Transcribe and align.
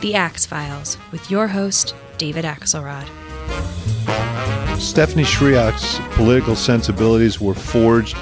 The 0.00 0.14
Axe 0.14 0.44
Files, 0.44 0.98
with 1.10 1.30
your 1.30 1.48
host, 1.48 1.94
David 2.18 2.44
Axelrod. 2.44 3.08
Stephanie 4.78 5.24
Schriock's 5.24 5.98
political 6.14 6.54
sensibilities 6.54 7.40
were 7.40 7.54
forged 7.54 8.16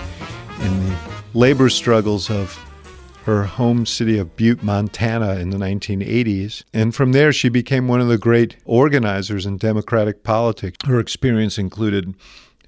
in 0.60 0.88
the 0.88 0.96
labor 1.32 1.68
struggles 1.68 2.30
of 2.30 2.56
her 3.24 3.42
home 3.42 3.86
city 3.86 4.18
of 4.18 4.36
Butte, 4.36 4.62
Montana 4.62 5.36
in 5.36 5.50
the 5.50 5.56
1980s. 5.56 6.62
And 6.72 6.94
from 6.94 7.10
there, 7.10 7.32
she 7.32 7.48
became 7.48 7.88
one 7.88 8.00
of 8.00 8.06
the 8.06 8.18
great 8.18 8.56
organizers 8.64 9.44
in 9.44 9.56
Democratic 9.56 10.22
politics. 10.22 10.76
Her 10.86 11.00
experience 11.00 11.58
included 11.58 12.14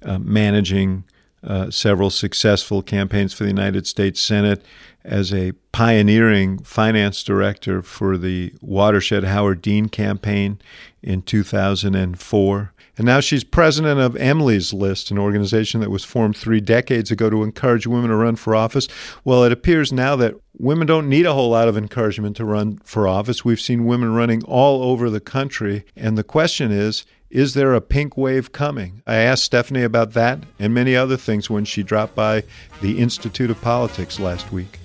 uh, 0.01 0.19
managing 0.19 1.05
uh, 1.43 1.69
several 1.69 2.09
successful 2.09 2.81
campaigns 2.81 3.33
for 3.33 3.43
the 3.43 3.49
United 3.49 3.87
States 3.87 4.19
Senate 4.19 4.65
as 5.07 5.33
a 5.33 5.53
pioneering 5.71 6.59
finance 6.59 7.23
director 7.23 7.81
for 7.81 8.17
the 8.17 8.53
Watershed 8.61 9.23
Howard 9.23 9.61
Dean 9.61 9.87
campaign 9.87 10.59
in 11.01 11.21
2004. 11.21 12.73
And 12.97 13.05
now 13.05 13.19
she's 13.19 13.43
president 13.43 13.99
of 13.99 14.17
Emily's 14.17 14.73
List, 14.73 15.11
an 15.11 15.19
organization 15.19 15.81
that 15.81 15.91
was 15.91 16.03
formed 16.03 16.35
three 16.35 16.59
decades 16.59 17.11
ago 17.11 17.29
to 17.29 17.43
encourage 17.43 17.85
women 17.85 18.09
to 18.09 18.15
run 18.15 18.35
for 18.35 18.55
office. 18.55 18.87
Well, 19.23 19.43
it 19.43 19.51
appears 19.51 19.93
now 19.93 20.15
that 20.15 20.35
women 20.57 20.87
don't 20.87 21.07
need 21.07 21.27
a 21.27 21.33
whole 21.33 21.51
lot 21.51 21.67
of 21.67 21.77
encouragement 21.77 22.35
to 22.37 22.45
run 22.45 22.79
for 22.83 23.07
office. 23.07 23.45
We've 23.45 23.61
seen 23.61 23.85
women 23.85 24.13
running 24.13 24.43
all 24.43 24.83
over 24.83 25.11
the 25.11 25.19
country. 25.19 25.85
And 25.95 26.17
the 26.17 26.23
question 26.23 26.71
is, 26.71 27.05
is 27.29 27.53
there 27.53 27.75
a 27.75 27.81
pink 27.81 28.17
wave 28.17 28.51
coming? 28.51 29.03
I 29.05 29.15
asked 29.17 29.43
Stephanie 29.43 29.83
about 29.83 30.13
that 30.13 30.39
and 30.57 30.73
many 30.73 30.95
other 30.95 31.17
things 31.17 31.49
when 31.49 31.65
she 31.65 31.83
dropped 31.83 32.15
by 32.15 32.43
the 32.81 32.97
Institute 32.97 33.51
of 33.51 33.61
Politics 33.61 34.19
last 34.19 34.51
week. 34.51 34.79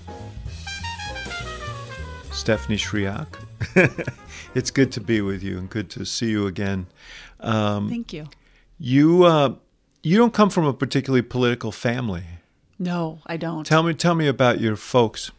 Stephanie 2.42 2.76
Schriock, 2.76 3.38
it's 4.56 4.72
good 4.72 4.90
to 4.90 5.00
be 5.00 5.20
with 5.20 5.44
you 5.44 5.58
and 5.58 5.70
good 5.70 5.88
to 5.90 6.04
see 6.04 6.28
you 6.28 6.48
again. 6.48 6.88
Um, 7.38 7.88
Thank 7.88 8.12
you. 8.12 8.26
You 8.80 9.22
uh, 9.22 9.54
you 10.02 10.18
don't 10.18 10.34
come 10.34 10.50
from 10.50 10.66
a 10.66 10.72
particularly 10.72 11.22
political 11.22 11.70
family. 11.70 12.24
No, 12.80 13.20
I 13.28 13.36
don't. 13.36 13.64
Tell 13.64 13.84
me 13.84 13.94
tell 13.94 14.16
me 14.16 14.26
about 14.26 14.60
your 14.60 14.74
folks. 14.74 15.30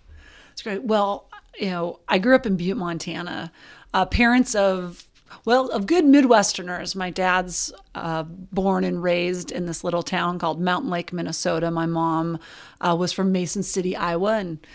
It's 0.53 0.61
great. 0.61 0.85
Well, 0.85 1.29
you 1.59 1.71
know, 1.71 1.99
I 2.07 2.19
grew 2.19 2.35
up 2.35 2.45
in 2.45 2.55
Butte, 2.55 2.77
Montana. 2.77 3.51
Uh, 3.93 4.05
parents 4.05 4.55
of 4.55 5.05
well, 5.43 5.67
of 5.71 5.85
good 5.85 6.05
Midwesterners. 6.05 6.95
My 6.95 7.09
dad's 7.09 7.73
uh, 7.95 8.23
born 8.23 8.85
and 8.85 9.03
raised 9.03 9.51
in 9.51 9.65
this 9.65 9.83
little 9.83 10.03
town 10.03 10.39
called 10.39 10.61
Mountain 10.61 10.89
Lake, 10.89 11.11
Minnesota. 11.11 11.69
My 11.69 11.85
mom 11.85 12.39
uh, 12.79 12.95
was 12.97 13.11
from 13.11 13.33
Mason 13.33 13.61
City, 13.61 13.93
Iowa, 13.93 14.37
and 14.37 14.65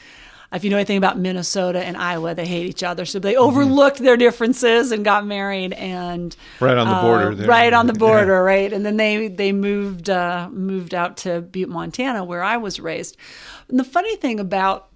if 0.52 0.64
you 0.64 0.70
know 0.70 0.76
anything 0.76 0.96
about 0.96 1.18
Minnesota 1.18 1.84
and 1.84 1.96
Iowa, 1.96 2.34
they 2.34 2.46
hate 2.46 2.66
each 2.66 2.82
other. 2.82 3.04
So 3.04 3.18
they 3.18 3.34
mm-hmm. 3.34 3.42
overlooked 3.42 3.96
mm-hmm. 3.96 4.04
their 4.04 4.16
differences 4.16 4.92
and 4.92 5.04
got 5.04 5.26
married 5.26 5.74
and 5.74 6.34
right 6.60 6.76
on 6.76 6.86
the 6.88 6.94
uh, 6.94 7.02
border. 7.02 7.34
There. 7.34 7.46
Right 7.46 7.72
on 7.72 7.86
the 7.86 7.92
border, 8.06 8.32
yeah. 8.32 8.38
right. 8.38 8.72
And 8.72 8.84
then 8.84 8.96
they 8.96 9.28
they 9.28 9.52
moved 9.52 10.08
uh, 10.08 10.48
moved 10.50 10.94
out 10.94 11.18
to 11.18 11.42
Butte, 11.42 11.68
Montana, 11.68 12.24
where 12.24 12.42
I 12.42 12.56
was 12.56 12.80
raised. 12.80 13.16
And 13.68 13.78
the 13.78 13.84
funny 13.84 14.16
thing 14.16 14.40
about 14.40 14.88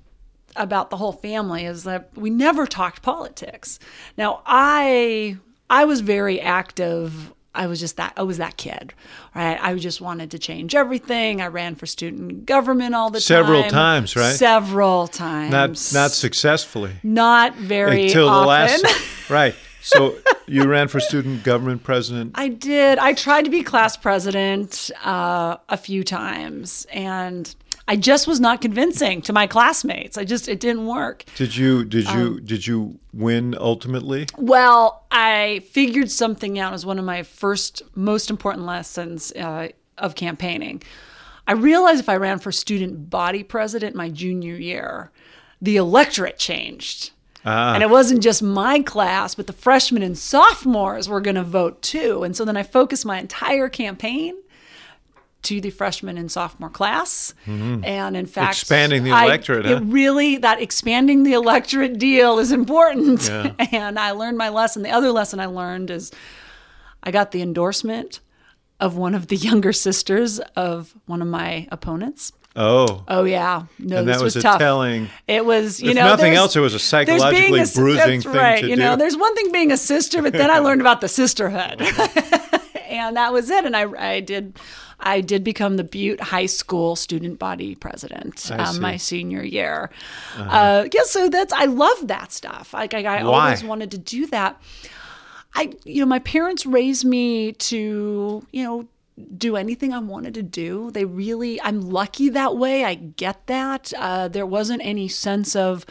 about 0.57 0.91
the 0.91 0.97
whole 0.97 1.13
family 1.13 1.65
is 1.65 1.85
that 1.85 2.11
we 2.17 2.31
never 2.31 2.67
talked 2.67 3.03
politics. 3.03 3.79
Now 4.17 4.43
I 4.47 5.37
I 5.69 5.85
was 5.85 6.01
very 6.01 6.41
active 6.41 7.33
I 7.55 7.67
was 7.67 7.81
just 7.81 7.97
that 7.97 8.15
I 8.17 8.23
was 8.23 8.39
that 8.39 8.57
kid, 8.57 8.95
right? 9.35 9.59
I 9.63 9.75
just 9.75 10.01
wanted 10.01 10.31
to 10.31 10.39
change 10.39 10.75
everything. 10.75 11.41
I 11.41 11.49
ran 11.49 11.75
for 11.75 11.87
student 11.87 12.47
government 12.47 12.95
all 12.95 13.11
the 13.11 13.21
Several 13.21 13.63
time. 13.63 13.71
Several 13.71 13.83
times, 13.83 14.17
right? 14.17 14.35
Several 14.35 15.09
times. 15.09 15.93
Not 15.93 16.01
not 16.03 16.11
successfully. 16.13 16.93
Not 17.03 17.55
very 17.57 18.07
until 18.07 18.29
often. 18.29 18.81
the 18.81 18.89
last 18.89 19.31
right. 19.31 19.55
So 19.83 20.17
you 20.47 20.65
ran 20.65 20.89
for 20.89 21.01
student 21.01 21.43
government 21.43 21.83
president. 21.83 22.33
I 22.37 22.49
did. 22.49 22.99
I 22.99 23.13
tried 23.15 23.45
to 23.45 23.51
be 23.51 23.63
class 23.63 23.97
president 23.97 24.91
uh, 25.05 25.57
a 25.69 25.77
few 25.77 26.05
times, 26.05 26.87
and 26.93 27.55
I 27.93 27.97
just 27.97 28.27
was 28.27 28.41
not 28.41 28.63
convincing 28.63 29.21
to 29.21 29.35
my 29.35 29.47
classmates. 29.47 30.17
I 30.17 30.25
just 30.25 30.49
it 30.49 30.61
didn't 30.61 30.87
work. 30.87 31.27
Did 31.37 31.55
you 31.55 31.85
did 31.85 32.05
you 32.07 32.11
um, 32.11 32.41
did 32.43 32.67
you 32.67 32.99
win 33.13 33.55
ultimately? 33.61 34.29
Well, 34.39 35.05
I 35.11 35.61
figured 35.73 36.11
something 36.11 36.59
out 36.59 36.73
as 36.73 36.87
one 36.87 36.99
of 36.99 37.05
my 37.05 37.23
first 37.23 37.83
most 37.95 38.31
important 38.31 38.65
lessons 38.65 39.31
uh, 39.33 39.69
of 39.99 40.15
campaigning. 40.15 40.83
I 41.47 41.53
realized 41.53 42.01
if 42.01 42.09
I 42.09 42.17
ran 42.17 42.39
for 42.39 42.51
student 42.51 43.11
body 43.11 43.43
president 43.43 43.95
my 43.95 44.09
junior 44.09 44.55
year, 44.55 45.11
the 45.61 45.77
electorate 45.77 46.39
changed. 46.39 47.11
Ah. 47.45 47.75
And 47.75 47.83
it 47.83 47.91
wasn't 47.91 48.23
just 48.23 48.43
my 48.43 48.81
class, 48.81 49.35
but 49.35 49.47
the 49.47 49.53
freshmen 49.53 50.03
and 50.03 50.17
sophomores 50.17 51.11
were 51.11 51.21
going 51.21 51.37
to 51.37 51.43
vote 51.43 51.83
too. 51.83 52.23
And 52.23 52.35
so 52.35 52.47
then 52.47 52.57
I 52.57 52.63
focused 52.63 53.05
my 53.05 53.19
entire 53.19 53.69
campaign 53.69 54.42
to 55.43 55.61
the 55.61 55.71
freshman 55.71 56.19
and 56.19 56.31
sophomore 56.31 56.71
class. 56.71 57.35
Mm-hmm. 57.47 57.85
And 57.85 58.17
in 58.17 58.27
fact, 58.27 58.59
expanding 58.59 59.05
the 59.05 59.11
electorate. 59.11 59.67
I, 59.67 59.71
huh? 59.71 59.77
It 59.77 59.81
really, 59.85 60.39
that 60.39 60.61
expanding 60.61 61.25
the 61.25 61.33
electorate 61.33 61.99
deal 61.99 62.39
is 62.39 62.53
important. 62.53 63.29
Yeah. 63.29 63.53
and 63.73 63.99
I 63.99 64.13
learned 64.13 64.39
my 64.39 64.49
lesson. 64.49 64.83
The 64.83 64.91
other 64.91 65.11
lesson 65.11 65.41
I 65.41 65.47
learned 65.47 65.91
is 65.91 66.13
I 67.03 67.11
got 67.11 67.33
the 67.33 67.43
endorsement 67.43 68.21
of 68.81 68.97
one 68.97 69.15
of 69.15 69.29
the 69.29 69.37
younger 69.37 69.73
sisters 69.73 70.41
of 70.57 70.95
one 71.07 71.23
of 71.23 71.29
my 71.29 71.69
opponents. 71.71 72.33
Oh. 72.55 73.05
Oh 73.09 73.25
yeah. 73.25 73.65
No, 73.79 73.99
and 73.99 74.09
that 74.09 74.21
was, 74.21 74.35
was 74.35 74.45
a 74.45 74.59
telling. 74.59 75.09
It 75.27 75.45
was, 75.45 75.81
you 75.81 75.91
if 75.91 75.97
know, 75.97 76.07
nothing 76.07 76.35
else, 76.35 76.55
it 76.55 76.61
was 76.61 76.75
a 76.75 76.79
psychologically 76.79 77.61
a, 77.61 77.67
bruising 77.75 78.21
thing 78.21 78.33
right, 78.33 78.61
to 78.61 78.69
you 78.69 78.77
do. 78.77 78.83
know, 78.83 78.97
there's 78.97 79.17
one 79.17 79.35
thing 79.35 79.53
being 79.53 79.73
a 79.73 79.77
sister, 79.77 80.21
but 80.21 80.33
then 80.33 80.51
I 80.51 80.59
learned 80.59 80.81
about 80.81 81.01
the 81.01 81.09
sisterhood, 81.09 81.81
and 82.89 83.17
that 83.17 83.33
was 83.33 83.49
it. 83.49 83.65
And 83.65 83.77
I, 83.77 84.17
I 84.17 84.21
did 84.21 84.59
I 85.03 85.21
did 85.21 85.45
become 85.45 85.77
the 85.77 85.85
Butte 85.85 86.21
High 86.21 86.47
School 86.47 86.97
student 86.97 87.39
body 87.39 87.75
president 87.75 88.51
um, 88.51 88.81
my 88.81 88.97
senior 88.97 89.43
year. 89.43 89.91
Uh-huh. 90.37 90.51
Uh, 90.51 90.89
yeah, 90.93 91.03
so 91.05 91.29
that's 91.29 91.53
I 91.53 91.67
love 91.67 92.09
that 92.09 92.33
stuff. 92.33 92.73
Like 92.73 92.95
I, 92.95 93.19
I 93.19 93.23
always 93.23 93.63
wanted 93.65 93.91
to 93.93 93.99
do 93.99 94.27
that. 94.29 94.61
I, 95.55 95.75
you 95.85 96.01
know, 96.01 96.07
my 96.07 96.21
parents 96.21 96.65
raised 96.65 97.05
me 97.05 97.53
to, 97.53 98.47
you 98.53 98.65
know, 98.65 98.89
do 99.37 99.57
anything 99.57 99.93
I 99.93 99.99
wanted 99.99 100.33
to 100.35 100.43
do. 100.43 100.91
They 100.91 101.05
really, 101.05 101.61
I'm 101.61 101.83
lucky 101.91 102.31
that 102.31 102.57
way. 102.57 102.85
I 102.85 102.95
get 102.95 103.47
that. 103.49 103.93
Uh, 103.99 104.29
there 104.29 104.47
wasn't 104.47 104.81
any 104.83 105.09
sense 105.09 105.55
of, 105.55 105.85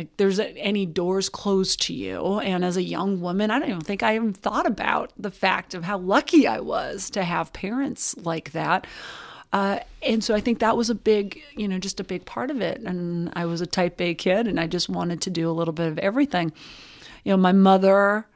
like 0.00 0.16
there's 0.16 0.38
any 0.38 0.86
doors 0.86 1.28
closed 1.28 1.82
to 1.82 1.92
you? 1.92 2.40
And 2.40 2.64
as 2.64 2.78
a 2.78 2.82
young 2.82 3.20
woman 3.20 3.50
i 3.50 3.58
don't 3.58 3.68
even 3.68 3.82
think 3.82 4.02
i 4.02 4.14
even 4.14 4.32
thought 4.32 4.66
about 4.66 5.12
the 5.18 5.30
fact 5.30 5.74
of 5.74 5.84
how 5.84 5.98
lucky 5.98 6.46
i 6.46 6.58
was 6.58 7.10
to 7.10 7.22
have 7.22 7.52
parents 7.52 8.16
like 8.16 8.52
that. 8.52 8.86
Uh, 9.52 9.80
and 10.02 10.24
so 10.24 10.34
i 10.34 10.40
think 10.40 10.60
that 10.60 10.76
was 10.76 10.88
a 10.88 10.94
big 10.94 11.42
you 11.54 11.68
know 11.68 11.78
just 11.78 12.00
a 12.00 12.04
big 12.04 12.24
part 12.24 12.50
of 12.50 12.62
it. 12.62 12.80
And 12.80 13.30
i 13.34 13.44
was 13.44 13.60
a 13.60 13.66
type 13.66 14.00
a 14.00 14.14
kid 14.14 14.46
and 14.46 14.58
i 14.58 14.66
just 14.66 14.88
wanted 14.88 15.20
to 15.22 15.30
do 15.30 15.50
a 15.50 15.52
little 15.52 15.74
bit 15.74 15.88
of 15.88 15.98
everything. 15.98 16.52
You 17.24 17.32
know 17.32 17.36
my 17.36 17.52
mother 17.52 18.26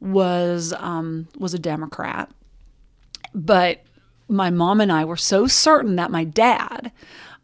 was 0.00 0.74
um, 0.76 1.28
was 1.38 1.54
a 1.54 1.58
democrat 1.58 2.30
but 3.34 3.82
my 4.28 4.50
mom 4.50 4.80
and 4.80 4.92
i 4.92 5.04
were 5.04 5.16
so 5.16 5.46
certain 5.46 5.96
that 5.96 6.10
my 6.10 6.24
dad 6.24 6.92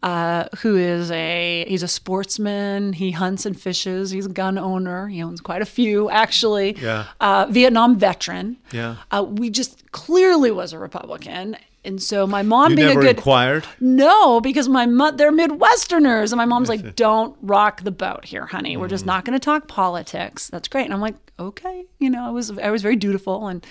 uh, 0.02 0.44
who 0.60 0.76
is 0.76 1.10
a 1.10 1.64
he's 1.68 1.82
a 1.82 1.88
sportsman. 1.88 2.92
He 2.94 3.10
hunts 3.10 3.44
and 3.46 3.60
fishes. 3.60 4.10
He's 4.10 4.26
a 4.26 4.30
gun 4.30 4.58
owner. 4.58 5.08
He 5.08 5.22
owns 5.22 5.40
quite 5.40 5.62
a 5.62 5.66
few, 5.66 6.08
actually. 6.10 6.76
Yeah. 6.76 7.06
Uh, 7.20 7.46
Vietnam 7.50 7.98
veteran. 7.98 8.56
Yeah. 8.72 8.96
Uh, 9.10 9.24
we 9.28 9.50
just 9.50 9.90
clearly 9.92 10.50
was 10.50 10.72
a 10.72 10.78
Republican, 10.78 11.56
and 11.84 12.02
so 12.02 12.26
my 12.26 12.42
mom 12.42 12.70
you 12.70 12.76
being 12.76 12.96
a 12.96 13.00
good 13.00 13.16
inquired. 13.16 13.64
no, 13.80 14.40
because 14.40 14.68
my 14.68 14.86
mo- 14.86 15.10
they're 15.12 15.32
Midwesterners, 15.32 16.32
and 16.32 16.36
my 16.38 16.44
mom's 16.46 16.68
like, 16.68 16.96
"Don't 16.96 17.36
rock 17.42 17.82
the 17.82 17.90
boat 17.90 18.24
here, 18.24 18.46
honey. 18.46 18.76
We're 18.76 18.88
just 18.88 19.06
not 19.06 19.24
going 19.24 19.38
to 19.38 19.44
talk 19.44 19.68
politics." 19.68 20.48
That's 20.48 20.68
great, 20.68 20.84
and 20.84 20.94
I'm 20.94 21.00
like, 21.00 21.16
"Okay," 21.38 21.84
you 21.98 22.08
know, 22.10 22.22
I 22.26 22.30
was 22.30 22.56
I 22.58 22.70
was 22.70 22.82
very 22.82 22.96
dutiful, 22.96 23.48
and 23.48 23.66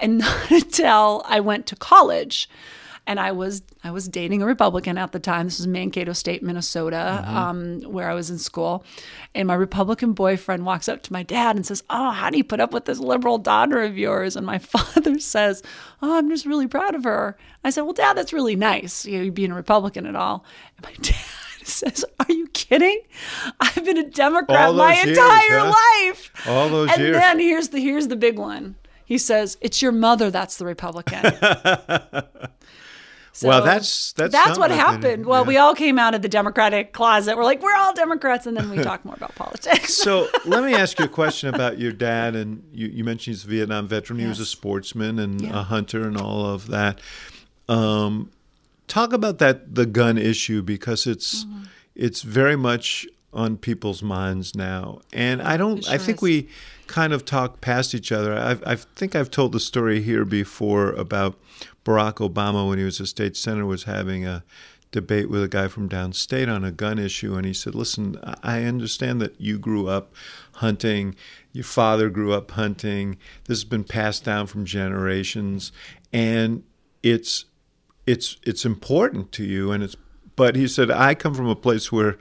and 0.00 0.18
not 0.18 0.50
until 0.50 1.22
I 1.26 1.40
went 1.40 1.66
to 1.66 1.76
college, 1.76 2.48
and 3.08 3.18
I 3.18 3.32
was 3.32 3.62
I 3.82 3.90
was 3.90 4.06
dating 4.06 4.42
a 4.42 4.46
Republican 4.46 4.98
at 4.98 5.12
the 5.12 5.18
time. 5.18 5.46
This 5.46 5.58
was 5.58 5.66
Mankato 5.66 6.12
State, 6.12 6.42
Minnesota, 6.42 7.24
um, 7.26 7.80
where 7.80 8.08
I 8.08 8.14
was 8.14 8.28
in 8.28 8.38
school, 8.38 8.84
and 9.34 9.48
my 9.48 9.54
Republican 9.54 10.12
boyfriend 10.12 10.66
walks 10.66 10.88
up 10.88 11.02
to 11.04 11.12
my 11.12 11.22
dad 11.22 11.56
and 11.56 11.64
says, 11.66 11.82
"Oh, 11.88 12.10
how 12.10 12.28
do 12.28 12.36
you 12.36 12.44
put 12.44 12.60
up 12.60 12.72
with 12.72 12.84
this 12.84 12.98
liberal 12.98 13.38
daughter 13.38 13.82
of 13.82 13.96
yours?" 13.96 14.36
And 14.36 14.44
my 14.44 14.58
father 14.74 15.18
says, 15.18 15.62
"Oh, 16.02 16.18
I'm 16.18 16.28
just 16.28 16.44
really 16.44 16.66
proud 16.68 16.94
of 16.94 17.04
her." 17.04 17.38
I 17.64 17.70
said, 17.70 17.82
"Well, 17.82 17.94
Dad, 17.94 18.16
that's 18.16 18.34
really 18.34 18.56
nice. 18.56 19.06
You 19.06 19.24
know, 19.24 19.30
being 19.30 19.52
a 19.52 19.56
Republican 19.56 20.04
at 20.04 20.14
all." 20.14 20.44
And 20.76 20.84
my 20.84 20.92
dad 21.00 21.16
says, 21.66 22.04
"Are 22.20 22.32
you 22.32 22.46
kidding? 22.48 23.00
I've 23.58 23.86
been 23.86 23.98
a 23.98 24.10
Democrat 24.10 24.74
my 24.74 24.94
years, 24.94 25.16
entire 25.16 25.60
huh? 25.60 25.74
life." 26.04 26.46
All 26.46 26.68
those 26.68 26.90
and 26.90 27.00
years. 27.00 27.16
then 27.16 27.38
here's 27.38 27.68
the 27.70 27.80
here's 27.80 28.08
the 28.08 28.16
big 28.16 28.38
one. 28.38 28.76
He 29.06 29.16
says, 29.16 29.56
"It's 29.62 29.80
your 29.80 29.92
mother 29.92 30.30
that's 30.30 30.58
the 30.58 30.66
Republican." 30.66 31.24
So 33.38 33.46
Well, 33.48 33.62
that's- 33.64 34.12
that's 34.16 34.32
that's 34.32 34.58
what 34.58 34.72
happened. 34.72 35.24
Well, 35.24 35.42
Yeah. 35.42 35.48
we 35.48 35.56
all 35.58 35.74
came 35.74 35.96
out 35.96 36.12
of 36.14 36.22
the 36.22 36.28
Democratic 36.28 36.92
closet. 36.92 37.36
We're 37.36 37.44
like, 37.44 37.62
we're 37.62 37.76
all 37.76 37.94
Democrats, 37.94 38.46
and 38.46 38.56
then 38.56 38.68
we 38.68 38.78
talk 38.82 39.04
more 39.04 39.14
about 39.14 39.34
politics. 39.36 39.94
So 39.94 40.28
let 40.44 40.64
me 40.64 40.74
ask 40.74 40.98
you 40.98 41.04
a 41.04 41.08
question 41.08 41.54
about 41.54 41.78
your 41.78 41.92
dad. 41.92 42.34
And 42.34 42.64
you, 42.72 42.88
you 42.88 43.04
mentioned 43.04 43.36
he's 43.36 43.44
a 43.44 43.48
Vietnam 43.48 43.86
veteran. 43.86 44.18
He 44.18 44.26
was 44.26 44.40
a 44.40 44.46
sportsman 44.46 45.18
and 45.20 45.40
Yeah. 45.40 45.60
a 45.60 45.62
hunter 45.62 46.02
and 46.06 46.16
all 46.16 46.46
of 46.46 46.66
that. 46.68 47.00
Um, 47.68 48.30
talk 48.88 49.12
about 49.12 49.38
that 49.38 49.74
the 49.74 49.86
gun 49.86 50.18
issue 50.18 50.62
because 50.62 51.06
it's 51.06 51.44
Mm-hmm. 51.44 51.62
it's 51.94 52.22
very 52.22 52.56
much 52.56 53.06
on 53.32 53.56
people's 53.56 54.02
minds 54.02 54.56
now. 54.56 55.00
And 55.12 55.42
I 55.42 55.56
don't. 55.56 55.78
It 55.80 55.90
I 55.90 55.98
think 55.98 56.18
is. 56.18 56.22
we 56.22 56.48
kind 56.86 57.12
of 57.12 57.24
talk 57.24 57.60
past 57.60 57.94
each 57.94 58.10
other. 58.10 58.34
I've, 58.36 58.62
I 58.66 58.74
think 58.76 59.14
I've 59.14 59.30
told 59.30 59.52
the 59.52 59.60
story 59.60 60.00
here 60.02 60.24
before 60.24 60.90
about 60.92 61.38
Barack 61.88 62.16
Obama 62.16 62.68
when 62.68 62.78
he 62.78 62.84
was 62.84 63.00
a 63.00 63.06
state 63.06 63.34
senator 63.34 63.64
was 63.64 63.84
having 63.84 64.26
a 64.26 64.44
debate 64.90 65.30
with 65.30 65.42
a 65.42 65.48
guy 65.48 65.68
from 65.68 65.88
downstate 65.88 66.46
on 66.46 66.62
a 66.62 66.70
gun 66.70 66.98
issue, 66.98 67.34
and 67.34 67.46
he 67.46 67.54
said, 67.54 67.74
"Listen, 67.74 68.20
I 68.42 68.64
understand 68.64 69.22
that 69.22 69.40
you 69.40 69.58
grew 69.58 69.88
up 69.88 70.12
hunting, 70.56 71.14
your 71.52 71.64
father 71.64 72.10
grew 72.10 72.34
up 72.34 72.50
hunting. 72.50 73.16
This 73.44 73.60
has 73.60 73.64
been 73.64 73.84
passed 73.84 74.22
down 74.22 74.48
from 74.48 74.66
generations, 74.66 75.72
and 76.12 76.62
it's 77.02 77.46
it's 78.06 78.36
it's 78.42 78.66
important 78.66 79.32
to 79.32 79.44
you, 79.44 79.72
and 79.72 79.82
it's." 79.82 79.96
But 80.36 80.56
he 80.56 80.68
said, 80.68 80.90
"I 80.90 81.14
come 81.14 81.32
from 81.32 81.48
a 81.48 81.56
place 81.56 81.90
where." 81.90 82.18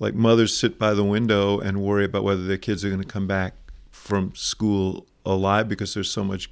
like 0.00 0.12
mothers 0.12 0.54
sit 0.54 0.76
by 0.76 0.92
the 0.92 1.04
window 1.04 1.60
and 1.60 1.80
worry 1.80 2.04
about 2.04 2.24
whether 2.24 2.44
their 2.44 2.58
kids 2.58 2.84
are 2.84 2.88
going 2.88 3.00
to 3.00 3.06
come 3.06 3.28
back 3.28 3.54
from 3.92 4.34
school 4.34 5.06
alive 5.24 5.68
because 5.68 5.94
there's 5.94 6.10
so 6.10 6.24
much 6.24 6.50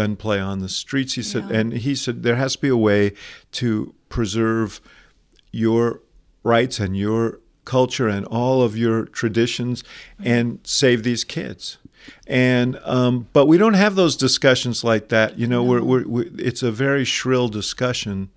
gunplay 0.00 0.38
on 0.50 0.58
the 0.60 0.68
streets. 0.68 1.14
He 1.14 1.22
said, 1.22 1.44
Yeah. 1.48 1.58
and 1.58 1.72
he 1.86 1.94
said 1.94 2.22
there 2.22 2.36
has 2.44 2.52
to 2.56 2.60
be 2.60 2.68
a 2.68 2.76
way 2.90 3.12
to 3.60 3.94
preserve 4.08 4.80
your 5.52 6.00
rights 6.42 6.78
and 6.80 6.96
your 6.96 7.40
culture 7.64 8.08
and 8.16 8.24
all 8.26 8.62
of 8.62 8.76
your 8.76 9.06
traditions 9.06 9.82
and 10.34 10.58
save 10.64 11.02
these 11.02 11.24
kids. 11.24 11.78
And 12.28 12.78
um, 12.84 13.26
but 13.32 13.46
we 13.46 13.58
don't 13.58 13.74
have 13.74 13.94
those 13.96 14.16
discussions 14.16 14.84
like 14.84 15.08
that. 15.08 15.38
You 15.40 15.46
know, 15.48 15.64
we're, 15.64 15.82
we're, 15.82 16.06
we're 16.06 16.30
it's 16.38 16.62
a 16.62 16.70
very 16.70 17.04
shrill 17.04 17.48
discussion, 17.48 18.28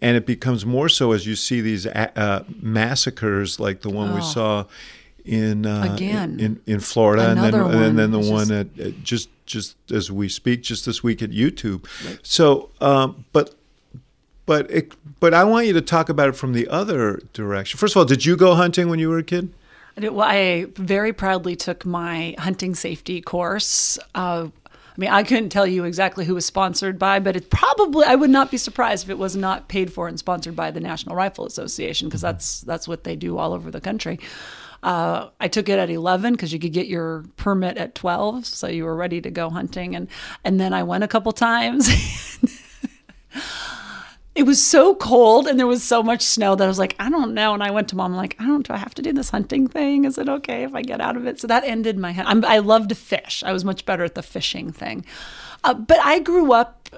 and 0.00 0.16
it 0.16 0.24
becomes 0.26 0.64
more 0.64 0.88
so 0.88 1.10
as 1.12 1.26
you 1.26 1.34
see 1.34 1.60
these 1.60 1.84
uh, 1.86 2.44
massacres 2.62 3.58
like 3.58 3.80
the 3.80 3.90
one 3.90 4.14
we 4.14 4.20
Oh. 4.20 4.32
saw 4.36 4.64
in 5.28 5.66
uh, 5.66 5.94
Again. 5.94 6.40
in, 6.40 6.60
in 6.66 6.80
Florida, 6.80 7.30
and 7.30 7.38
then 7.38 7.54
and 7.54 7.98
then 7.98 8.10
the 8.10 8.18
one 8.18 8.48
just- 8.48 8.50
at, 8.50 8.78
at 8.80 9.02
just 9.04 9.28
just 9.46 9.76
as 9.90 10.10
we 10.10 10.28
speak, 10.28 10.62
just 10.62 10.86
this 10.86 11.02
week 11.02 11.22
at 11.22 11.30
YouTube. 11.30 11.86
So, 12.22 12.70
um, 12.80 13.24
but 13.32 13.54
but 14.46 14.70
it, 14.70 14.92
but 15.20 15.34
I 15.34 15.44
want 15.44 15.66
you 15.66 15.72
to 15.74 15.80
talk 15.82 16.08
about 16.08 16.28
it 16.28 16.32
from 16.36 16.52
the 16.54 16.66
other 16.68 17.20
direction. 17.32 17.78
First 17.78 17.94
of 17.94 17.98
all, 17.98 18.04
did 18.04 18.24
you 18.24 18.36
go 18.36 18.54
hunting 18.54 18.88
when 18.88 18.98
you 18.98 19.08
were 19.10 19.18
a 19.18 19.22
kid? 19.22 19.52
I 19.96 20.00
did- 20.00 20.10
well, 20.10 20.26
I 20.28 20.66
very 20.76 21.12
proudly 21.12 21.56
took 21.56 21.84
my 21.84 22.34
hunting 22.38 22.74
safety 22.74 23.20
course. 23.20 23.98
Uh, 24.14 24.48
I 24.66 25.00
mean, 25.00 25.10
I 25.10 25.22
couldn't 25.22 25.50
tell 25.50 25.66
you 25.66 25.84
exactly 25.84 26.24
who 26.24 26.34
was 26.34 26.44
sponsored 26.44 26.98
by, 26.98 27.20
but 27.20 27.36
it 27.36 27.50
probably 27.50 28.04
I 28.04 28.16
would 28.16 28.30
not 28.30 28.50
be 28.50 28.56
surprised 28.56 29.04
if 29.04 29.10
it 29.10 29.18
was 29.18 29.36
not 29.36 29.68
paid 29.68 29.92
for 29.92 30.08
and 30.08 30.18
sponsored 30.18 30.56
by 30.56 30.72
the 30.72 30.80
National 30.80 31.14
Rifle 31.14 31.46
Association 31.46 32.08
because 32.08 32.20
that's 32.20 32.62
that's 32.62 32.88
what 32.88 33.04
they 33.04 33.14
do 33.14 33.38
all 33.38 33.52
over 33.52 33.70
the 33.70 33.80
country. 33.80 34.18
Uh, 34.82 35.30
I 35.40 35.48
took 35.48 35.68
it 35.68 35.78
at 35.78 35.90
11 35.90 36.34
because 36.34 36.52
you 36.52 36.58
could 36.58 36.72
get 36.72 36.86
your 36.86 37.24
permit 37.36 37.76
at 37.78 37.94
12, 37.94 38.46
so 38.46 38.68
you 38.68 38.84
were 38.84 38.94
ready 38.94 39.20
to 39.20 39.30
go 39.30 39.50
hunting, 39.50 39.96
and 39.96 40.08
and 40.44 40.60
then 40.60 40.72
I 40.72 40.82
went 40.82 41.04
a 41.04 41.08
couple 41.08 41.32
times. 41.32 41.88
it 44.38 44.44
was 44.44 44.64
so 44.64 44.94
cold 44.94 45.48
and 45.48 45.58
there 45.58 45.66
was 45.66 45.82
so 45.82 46.00
much 46.00 46.22
snow 46.22 46.54
that 46.54 46.62
I 46.62 46.68
was 46.68 46.78
like, 46.78 46.94
I 47.00 47.10
don't 47.10 47.34
know. 47.34 47.54
And 47.54 47.62
I 47.62 47.72
went 47.72 47.88
to 47.88 47.96
mom, 47.96 48.12
I'm 48.12 48.16
like, 48.16 48.36
I 48.38 48.46
don't, 48.46 48.64
do 48.64 48.72
I 48.72 48.76
have 48.76 48.94
to 48.94 49.02
do 49.02 49.12
this 49.12 49.30
hunting 49.30 49.66
thing? 49.66 50.04
Is 50.04 50.16
it 50.16 50.28
okay 50.28 50.62
if 50.62 50.76
I 50.76 50.82
get 50.82 51.00
out 51.00 51.16
of 51.16 51.26
it? 51.26 51.40
So 51.40 51.48
that 51.48 51.64
ended 51.64 51.98
my. 51.98 52.14
I'm, 52.24 52.44
I 52.44 52.58
love 52.58 52.86
to 52.88 52.94
fish. 52.94 53.42
I 53.44 53.52
was 53.52 53.64
much 53.64 53.84
better 53.84 54.04
at 54.04 54.14
the 54.14 54.22
fishing 54.22 54.70
thing. 54.70 55.04
Uh, 55.64 55.74
but 55.74 55.98
I 55.98 56.20
grew 56.20 56.52
up 56.52 56.88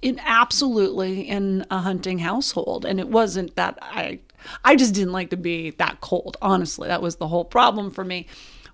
in 0.00 0.18
absolutely 0.24 1.28
in 1.28 1.66
a 1.70 1.78
hunting 1.80 2.20
household. 2.20 2.86
And 2.86 2.98
it 2.98 3.08
wasn't 3.08 3.54
that 3.56 3.78
I, 3.82 4.20
I 4.64 4.76
just 4.76 4.94
didn't 4.94 5.12
like 5.12 5.30
to 5.30 5.36
be 5.36 5.70
that 5.72 6.00
cold. 6.00 6.36
Honestly, 6.42 6.88
that 6.88 7.02
was 7.02 7.16
the 7.16 7.28
whole 7.28 7.44
problem 7.44 7.90
for 7.90 8.04
me. 8.04 8.26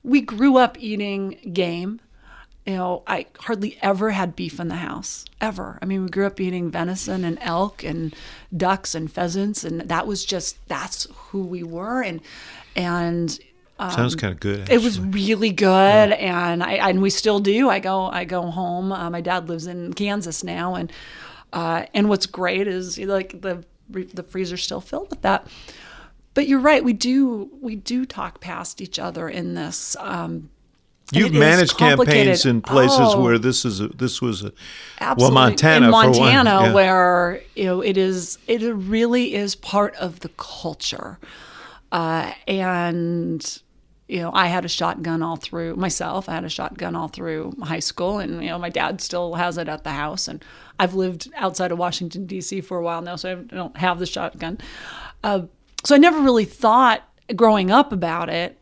We 0.02 0.20
grew 0.20 0.56
up 0.56 0.76
eating 0.78 1.38
game 1.52 2.00
you 2.66 2.76
know, 2.76 3.02
I 3.06 3.26
hardly 3.40 3.76
ever 3.82 4.10
had 4.10 4.34
beef 4.34 4.58
in 4.58 4.68
the 4.68 4.76
house, 4.76 5.26
ever. 5.40 5.78
I 5.82 5.84
mean, 5.84 6.02
we 6.02 6.08
grew 6.08 6.26
up 6.26 6.40
eating 6.40 6.70
venison 6.70 7.22
and 7.24 7.38
elk 7.42 7.84
and 7.84 8.14
ducks 8.56 8.94
and 8.94 9.12
pheasants, 9.12 9.64
and 9.64 9.82
that 9.82 10.06
was 10.06 10.24
just 10.24 10.56
that's 10.66 11.06
who 11.14 11.44
we 11.44 11.62
were, 11.62 12.02
and 12.02 12.20
and 12.74 13.38
Sounds 13.78 14.14
kind 14.14 14.32
of 14.32 14.40
good. 14.40 14.60
Um, 14.60 14.66
it 14.70 14.82
was 14.82 14.98
really 14.98 15.50
good, 15.50 15.66
and 15.68 16.62
I 16.62 16.74
and 16.88 17.02
we 17.02 17.10
still 17.10 17.40
do. 17.40 17.68
I 17.68 17.80
go 17.80 18.06
I 18.06 18.24
go 18.24 18.42
home. 18.50 18.92
Uh, 18.92 19.10
my 19.10 19.20
dad 19.20 19.48
lives 19.48 19.66
in 19.66 19.92
Kansas 19.92 20.42
now, 20.42 20.74
and 20.74 20.90
uh, 21.52 21.84
and 21.92 22.08
what's 22.08 22.26
great 22.26 22.66
is 22.66 22.98
like 22.98 23.42
the 23.42 23.64
the 23.88 24.22
freezer's 24.22 24.62
still 24.62 24.80
filled 24.80 25.10
with 25.10 25.22
that. 25.22 25.46
But 26.34 26.48
you're 26.48 26.60
right. 26.60 26.82
We 26.82 26.92
do 26.92 27.50
we 27.60 27.76
do 27.76 28.04
talk 28.04 28.40
past 28.40 28.80
each 28.80 28.98
other 28.98 29.28
in 29.28 29.54
this. 29.54 29.96
Um, 30.00 30.50
You've 31.12 31.34
managed 31.34 31.76
campaigns 31.76 32.46
in 32.46 32.62
places 32.62 32.98
Oh. 32.98 33.20
where 33.20 33.38
this 33.38 33.64
is 33.64 33.78
a, 33.78 33.88
this 33.88 34.22
was 34.22 34.42
a 34.42 34.52
Absolutely. 35.00 35.22
well 35.22 35.30
Montana 35.48 35.86
in 35.86 35.92
for 35.92 35.92
one, 35.92 36.06
Montana, 36.06 36.50
yeah. 36.50 36.72
where 36.72 37.42
you 37.54 37.64
know 37.66 37.80
it 37.82 37.96
is, 37.96 38.38
it 38.48 38.62
really 38.62 39.34
is 39.34 39.54
part 39.54 39.94
of 39.96 40.20
the 40.20 40.30
culture, 40.30 41.18
uh, 41.92 42.32
and 42.48 43.62
you 44.08 44.20
know 44.20 44.30
I 44.32 44.46
had 44.46 44.64
a 44.64 44.68
shotgun 44.68 45.22
all 45.22 45.36
through 45.36 45.76
myself. 45.76 46.28
I 46.28 46.32
had 46.32 46.44
a 46.44 46.48
shotgun 46.48 46.96
all 46.96 47.08
through 47.08 47.54
high 47.62 47.80
school, 47.80 48.18
and 48.18 48.42
you 48.42 48.48
know 48.48 48.58
my 48.58 48.70
dad 48.70 49.00
still 49.02 49.34
has 49.34 49.58
it 49.58 49.68
at 49.68 49.84
the 49.84 49.90
house, 49.92 50.26
and 50.26 50.42
I've 50.78 50.94
lived 50.94 51.30
outside 51.36 51.72
of 51.72 51.78
Washington 51.78 52.26
D.C. 52.26 52.60
for 52.62 52.78
a 52.78 52.82
while 52.82 53.02
now, 53.02 53.16
so 53.16 53.30
I 53.32 53.34
don't 53.34 53.76
have 53.76 53.98
the 53.98 54.06
shotgun. 54.06 54.58
Uh, 55.22 55.42
so 55.84 55.94
I 55.94 55.98
never 55.98 56.20
really 56.20 56.44
thought 56.44 57.08
growing 57.36 57.70
up 57.70 57.92
about 57.92 58.28
it 58.28 58.58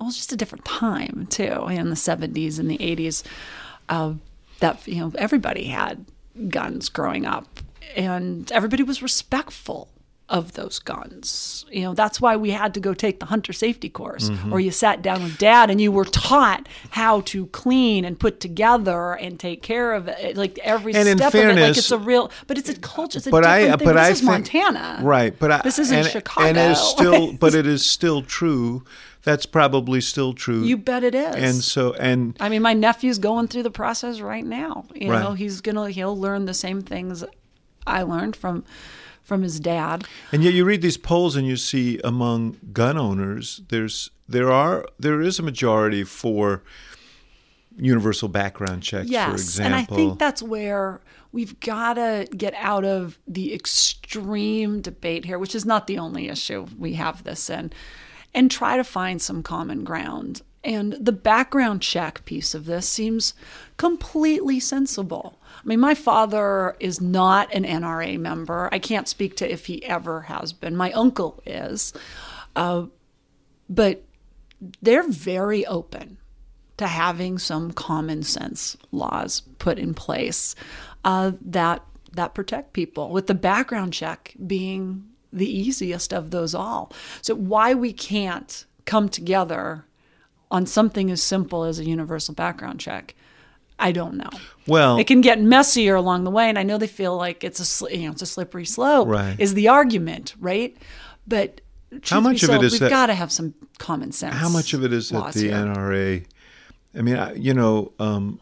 well, 0.00 0.06
was 0.06 0.16
just 0.16 0.32
a 0.32 0.36
different 0.36 0.64
time 0.64 1.26
too 1.30 1.66
in 1.68 1.90
the 1.90 1.96
70s 1.96 2.58
and 2.58 2.70
the 2.70 2.78
80s 2.78 3.22
uh, 3.88 4.14
that 4.60 4.86
you 4.86 4.96
know 4.96 5.12
everybody 5.18 5.64
had 5.64 6.06
guns 6.48 6.88
growing 6.88 7.26
up 7.26 7.46
and 7.94 8.50
everybody 8.52 8.82
was 8.82 9.02
respectful 9.02 9.88
of 10.30 10.52
those 10.52 10.78
guns 10.78 11.66
you 11.72 11.82
know 11.82 11.92
that's 11.92 12.20
why 12.20 12.36
we 12.36 12.50
had 12.50 12.72
to 12.72 12.78
go 12.80 12.94
take 12.94 13.18
the 13.20 13.26
hunter 13.26 13.52
safety 13.52 13.88
course 13.88 14.30
Mm-hmm. 14.30 14.52
or 14.52 14.60
you 14.60 14.70
sat 14.70 15.02
down 15.02 15.22
with 15.24 15.38
dad 15.38 15.70
and 15.70 15.80
you 15.80 15.90
were 15.90 16.04
taught 16.04 16.68
how 16.90 17.20
to 17.22 17.46
clean 17.48 18.04
and 18.04 18.18
put 18.18 18.38
together 18.38 19.12
and 19.14 19.40
take 19.40 19.60
care 19.62 19.92
of 19.92 20.06
it 20.06 20.36
like 20.36 20.58
every 20.60 20.94
And 20.94 21.08
in 21.08 21.18
step 21.18 21.34
of 21.34 21.40
it 21.40 21.46
like 21.48 21.56
fairness- 21.56 21.78
it's 21.78 21.90
a 21.90 21.98
real 21.98 22.30
but 22.46 22.58
it's 22.58 22.68
a 22.68 22.78
culture 22.78 23.18
it's 23.18 23.26
a 23.26 23.30
but 23.30 23.40
different 23.42 23.72
I, 23.74 23.76
thing 23.76 23.86
but 23.88 23.94
this 23.94 24.06
I 24.06 24.10
is 24.10 24.18
think, 24.20 24.30
montana 24.30 25.00
right? 25.02 25.36
But 25.38 25.50
I, 25.52 25.60
this 25.62 25.78
isn't 25.80 25.98
and, 25.98 26.06
chicago 26.06 26.46
and 26.46 26.56
it 26.56 26.70
is 26.70 26.78
still, 26.78 27.32
but 27.40 27.54
it 27.54 27.66
is 27.66 27.84
still 27.84 28.22
true. 28.22 28.84
That's 29.22 29.44
probably 29.46 30.00
still 30.00 30.32
true. 30.32 30.62
you 30.62 30.76
bet 30.78 31.02
it 31.04 31.14
is 31.14 31.34
And 31.34 31.56
so, 31.56 31.92
and 31.94 32.36
I 32.40 32.48
mean, 32.48 32.62
my 32.62 32.72
nephew's 32.72 33.18
going 33.18 33.48
through 33.48 33.64
the 33.64 33.70
process 33.70 34.20
right 34.20 34.44
now. 34.46 34.86
You 34.94 35.10
Right. 35.10 35.22
know, 35.22 35.32
he's 35.34 35.60
gonna 35.60 35.90
he'll 35.90 36.18
learn 36.18 36.46
the 36.46 36.54
same 36.54 36.80
things 36.82 37.22
I 37.86 38.02
learned 38.02 38.36
from 38.36 38.64
from 39.22 39.42
his 39.42 39.60
dad. 39.60 40.04
and 40.32 40.42
yet 40.42 40.54
you 40.54 40.64
read 40.64 40.82
these 40.82 40.96
polls 40.96 41.36
and 41.36 41.46
you 41.46 41.56
see 41.56 42.00
among 42.02 42.56
gun 42.72 42.98
owners, 42.98 43.62
there's 43.68 44.10
there 44.28 44.50
are 44.50 44.86
there 44.98 45.20
is 45.20 45.38
a 45.38 45.42
majority 45.42 46.04
for 46.04 46.62
universal 47.76 48.28
background 48.28 48.82
checks, 48.82 49.08
yes, 49.08 49.28
for 49.28 49.34
example. 49.34 49.66
and 49.66 49.74
I 49.74 49.84
think 49.84 50.18
that's 50.18 50.42
where 50.42 51.00
we've 51.32 51.58
got 51.60 51.94
to 51.94 52.26
get 52.36 52.54
out 52.54 52.84
of 52.84 53.18
the 53.26 53.54
extreme 53.54 54.80
debate 54.80 55.24
here, 55.24 55.38
which 55.38 55.54
is 55.54 55.64
not 55.64 55.86
the 55.86 55.98
only 55.98 56.28
issue 56.28 56.66
we 56.78 56.94
have 56.94 57.24
this 57.24 57.48
in, 57.48 57.72
and 58.34 58.50
try 58.50 58.76
to 58.76 58.84
find 58.84 59.22
some 59.22 59.42
common 59.42 59.84
ground. 59.84 60.42
And 60.62 60.92
the 61.00 61.12
background 61.12 61.80
check 61.80 62.24
piece 62.26 62.54
of 62.54 62.66
this 62.66 62.86
seems 62.86 63.32
completely 63.78 64.60
sensible. 64.60 65.38
I 65.56 65.66
mean, 65.66 65.80
my 65.80 65.94
father 65.94 66.76
is 66.80 67.00
not 67.00 67.52
an 67.54 67.64
NRA 67.64 68.18
member. 68.18 68.68
I 68.70 68.78
can't 68.78 69.08
speak 69.08 69.36
to 69.36 69.50
if 69.50 69.66
he 69.66 69.84
ever 69.84 70.22
has 70.22 70.52
been. 70.52 70.76
My 70.76 70.92
uncle 70.92 71.42
is. 71.46 71.94
Uh, 72.54 72.86
but 73.70 74.02
they're 74.82 75.08
very 75.08 75.64
open 75.66 76.18
to 76.76 76.86
having 76.86 77.38
some 77.38 77.70
common 77.72 78.22
sense 78.22 78.76
laws 78.90 79.40
put 79.58 79.78
in 79.78 79.94
place 79.94 80.54
uh, 81.04 81.32
that 81.42 81.84
that 82.12 82.34
protect 82.34 82.72
people 82.72 83.10
with 83.10 83.26
the 83.26 83.34
background 83.34 83.92
check 83.92 84.34
being 84.46 85.04
the 85.32 85.48
easiest 85.48 86.12
of 86.12 86.30
those 86.30 86.54
all 86.54 86.92
so 87.22 87.34
why 87.34 87.72
we 87.74 87.92
can't 87.92 88.64
come 88.84 89.08
together 89.08 89.84
on 90.50 90.66
something 90.66 91.10
as 91.10 91.22
simple 91.22 91.64
as 91.64 91.78
a 91.78 91.84
universal 91.84 92.34
background 92.34 92.80
check 92.80 93.14
I 93.80 93.92
don't 93.92 94.16
know. 94.16 94.28
Well, 94.66 94.98
it 94.98 95.06
can 95.06 95.22
get 95.22 95.40
messier 95.40 95.94
along 95.94 96.24
the 96.24 96.30
way, 96.30 96.48
and 96.50 96.58
I 96.58 96.62
know 96.62 96.76
they 96.76 96.86
feel 96.86 97.16
like 97.16 97.42
it's 97.42 97.82
a 97.82 97.96
you 97.96 98.04
know 98.04 98.12
it's 98.12 98.22
a 98.22 98.26
slippery 98.26 98.66
slope. 98.66 99.08
Right. 99.08 99.34
Is 99.38 99.54
the 99.54 99.68
argument 99.68 100.34
right? 100.38 100.76
But 101.26 101.62
how 102.04 102.20
much 102.20 102.42
of 102.42 102.50
it 102.50 102.62
is 102.62 102.72
we've 102.72 102.80
that, 102.80 102.90
got 102.90 103.06
to 103.06 103.14
have 103.14 103.32
some 103.32 103.54
common 103.78 104.12
sense. 104.12 104.36
How 104.36 104.48
much 104.48 104.74
of 104.74 104.84
it 104.84 104.92
is 104.92 105.08
that 105.08 105.32
the 105.32 105.40
here. 105.40 105.52
NRA? 105.52 106.26
I 106.96 107.02
mean, 107.02 107.16
I, 107.16 107.32
you 107.34 107.54
know, 107.54 107.92
um, 107.98 108.40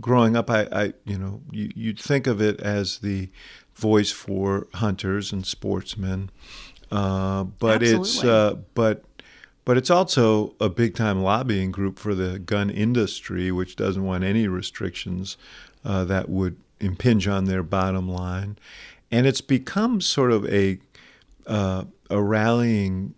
growing 0.00 0.36
up, 0.36 0.50
I, 0.50 0.68
I, 0.72 0.92
you 1.04 1.18
know, 1.18 1.42
you, 1.50 1.70
you'd 1.74 2.00
think 2.00 2.26
of 2.26 2.40
it 2.40 2.60
as 2.60 2.98
the 2.98 3.28
voice 3.74 4.10
for 4.10 4.68
hunters 4.74 5.32
and 5.32 5.46
sportsmen, 5.46 6.30
uh, 6.90 7.44
but 7.44 7.82
Absolutely. 7.82 8.00
it's 8.00 8.24
uh, 8.24 8.56
but 8.74 9.04
but 9.66 9.76
it's 9.76 9.90
also 9.90 10.54
a 10.60 10.70
big 10.70 10.94
time 10.94 11.22
lobbying 11.22 11.72
group 11.72 11.98
for 11.98 12.14
the 12.14 12.38
gun 12.38 12.70
industry, 12.70 13.52
which 13.52 13.76
doesn't 13.76 14.04
want 14.04 14.24
any 14.24 14.48
restrictions 14.48 15.36
uh, 15.84 16.04
that 16.04 16.30
would 16.30 16.56
impinge 16.80 17.26
on 17.26 17.44
their 17.46 17.62
bottom 17.62 18.08
line, 18.08 18.56
and 19.10 19.26
it's 19.26 19.42
become 19.42 20.00
sort 20.00 20.30
of 20.32 20.46
a 20.46 20.78
uh, 21.46 21.84
a 22.08 22.22
rallying 22.22 23.12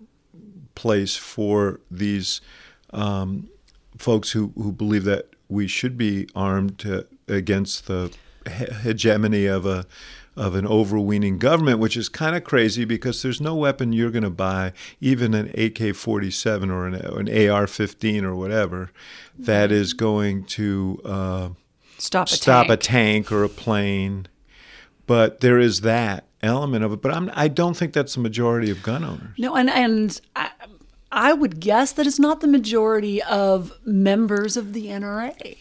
place 0.74 1.16
for 1.16 1.80
these 1.90 2.40
um, 2.92 3.48
folks 3.98 4.30
who, 4.30 4.52
who 4.56 4.72
believe 4.72 5.04
that 5.04 5.26
we 5.48 5.66
should 5.66 5.98
be 5.98 6.28
armed 6.34 6.78
to, 6.78 7.06
against 7.26 7.86
the 7.86 8.12
hegemony 8.82 9.46
of 9.46 9.66
a 9.66 9.84
of 10.38 10.54
an 10.54 10.66
overweening 10.66 11.38
government, 11.38 11.80
which 11.80 11.96
is 11.96 12.08
kind 12.08 12.36
of 12.36 12.44
crazy 12.44 12.84
because 12.84 13.22
there's 13.22 13.40
no 13.40 13.54
weapon 13.54 13.92
you're 13.92 14.10
going 14.10 14.22
to 14.22 14.30
buy, 14.30 14.72
even 15.00 15.34
an 15.34 15.48
AK-47 15.48 16.70
or 16.70 16.86
an, 16.86 16.94
an 16.94 17.28
AR-15 17.28 18.22
or 18.22 18.34
whatever, 18.34 18.90
that 19.38 19.72
is 19.72 19.92
going 19.92 20.44
to 20.44 21.00
uh, 21.04 21.48
stop 21.98 22.28
a 22.28 22.30
stop 22.30 22.68
tank. 22.68 22.80
a 22.80 22.82
tank 22.82 23.32
or 23.32 23.42
a 23.42 23.48
plane. 23.48 24.28
But 25.06 25.40
there 25.40 25.58
is 25.58 25.80
that 25.80 26.24
element 26.42 26.84
of 26.84 26.92
it. 26.92 27.02
But 27.02 27.12
I'm, 27.14 27.30
I 27.34 27.48
don't 27.48 27.76
think 27.76 27.92
that's 27.92 28.14
the 28.14 28.20
majority 28.20 28.70
of 28.70 28.82
gun 28.82 29.04
owners. 29.04 29.34
No, 29.38 29.56
and 29.56 29.68
and 29.68 30.20
I, 30.36 30.50
I 31.10 31.32
would 31.32 31.60
guess 31.60 31.92
that 31.92 32.06
it's 32.06 32.18
not 32.18 32.40
the 32.40 32.46
majority 32.46 33.22
of 33.22 33.72
members 33.84 34.56
of 34.56 34.72
the 34.72 34.86
NRA. 34.86 35.58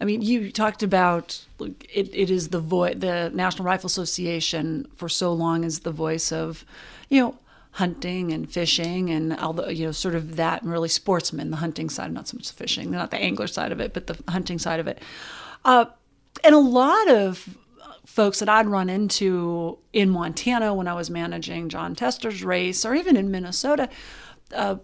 I 0.00 0.04
mean, 0.04 0.22
you 0.22 0.50
talked 0.50 0.82
about 0.82 1.44
it, 1.60 2.08
it 2.12 2.30
is 2.30 2.48
the 2.48 2.60
voice, 2.60 2.94
the 2.96 3.30
National 3.34 3.64
Rifle 3.64 3.86
Association 3.86 4.88
for 4.96 5.08
so 5.08 5.32
long 5.32 5.62
is 5.62 5.80
the 5.80 5.92
voice 5.92 6.32
of, 6.32 6.64
you 7.10 7.20
know, 7.20 7.38
hunting 7.72 8.32
and 8.32 8.50
fishing 8.50 9.10
and 9.10 9.34
all 9.34 9.52
the, 9.52 9.74
you 9.74 9.84
know, 9.84 9.92
sort 9.92 10.14
of 10.14 10.36
that 10.36 10.62
and 10.62 10.70
really 10.70 10.88
sportsmen, 10.88 11.50
the 11.50 11.58
hunting 11.58 11.90
side, 11.90 12.12
not 12.12 12.28
so 12.28 12.36
much 12.36 12.48
the 12.48 12.54
fishing, 12.54 12.90
not 12.90 13.10
the 13.10 13.18
angler 13.18 13.46
side 13.46 13.72
of 13.72 13.80
it, 13.80 13.92
but 13.92 14.06
the 14.06 14.18
hunting 14.28 14.58
side 14.58 14.80
of 14.80 14.88
it. 14.88 15.00
Uh, 15.64 15.84
and 16.42 16.54
a 16.54 16.58
lot 16.58 17.08
of 17.08 17.56
folks 18.06 18.40
that 18.40 18.48
I'd 18.48 18.66
run 18.66 18.88
into 18.88 19.78
in 19.92 20.10
Montana 20.10 20.74
when 20.74 20.88
I 20.88 20.94
was 20.94 21.10
managing 21.10 21.68
Jon 21.68 21.94
Tester's 21.94 22.42
race, 22.42 22.84
or 22.84 22.94
even 22.94 23.16
in 23.16 23.30
Minnesota, 23.30 23.88
uh, 24.54 24.76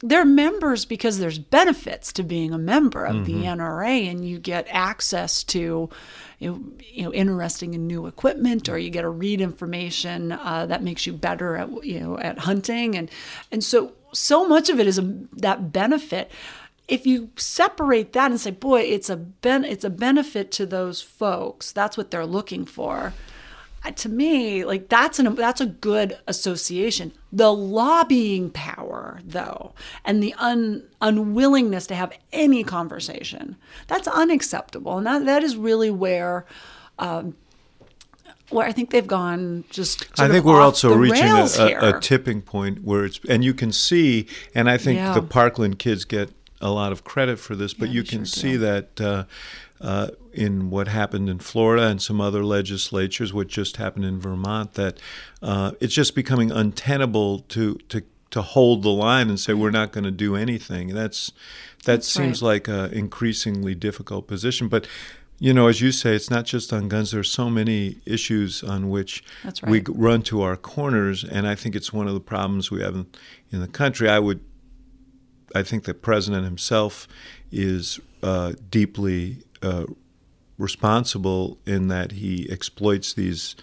they're 0.00 0.24
members 0.24 0.84
because 0.84 1.18
there's 1.18 1.38
benefits 1.38 2.12
to 2.12 2.22
being 2.22 2.52
a 2.52 2.58
member 2.58 3.04
of 3.04 3.26
the 3.26 3.32
NRA, 3.32 4.08
and 4.08 4.26
you 4.26 4.38
get 4.38 4.66
access 4.70 5.42
to, 5.44 5.90
you 6.38 6.50
know, 6.50 6.62
you 6.80 7.02
know, 7.02 7.12
interesting 7.12 7.74
and 7.74 7.88
new 7.88 8.06
equipment, 8.06 8.68
or 8.68 8.78
you 8.78 8.90
get 8.90 9.02
to 9.02 9.08
read 9.08 9.40
information 9.40 10.32
uh, 10.32 10.66
that 10.66 10.82
makes 10.82 11.06
you 11.06 11.12
better 11.12 11.56
at 11.56 11.84
you 11.84 11.98
know 11.98 12.18
at 12.18 12.38
hunting, 12.38 12.96
and 12.96 13.10
and 13.50 13.64
so 13.64 13.92
so 14.12 14.46
much 14.46 14.68
of 14.68 14.78
it 14.78 14.86
is 14.86 14.98
a, 14.98 15.02
that 15.32 15.72
benefit 15.72 16.30
if 16.88 17.06
you 17.06 17.28
separate 17.36 18.14
that 18.14 18.30
and 18.30 18.40
say, 18.40 18.50
boy, 18.50 18.80
it's 18.80 19.10
a 19.10 19.16
ben- 19.16 19.64
it's 19.64 19.84
a 19.84 19.90
benefit 19.90 20.50
to 20.52 20.64
those 20.64 21.02
folks. 21.02 21.70
That's 21.70 21.98
what 21.98 22.10
they're 22.10 22.24
looking 22.24 22.64
for. 22.64 23.12
To 23.96 24.08
me, 24.08 24.64
like 24.64 24.88
that's 24.90 25.18
an 25.18 25.34
that's 25.34 25.60
a 25.62 25.66
good 25.66 26.18
association. 26.26 27.12
The 27.32 27.52
lobbying 27.52 28.50
power, 28.50 29.20
though, 29.24 29.72
and 30.04 30.22
the 30.22 30.34
un, 30.34 30.82
unwillingness 31.00 31.86
to 31.86 31.94
have 31.94 32.12
any 32.32 32.64
conversation, 32.64 33.56
that's 33.86 34.06
unacceptable, 34.06 34.98
and 34.98 35.06
that 35.06 35.24
that 35.24 35.42
is 35.42 35.56
really 35.56 35.90
where. 35.90 36.44
Um, 36.98 37.36
where 38.50 38.66
I 38.66 38.72
think 38.72 38.90
they've 38.90 39.06
gone 39.06 39.64
just. 39.70 40.06
I 40.18 40.28
think 40.28 40.44
we're 40.44 40.60
also 40.60 40.94
reaching 40.94 41.26
a, 41.26 41.46
a, 41.58 41.96
a 41.96 42.00
tipping 42.00 42.40
point 42.42 42.82
where 42.82 43.04
it's, 43.04 43.20
and 43.28 43.44
you 43.44 43.52
can 43.54 43.72
see, 43.72 44.26
and 44.54 44.70
I 44.70 44.78
think 44.78 44.96
Yeah. 44.98 45.12
the 45.14 45.22
Parkland 45.22 45.78
kids 45.78 46.04
get 46.04 46.30
a 46.60 46.70
lot 46.70 46.90
of 46.92 47.04
credit 47.04 47.38
for 47.38 47.54
this, 47.54 47.74
but 47.74 47.88
Yeah, 47.88 47.94
you 47.96 48.02
can 48.04 48.20
sure 48.20 48.26
see 48.26 48.52
do. 48.52 48.58
that 48.58 49.00
uh, 49.00 49.24
uh, 49.80 50.08
in 50.38 50.70
what 50.70 50.86
happened 50.88 51.28
in 51.28 51.40
Florida 51.40 51.88
and 51.88 52.00
some 52.00 52.20
other 52.20 52.44
legislatures, 52.44 53.32
what 53.32 53.48
just 53.48 53.76
happened 53.76 54.04
in 54.04 54.20
Vermont, 54.20 54.74
that 54.74 55.00
uh, 55.42 55.72
it's 55.80 55.94
just 55.94 56.14
becoming 56.14 56.52
untenable 56.52 57.40
to 57.40 57.74
to 57.88 58.02
to 58.30 58.42
hold 58.42 58.82
the 58.82 58.90
line 58.90 59.28
and 59.30 59.40
say 59.40 59.54
we're 59.54 59.70
not 59.70 59.90
going 59.90 60.04
to 60.04 60.10
do 60.10 60.36
anything. 60.36 60.94
That's 60.94 61.32
that 61.78 61.84
That's 61.84 62.08
seems 62.08 62.40
right. 62.40 62.48
like 62.48 62.68
an 62.68 62.92
increasingly 62.92 63.74
difficult 63.74 64.26
position, 64.26 64.68
but. 64.68 64.86
You 65.40 65.54
know, 65.54 65.68
as 65.68 65.80
you 65.80 65.92
say, 65.92 66.16
it's 66.16 66.30
not 66.30 66.46
just 66.46 66.72
on 66.72 66.88
guns. 66.88 67.12
There 67.12 67.20
are 67.20 67.22
so 67.22 67.48
many 67.48 67.98
issues 68.04 68.64
on 68.64 68.90
which 68.90 69.22
we 69.62 69.78
right. 69.78 69.86
g- 69.86 69.92
run 69.94 70.22
to 70.22 70.42
our 70.42 70.56
corners, 70.56 71.22
and 71.22 71.46
I 71.46 71.54
think 71.54 71.76
it's 71.76 71.92
one 71.92 72.08
of 72.08 72.14
the 72.14 72.20
problems 72.34 72.72
we 72.72 72.82
have 72.82 72.96
in, 72.96 73.06
in 73.52 73.60
the 73.60 73.68
country. 73.68 74.08
I 74.08 74.18
would, 74.18 74.40
I 75.54 75.62
think 75.62 75.84
the 75.84 75.94
president 75.94 76.44
himself 76.44 77.06
is 77.52 78.00
uh, 78.20 78.54
deeply 78.68 79.36
uh, 79.62 79.84
responsible 80.58 81.58
in 81.66 81.88
that 81.88 82.12
he 82.12 82.46
exploits 82.50 83.12
these 83.14 83.56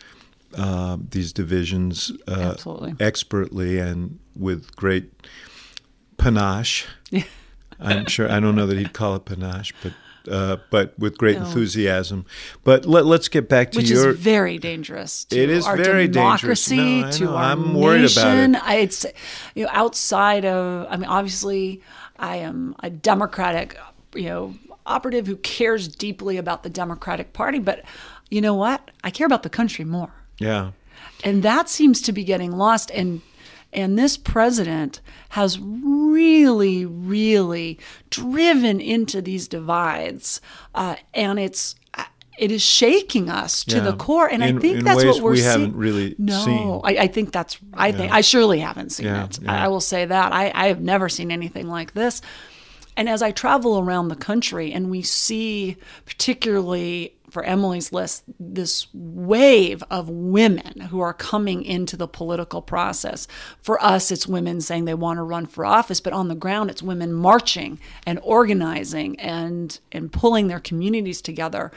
uh, 0.57 0.97
these 1.09 1.33
divisions 1.33 2.11
uh, 2.27 2.55
expertly 2.99 3.77
and 3.77 4.19
with 4.37 4.73
great 4.77 5.11
panache. 6.17 6.85
I'm 7.79 8.05
sure 8.07 8.31
I 8.31 8.39
don't 8.39 8.55
know 8.55 8.65
that 8.67 8.77
he'd 8.77 8.93
call 8.93 9.15
it 9.15 9.25
panache, 9.25 9.73
but. 9.83 9.93
Uh, 10.27 10.57
but 10.71 10.97
with 10.97 11.19
great 11.19 11.37
No. 11.37 11.45
enthusiasm. 11.45 12.25
But 12.63 12.87
let, 12.87 13.05
let's 13.05 13.27
get 13.27 13.47
back 13.47 13.69
to 13.73 13.77
which 13.77 13.91
your. 13.91 14.09
is 14.09 14.17
very 14.17 14.57
dangerous 14.57 15.25
to 15.25 15.37
It 15.39 15.51
is 15.51 15.67
our 15.67 15.77
very 15.77 16.07
dangerous. 16.07 16.65
democracy, 16.65 17.01
No, 17.01 17.07
I 17.07 17.11
to 17.11 17.29
our 17.29 17.43
I'm 17.51 17.73
worried 17.75 18.11
about 18.11 18.35
it. 18.35 18.55
I, 18.55 18.75
it's 18.77 19.05
you 19.53 19.65
know 19.65 19.69
outside 19.71 20.43
of. 20.43 20.87
I 20.89 20.97
mean, 20.97 21.07
obviously, 21.07 21.83
I 22.17 22.37
am 22.37 22.75
a 22.81 22.89
Democratic, 22.89 23.77
you 24.15 24.23
know, 24.29 24.55
operative 24.85 25.27
who 25.27 25.37
cares 25.37 25.87
deeply 25.87 26.37
about 26.37 26.63
the 26.63 26.69
Democratic 26.69 27.33
Party. 27.33 27.59
But 27.59 27.83
you 28.29 28.41
know 28.41 28.53
what? 28.53 28.91
I 29.03 29.11
care 29.11 29.27
about 29.27 29.43
the 29.43 29.49
country 29.49 29.85
more, 29.85 30.13
yeah. 30.39 30.71
and 31.23 31.43
that 31.43 31.69
seems 31.69 32.01
to 32.03 32.11
be 32.11 32.23
getting 32.23 32.51
lost. 32.51 32.91
And 32.91 33.21
and 33.73 33.99
this 33.99 34.15
president 34.17 35.01
has 35.29 35.59
really, 35.59 36.85
really 36.85 37.79
driven 38.09 38.79
into 38.79 39.21
these 39.21 39.47
divides, 39.47 40.41
uh, 40.73 40.95
and 41.13 41.39
it's 41.39 41.75
it 42.37 42.51
is 42.51 42.61
shaking 42.61 43.29
us 43.29 43.63
to 43.63 43.77
Yeah. 43.77 43.83
the 43.83 43.93
core. 43.93 44.27
And 44.27 44.43
In- 44.43 44.57
I 44.57 44.59
think 44.59 44.83
that's 44.83 45.05
what 45.05 45.21
we're 45.21 45.31
we 45.31 45.37
seeing. 45.37 45.51
haven't 45.51 45.75
really 45.75 46.15
no, 46.17 46.43
seen. 46.43 46.81
I, 46.83 47.03
I 47.03 47.07
think 47.07 47.31
that's. 47.31 47.57
I 47.73 47.91
think 47.91 48.11
I 48.11 48.21
surely 48.21 48.59
haven't 48.59 48.91
seen 48.91 49.05
Yeah, 49.05 49.25
it. 49.25 49.39
yeah. 49.41 49.53
I, 49.53 49.65
I 49.65 49.67
will 49.69 49.79
say 49.79 50.05
that 50.05 50.33
I, 50.33 50.51
I 50.53 50.67
have 50.67 50.81
never 50.81 51.07
seen 51.09 51.31
anything 51.31 51.67
like 51.67 51.93
this. 51.93 52.21
And 52.97 53.09
as 53.09 53.21
I 53.21 53.31
travel 53.31 53.79
around 53.79 54.07
the 54.07 54.15
country 54.15 54.71
and 54.71 54.89
we 54.89 55.01
see, 55.01 55.77
particularly 56.05 57.15
for 57.29 57.43
Emily's 57.43 57.91
list, 57.91 58.23
this 58.39 58.87
wave 58.93 59.83
of 59.91 60.09
women 60.09 60.79
who 60.89 61.01
are 61.01 61.13
coming 61.13 61.63
into 61.63 61.97
the 61.97 62.07
political 62.07 62.61
process. 62.61 63.27
For 63.61 63.83
us, 63.83 64.09
it's 64.09 64.25
women 64.25 64.61
saying 64.61 64.85
they 64.85 64.93
want 64.93 65.17
to 65.17 65.23
run 65.23 65.45
for 65.45 65.65
office, 65.65 65.99
but 65.99 66.13
on 66.13 66.29
the 66.29 66.35
ground, 66.35 66.69
it's 66.69 66.81
women 66.81 67.11
marching 67.11 67.77
and 68.05 68.19
organizing 68.23 69.19
and, 69.19 69.77
and 69.91 70.13
pulling 70.13 70.47
their 70.47 70.61
communities 70.61 71.21
together 71.21 71.73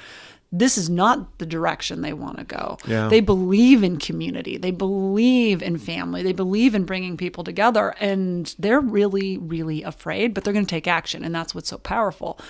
this 0.50 0.78
is 0.78 0.88
not 0.88 1.38
the 1.38 1.45
direction 1.47 2.00
they 2.00 2.12
want 2.14 2.38
to 2.38 2.45
go. 2.45 2.78
Yeah. 2.87 3.09
They 3.09 3.21
believe 3.21 3.83
in 3.83 3.99
community. 3.99 4.57
They 4.57 4.71
believe 4.71 5.62
in 5.62 5.76
family. 5.78 6.23
They 6.23 6.33
believe 6.33 6.75
in 6.75 6.85
bringing 6.85 7.17
people 7.19 7.45
together. 7.45 7.95
And 8.00 8.55
they're 8.59 8.81
really, 8.81 9.37
really 9.37 9.83
afraid, 9.83 10.33
but 10.33 10.45
they're 10.45 10.55
going 10.55 10.64
to 10.64 10.71
take 10.71 10.88
action. 10.88 11.23
And 11.23 11.35
that's 11.35 11.55
what's 11.55 11.69
so 11.69 11.76
powerful. 11.78 12.40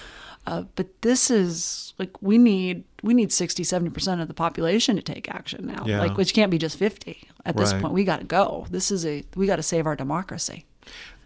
Uh, 0.46 0.62
but 0.76 0.86
this 1.02 1.30
is 1.30 1.92
like 1.98 2.22
we 2.22 2.38
need 2.38 2.84
we 3.02 3.12
need 3.12 3.30
60 3.30 3.62
70% 3.64 4.22
of 4.22 4.28
the 4.28 4.34
population 4.34 4.96
to 4.96 5.02
take 5.02 5.28
action 5.28 5.66
now 5.66 5.84
Yeah. 5.84 5.98
like 6.00 6.16
which 6.16 6.32
can't 6.32 6.50
be 6.50 6.56
just 6.56 6.78
50 6.78 7.28
at 7.44 7.54
this 7.56 7.72
Right. 7.72 7.82
point 7.82 7.92
we 7.92 8.02
got 8.04 8.20
to 8.20 8.24
go 8.26 8.66
this 8.70 8.90
is 8.90 9.04
a 9.04 9.24
we 9.36 9.46
got 9.46 9.56
to 9.56 9.62
save 9.62 9.84
our 9.86 9.94
democracy 9.94 10.64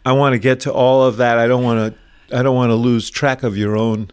I 0.04 0.12
want 0.12 0.32
to 0.32 0.40
get 0.40 0.58
to 0.60 0.72
all 0.72 1.04
of 1.04 1.18
that. 1.18 1.38
I 1.38 1.46
don't 1.46 1.62
want 1.62 1.94
to. 1.94 2.36
I 2.36 2.42
don't 2.42 2.56
want 2.56 2.70
to 2.70 2.74
lose 2.74 3.08
track 3.10 3.44
of 3.44 3.56
your 3.56 3.76
own 3.76 4.10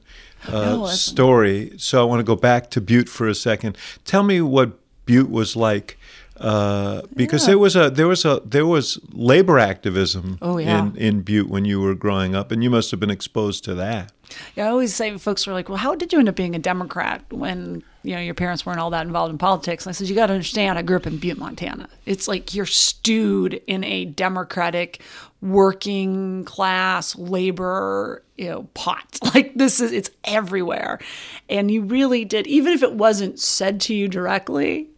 uh, 0.48 0.52
No, 0.52 0.86
story. 0.88 1.74
So 1.78 2.02
I 2.02 2.06
want 2.06 2.20
to 2.20 2.24
go 2.24 2.36
back 2.36 2.70
to 2.72 2.82
Butte 2.82 3.10
for 3.10 3.28
a 3.28 3.36
second. 3.36 3.78
Tell 4.06 4.24
me 4.24 4.42
what 4.42 4.72
Butte 5.06 5.30
was 5.30 5.56
like, 5.56 5.98
uh, 6.38 7.02
because 7.16 7.46
there 7.46 7.58
was 7.58 7.76
a 7.76 7.90
there 7.90 8.08
was 8.08 8.24
a 8.26 8.42
there 8.46 8.66
was 8.66 9.00
labor 9.12 9.60
activism 9.60 10.38
Oh, 10.42 10.58
yeah. 10.58 10.80
in 10.80 10.96
in 10.96 11.22
Butte 11.22 11.50
when 11.50 11.66
you 11.66 11.82
were 11.82 11.96
growing 11.96 12.36
up, 12.36 12.52
and 12.52 12.64
you 12.64 12.70
must 12.70 12.92
have 12.92 13.00
been 13.00 13.10
exposed 13.10 13.64
to 13.66 13.76
that. 13.76 14.12
Yeah, 14.56 14.68
I 14.68 14.70
always 14.70 14.94
say 14.96 15.18
folks 15.18 15.48
are 15.48 15.54
like, 15.54 15.68
"Well, 15.70 15.80
how 15.80 15.96
did 15.96 16.14
you 16.14 16.20
end 16.20 16.30
up 16.30 16.36
being 16.36 16.56
a 16.56 16.60
Democrat 16.60 17.24
when 17.32 17.84
you 18.04 18.16
know 18.16 18.22
your 18.22 18.34
parents 18.34 18.66
weren't 18.66 18.80
all 18.80 18.90
that 18.92 19.06
involved 19.06 19.32
in 19.32 19.38
politics?" 19.38 19.86
And 19.86 19.92
I 19.92 19.94
said, 19.94 20.08
"You 20.08 20.16
got 20.16 20.28
to 20.28 20.34
understand, 20.34 20.78
I 20.78 20.82
grew 20.82 20.98
up 20.98 21.08
in 21.08 21.18
Butte, 21.18 21.38
Montana. 21.38 21.90
It's 22.06 22.28
like 22.28 22.54
you're 22.54 22.66
stewed 22.66 23.62
in 23.68 23.84
a 23.84 24.06
Democratic, 24.06 25.02
working 25.42 26.44
class 26.46 27.16
labor, 27.18 28.24
you 28.38 28.50
know, 28.50 28.64
pot. 28.74 29.20
Like 29.34 29.54
this 29.56 29.80
is 29.80 29.92
it's 29.92 30.10
everywhere, 30.24 31.00
and 31.50 31.70
you 31.70 31.82
really 31.82 32.26
did, 32.26 32.48
even 32.48 32.74
if 32.74 32.84
it 32.84 32.94
wasn't 32.94 33.40
said 33.40 33.80
to 33.82 33.94
you 33.94 34.08
directly, 34.08 34.90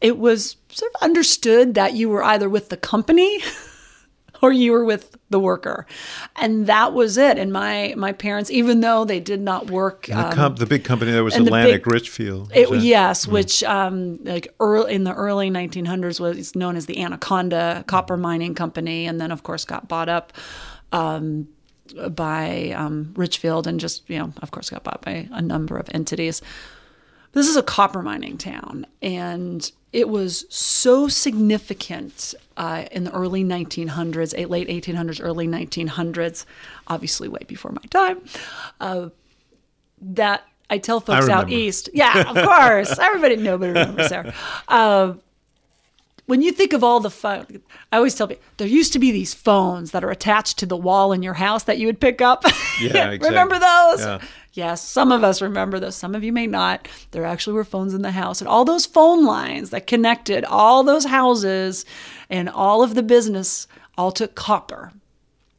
it 0.00 0.18
was 0.18 0.56
sort 0.68 0.92
of 0.94 1.02
understood 1.02 1.74
that 1.74 1.94
you 1.94 2.08
were 2.08 2.22
either 2.22 2.48
with 2.48 2.68
the 2.68 2.76
company." 2.76 3.40
or 4.42 4.52
you 4.52 4.72
were 4.72 4.84
with 4.84 5.16
the 5.30 5.38
worker 5.38 5.86
and 6.36 6.66
that 6.66 6.92
was 6.92 7.16
it 7.18 7.38
and 7.38 7.52
my 7.52 7.94
my 7.96 8.12
parents 8.12 8.50
even 8.50 8.80
though 8.80 9.04
they 9.04 9.20
did 9.20 9.40
not 9.40 9.70
work 9.70 10.06
The, 10.06 10.18
um, 10.18 10.32
com- 10.32 10.56
the 10.56 10.66
big 10.66 10.84
company 10.84 11.12
that 11.12 11.22
was 11.22 11.36
Atlantic 11.36 11.84
big- 11.84 11.92
Richfield. 11.92 12.50
it, 12.54 12.68
yes, 12.80 13.26
which 13.26 13.62
um, 13.64 14.22
like 14.24 14.48
early 14.60 14.94
in 14.94 15.04
the 15.04 15.14
early 15.14 15.50
1900s 15.50 16.20
was 16.20 16.54
known 16.56 16.76
as 16.76 16.86
the 16.86 17.02
Anaconda 17.02 17.84
Copper 17.86 18.16
Mining 18.16 18.54
Company, 18.54 19.06
and 19.06 19.20
then 19.20 19.30
of 19.30 19.42
course 19.42 19.64
got 19.64 19.88
bought 19.88 20.08
up 20.08 20.32
um, 20.92 21.48
by 22.10 22.70
um, 22.76 23.12
Richfield, 23.16 23.66
and 23.66 23.80
just 23.80 24.08
you 24.08 24.18
know, 24.18 24.32
of 24.42 24.50
course, 24.50 24.70
got 24.70 24.84
bought 24.84 25.02
by 25.02 25.28
a 25.32 25.42
number 25.42 25.76
of 25.76 25.88
entities. 25.92 26.42
This 27.32 27.46
is 27.48 27.56
a 27.56 27.62
copper 27.62 28.02
mining 28.02 28.38
town, 28.38 28.86
and 29.02 29.70
it 29.92 30.08
was 30.08 30.44
so 30.50 31.08
significant 31.08 32.34
uh, 32.56 32.84
in 32.90 33.04
the 33.04 33.12
early 33.12 33.44
1900s, 33.44 34.34
eh, 34.36 34.46
late 34.46 34.68
1800s, 34.68 35.20
early 35.22 35.46
1900s, 35.46 36.44
obviously 36.88 37.28
way 37.28 37.40
before 37.46 37.72
my 37.72 37.82
time, 37.90 38.20
uh, 38.80 39.08
that 40.00 40.44
I 40.70 40.78
tell 40.78 41.00
folks 41.00 41.28
out 41.28 41.50
east. 41.50 41.88
Yeah, 41.94 42.30
of 42.30 42.46
course. 42.46 42.98
Everybody, 43.00 43.36
nobody 43.36 43.72
remembers 43.72 44.10
there. 44.10 44.34
Uh, 44.66 45.14
when 46.26 46.42
you 46.42 46.52
think 46.52 46.74
of 46.74 46.84
all 46.84 47.00
the 47.00 47.10
phone, 47.10 47.46
I 47.90 47.96
always 47.96 48.14
tell 48.14 48.28
people 48.28 48.44
there 48.58 48.68
used 48.68 48.92
to 48.92 48.98
be 48.98 49.10
these 49.12 49.32
phones 49.32 49.92
that 49.92 50.04
are 50.04 50.10
attached 50.10 50.58
to 50.58 50.66
the 50.66 50.76
wall 50.76 51.12
in 51.14 51.22
your 51.22 51.32
house 51.32 51.64
that 51.64 51.78
you 51.78 51.86
would 51.86 52.00
pick 52.00 52.20
up. 52.20 52.44
Yeah, 52.80 53.10
exactly. 53.10 53.30
remember 53.30 53.58
those? 53.58 54.00
Yeah. 54.00 54.20
Yes, 54.58 54.82
some 54.82 55.12
of 55.12 55.22
us 55.22 55.40
remember 55.40 55.78
those. 55.78 55.94
Some 55.94 56.16
of 56.16 56.24
you 56.24 56.32
may 56.32 56.48
not. 56.48 56.88
There 57.12 57.24
actually 57.24 57.52
were 57.52 57.62
phones 57.62 57.94
in 57.94 58.02
the 58.02 58.10
house, 58.10 58.40
and 58.40 58.48
all 58.48 58.64
those 58.64 58.86
phone 58.86 59.24
lines 59.24 59.70
that 59.70 59.86
connected 59.86 60.44
all 60.44 60.82
those 60.82 61.04
houses 61.04 61.84
and 62.28 62.48
all 62.48 62.82
of 62.82 62.96
the 62.96 63.04
business 63.04 63.68
all 63.96 64.10
took 64.10 64.34
copper. 64.34 64.90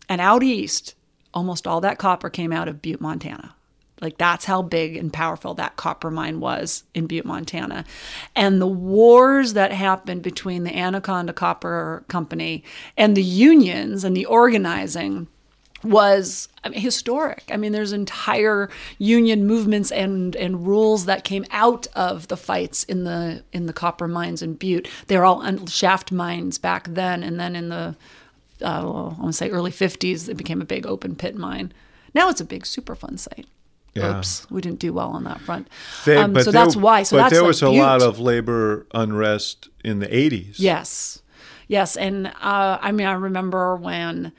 And 0.10 0.20
out 0.20 0.44
east, 0.44 0.96
almost 1.34 1.66
all 1.66 1.80
that 1.80 1.98
copper 1.98 2.30
came 2.30 2.52
out 2.52 2.68
of 2.68 2.82
Butte, 2.82 3.00
Montana. 3.00 3.56
Like 4.02 4.18
that's 4.18 4.44
how 4.44 4.62
big 4.62 4.98
and 4.98 5.14
powerful 5.14 5.54
that 5.54 5.78
copper 5.78 6.12
mine 6.12 6.42
was 6.42 6.84
in 6.94 7.08
Butte, 7.08 7.24
Montana. 7.24 7.86
And 8.36 8.60
the 8.60 8.68
wars 8.68 9.54
that 9.54 9.72
happened 9.72 10.24
between 10.24 10.66
the 10.66 10.78
Anaconda 10.78 11.32
Copper 11.32 12.04
Company 12.10 12.66
and 12.98 13.16
the 13.16 13.24
unions 13.24 14.04
and 14.04 14.14
the 14.14 14.26
organizing 14.26 15.30
was 15.84 16.48
I 16.64 16.70
mean, 16.70 16.80
historic. 16.82 17.44
I 17.52 17.58
mean, 17.58 17.72
there's 17.72 17.92
entire 17.94 18.70
union 18.98 19.46
movements 19.46 19.92
and 19.92 20.36
and 20.36 20.68
rules 20.68 21.06
that 21.06 21.24
came 21.24 21.46
out 21.52 21.88
of 21.96 22.28
the 22.28 22.38
fights 22.38 22.84
in 22.84 23.04
the 23.04 23.44
in 23.54 23.66
the 23.66 23.74
copper 23.74 24.08
mines 24.08 24.42
in 24.42 24.56
Butte. 24.56 24.88
They 25.08 25.18
were 25.18 25.26
all 25.26 25.42
un- 25.42 25.68
shaft 25.68 26.12
mines 26.12 26.58
back 26.58 26.88
then, 26.90 27.24
and 27.24 27.40
then 27.40 27.56
in 27.56 27.70
the 27.70 27.96
uh, 28.62 28.82
well, 28.84 29.16
I 29.18 29.22
want 29.22 29.34
to 29.34 29.38
say 29.38 29.50
early 29.50 29.72
50s, 29.72 30.28
it 30.28 30.36
became 30.36 30.62
a 30.62 30.66
big 30.66 30.86
open 30.86 31.16
pit 31.16 31.36
mine. 31.36 31.72
Now 32.14 32.30
it's 32.30 32.42
a 32.42 32.46
big 32.46 32.64
Superfund 32.64 33.20
site. 33.20 33.48
Yeah. 33.96 34.18
Oops, 34.20 34.52
we 34.52 34.62
didn't 34.62 34.80
do 34.80 34.92
well 34.94 35.10
on 35.10 35.24
that 35.24 35.40
front. 35.42 35.68
They- 36.06 36.18
um, 36.18 36.36
so 36.36 36.44
there- 36.44 36.52
that's 36.52 36.76
why. 36.76 37.04
So 37.04 37.16
but 37.18 37.24
that's 37.24 37.34
there 37.34 37.42
like 37.42 37.48
was 37.48 37.62
a 37.62 37.70
lot 37.70 38.02
of 38.02 38.20
labor 38.20 38.86
unrest 38.94 39.70
in 39.84 40.00
the 40.00 40.08
80s. 40.08 40.56
Yes, 40.58 41.22
yes, 41.68 41.96
and 41.96 42.28
uh, 42.28 42.78
I 42.82 42.92
mean, 42.92 43.08
I 43.08 43.14
remember 43.14 43.76
when 43.78 44.32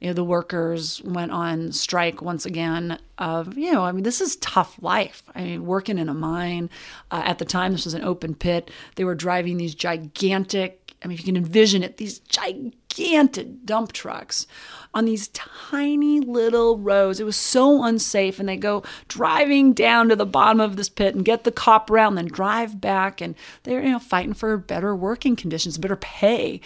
you 0.00 0.08
know 0.08 0.14
the 0.14 0.24
workers 0.24 1.02
went 1.02 1.32
on 1.32 1.72
strike 1.72 2.22
once 2.22 2.46
again. 2.46 2.98
Of 3.18 3.58
you 3.58 3.72
know, 3.72 3.82
I 3.82 3.92
mean, 3.92 4.04
this 4.04 4.20
is 4.20 4.36
tough 4.36 4.78
life. 4.80 5.22
I 5.34 5.42
mean, 5.42 5.66
working 5.66 5.98
in 5.98 6.08
a 6.08 6.14
mine 6.14 6.70
uh, 7.10 7.22
at 7.24 7.38
the 7.38 7.44
time, 7.44 7.72
this 7.72 7.84
was 7.84 7.94
an 7.94 8.04
open 8.04 8.34
pit. 8.34 8.70
They 8.94 9.04
were 9.04 9.16
driving 9.16 9.56
these 9.56 9.74
gigantic. 9.74 10.94
I 11.02 11.06
mean, 11.06 11.14
if 11.14 11.20
you 11.20 11.26
can 11.26 11.36
envision 11.36 11.82
it, 11.82 11.96
these 11.96 12.18
gigantic 12.20 13.64
dump 13.64 13.92
trucks 13.92 14.46
on 14.94 15.04
these 15.04 15.28
tiny 15.28 16.20
little 16.20 16.78
roads. 16.78 17.20
It 17.20 17.24
was 17.24 17.36
so 17.36 17.84
unsafe. 17.84 18.40
And 18.40 18.48
they 18.48 18.56
go 18.56 18.82
driving 19.06 19.72
down 19.72 20.08
to 20.08 20.16
the 20.16 20.26
bottom 20.26 20.60
of 20.60 20.76
this 20.76 20.88
pit 20.88 21.14
and 21.14 21.24
get 21.24 21.44
the 21.44 21.52
cop 21.52 21.90
out 21.90 22.08
and 22.08 22.18
then 22.18 22.26
drive 22.26 22.80
back. 22.80 23.20
And 23.20 23.36
they're, 23.62 23.82
you 23.82 23.90
know, 23.90 23.98
fighting 24.00 24.34
for 24.34 24.56
better 24.56 24.94
working 24.94 25.36
conditions, 25.36 25.78
better 25.78 25.96
pay. 25.96 26.60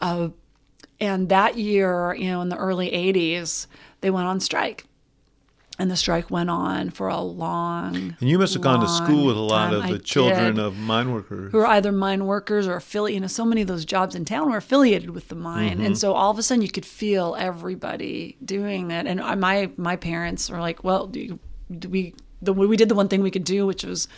Uh, 0.00 0.28
and 1.00 1.28
that 1.28 1.56
year, 1.58 2.14
you 2.14 2.30
know, 2.30 2.40
in 2.42 2.48
the 2.48 2.56
early 2.56 2.90
80s, 2.90 3.66
they 4.00 4.10
went 4.10 4.26
on 4.26 4.40
strike. 4.40 4.84
And 5.80 5.88
the 5.92 5.96
strike 5.96 6.28
went 6.28 6.50
on 6.50 6.90
for 6.90 7.06
a 7.06 7.20
long 7.20 8.16
And 8.20 8.28
you 8.28 8.36
must 8.36 8.52
have 8.54 8.62
gone 8.64 8.80
to 8.80 8.88
school 8.88 9.26
with 9.26 9.36
a 9.36 9.40
lot 9.40 9.72
of 9.72 9.84
I 9.84 9.92
the 9.92 10.00
children 10.00 10.56
did 10.56 10.64
of 10.64 10.76
mine 10.76 11.12
workers. 11.12 11.52
who 11.52 11.58
are 11.58 11.66
either 11.66 11.92
mine 11.92 12.26
workers 12.26 12.66
or 12.66 12.74
affiliate. 12.74 13.14
You 13.14 13.20
know, 13.20 13.26
so 13.28 13.44
many 13.44 13.60
of 13.62 13.68
those 13.68 13.84
jobs 13.84 14.16
in 14.16 14.24
town 14.24 14.50
were 14.50 14.56
affiliated 14.56 15.10
with 15.10 15.28
the 15.28 15.36
mine, 15.36 15.76
Mm-hmm. 15.76 15.86
and 15.86 15.96
so 15.96 16.14
all 16.14 16.32
of 16.32 16.38
a 16.38 16.42
sudden 16.42 16.62
you 16.62 16.68
could 16.68 16.84
feel 16.84 17.36
everybody 17.38 18.36
doing 18.44 18.88
that. 18.88 19.06
And 19.06 19.20
my 19.40 19.70
my 19.76 19.94
parents 19.94 20.50
were 20.50 20.58
like, 20.58 20.82
"Well, 20.82 21.06
do, 21.06 21.20
you, 21.20 21.38
do 21.70 21.88
we 21.88 22.12
the 22.42 22.52
we 22.52 22.76
did 22.76 22.88
the 22.88 22.96
one 22.96 23.06
thing 23.06 23.22
we 23.22 23.30
could 23.30 23.44
do, 23.44 23.64
which 23.64 23.84
was." 23.84 24.08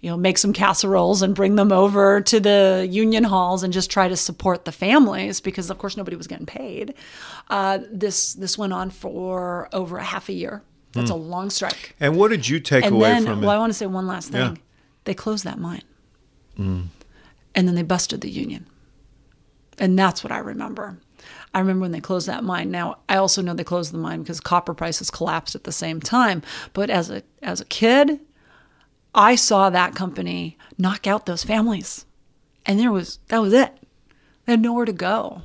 You 0.00 0.10
know, 0.10 0.16
make 0.16 0.38
some 0.38 0.52
casseroles 0.52 1.22
and 1.22 1.34
bring 1.34 1.56
them 1.56 1.72
over 1.72 2.20
to 2.20 2.38
the 2.38 2.86
union 2.88 3.24
halls 3.24 3.64
and 3.64 3.72
just 3.72 3.90
try 3.90 4.06
to 4.06 4.16
support 4.16 4.64
the 4.64 4.70
families 4.70 5.40
because, 5.40 5.70
of 5.70 5.78
course, 5.78 5.96
nobody 5.96 6.16
was 6.16 6.28
getting 6.28 6.46
paid. 6.46 6.94
Uh, 7.50 7.80
this 7.90 8.34
this 8.34 8.56
went 8.56 8.72
on 8.72 8.90
for 8.90 9.68
over 9.72 9.98
a 9.98 10.04
half 10.04 10.28
a 10.28 10.32
year. 10.32 10.62
That's 10.92 11.10
a 11.10 11.16
long 11.16 11.50
strike. 11.50 11.96
And 12.00 12.16
what 12.16 12.28
did 12.30 12.48
you 12.48 12.60
take 12.60 12.84
And 12.84 12.94
away 12.94 13.08
then, 13.10 13.24
from 13.24 13.40
well, 13.42 13.50
I 13.50 13.58
want 13.58 13.70
to 13.70 13.78
say 13.78 13.86
one 13.86 14.06
last 14.06 14.30
thing. 14.30 14.40
Yeah. 14.40 14.54
They 15.04 15.14
closed 15.14 15.44
that 15.44 15.58
mine, 15.58 15.82
and 16.56 16.90
then 17.54 17.74
they 17.74 17.82
busted 17.82 18.20
the 18.20 18.30
union, 18.30 18.66
and 19.78 19.98
that's 19.98 20.22
what 20.22 20.32
I 20.32 20.38
remember. 20.38 20.98
I 21.54 21.60
remember 21.60 21.82
when 21.82 21.92
they 21.92 22.00
closed 22.00 22.28
that 22.28 22.44
mine. 22.44 22.70
Now 22.70 22.98
I 23.08 23.16
also 23.16 23.42
know 23.42 23.54
they 23.54 23.64
closed 23.64 23.92
the 23.92 23.98
mine 23.98 24.20
because 24.22 24.38
copper 24.40 24.74
prices 24.74 25.10
collapsed 25.10 25.54
at 25.54 25.64
the 25.64 25.72
same 25.72 26.00
time. 26.00 26.42
But 26.72 26.90
as 26.90 27.10
a 27.10 27.22
as 27.42 27.60
a 27.60 27.64
kid, 27.64 28.20
I 29.18 29.34
saw 29.34 29.68
that 29.70 29.94
company 29.96 30.56
knock 30.78 31.06
out 31.08 31.26
those 31.26 31.42
families, 31.42 32.06
and 32.64 32.78
there 32.78 32.92
was 32.92 33.18
that 33.28 33.42
was 33.42 33.52
it. 33.52 33.72
They 34.46 34.52
had 34.52 34.62
nowhere 34.62 34.84
to 34.84 34.92
go, 34.92 35.42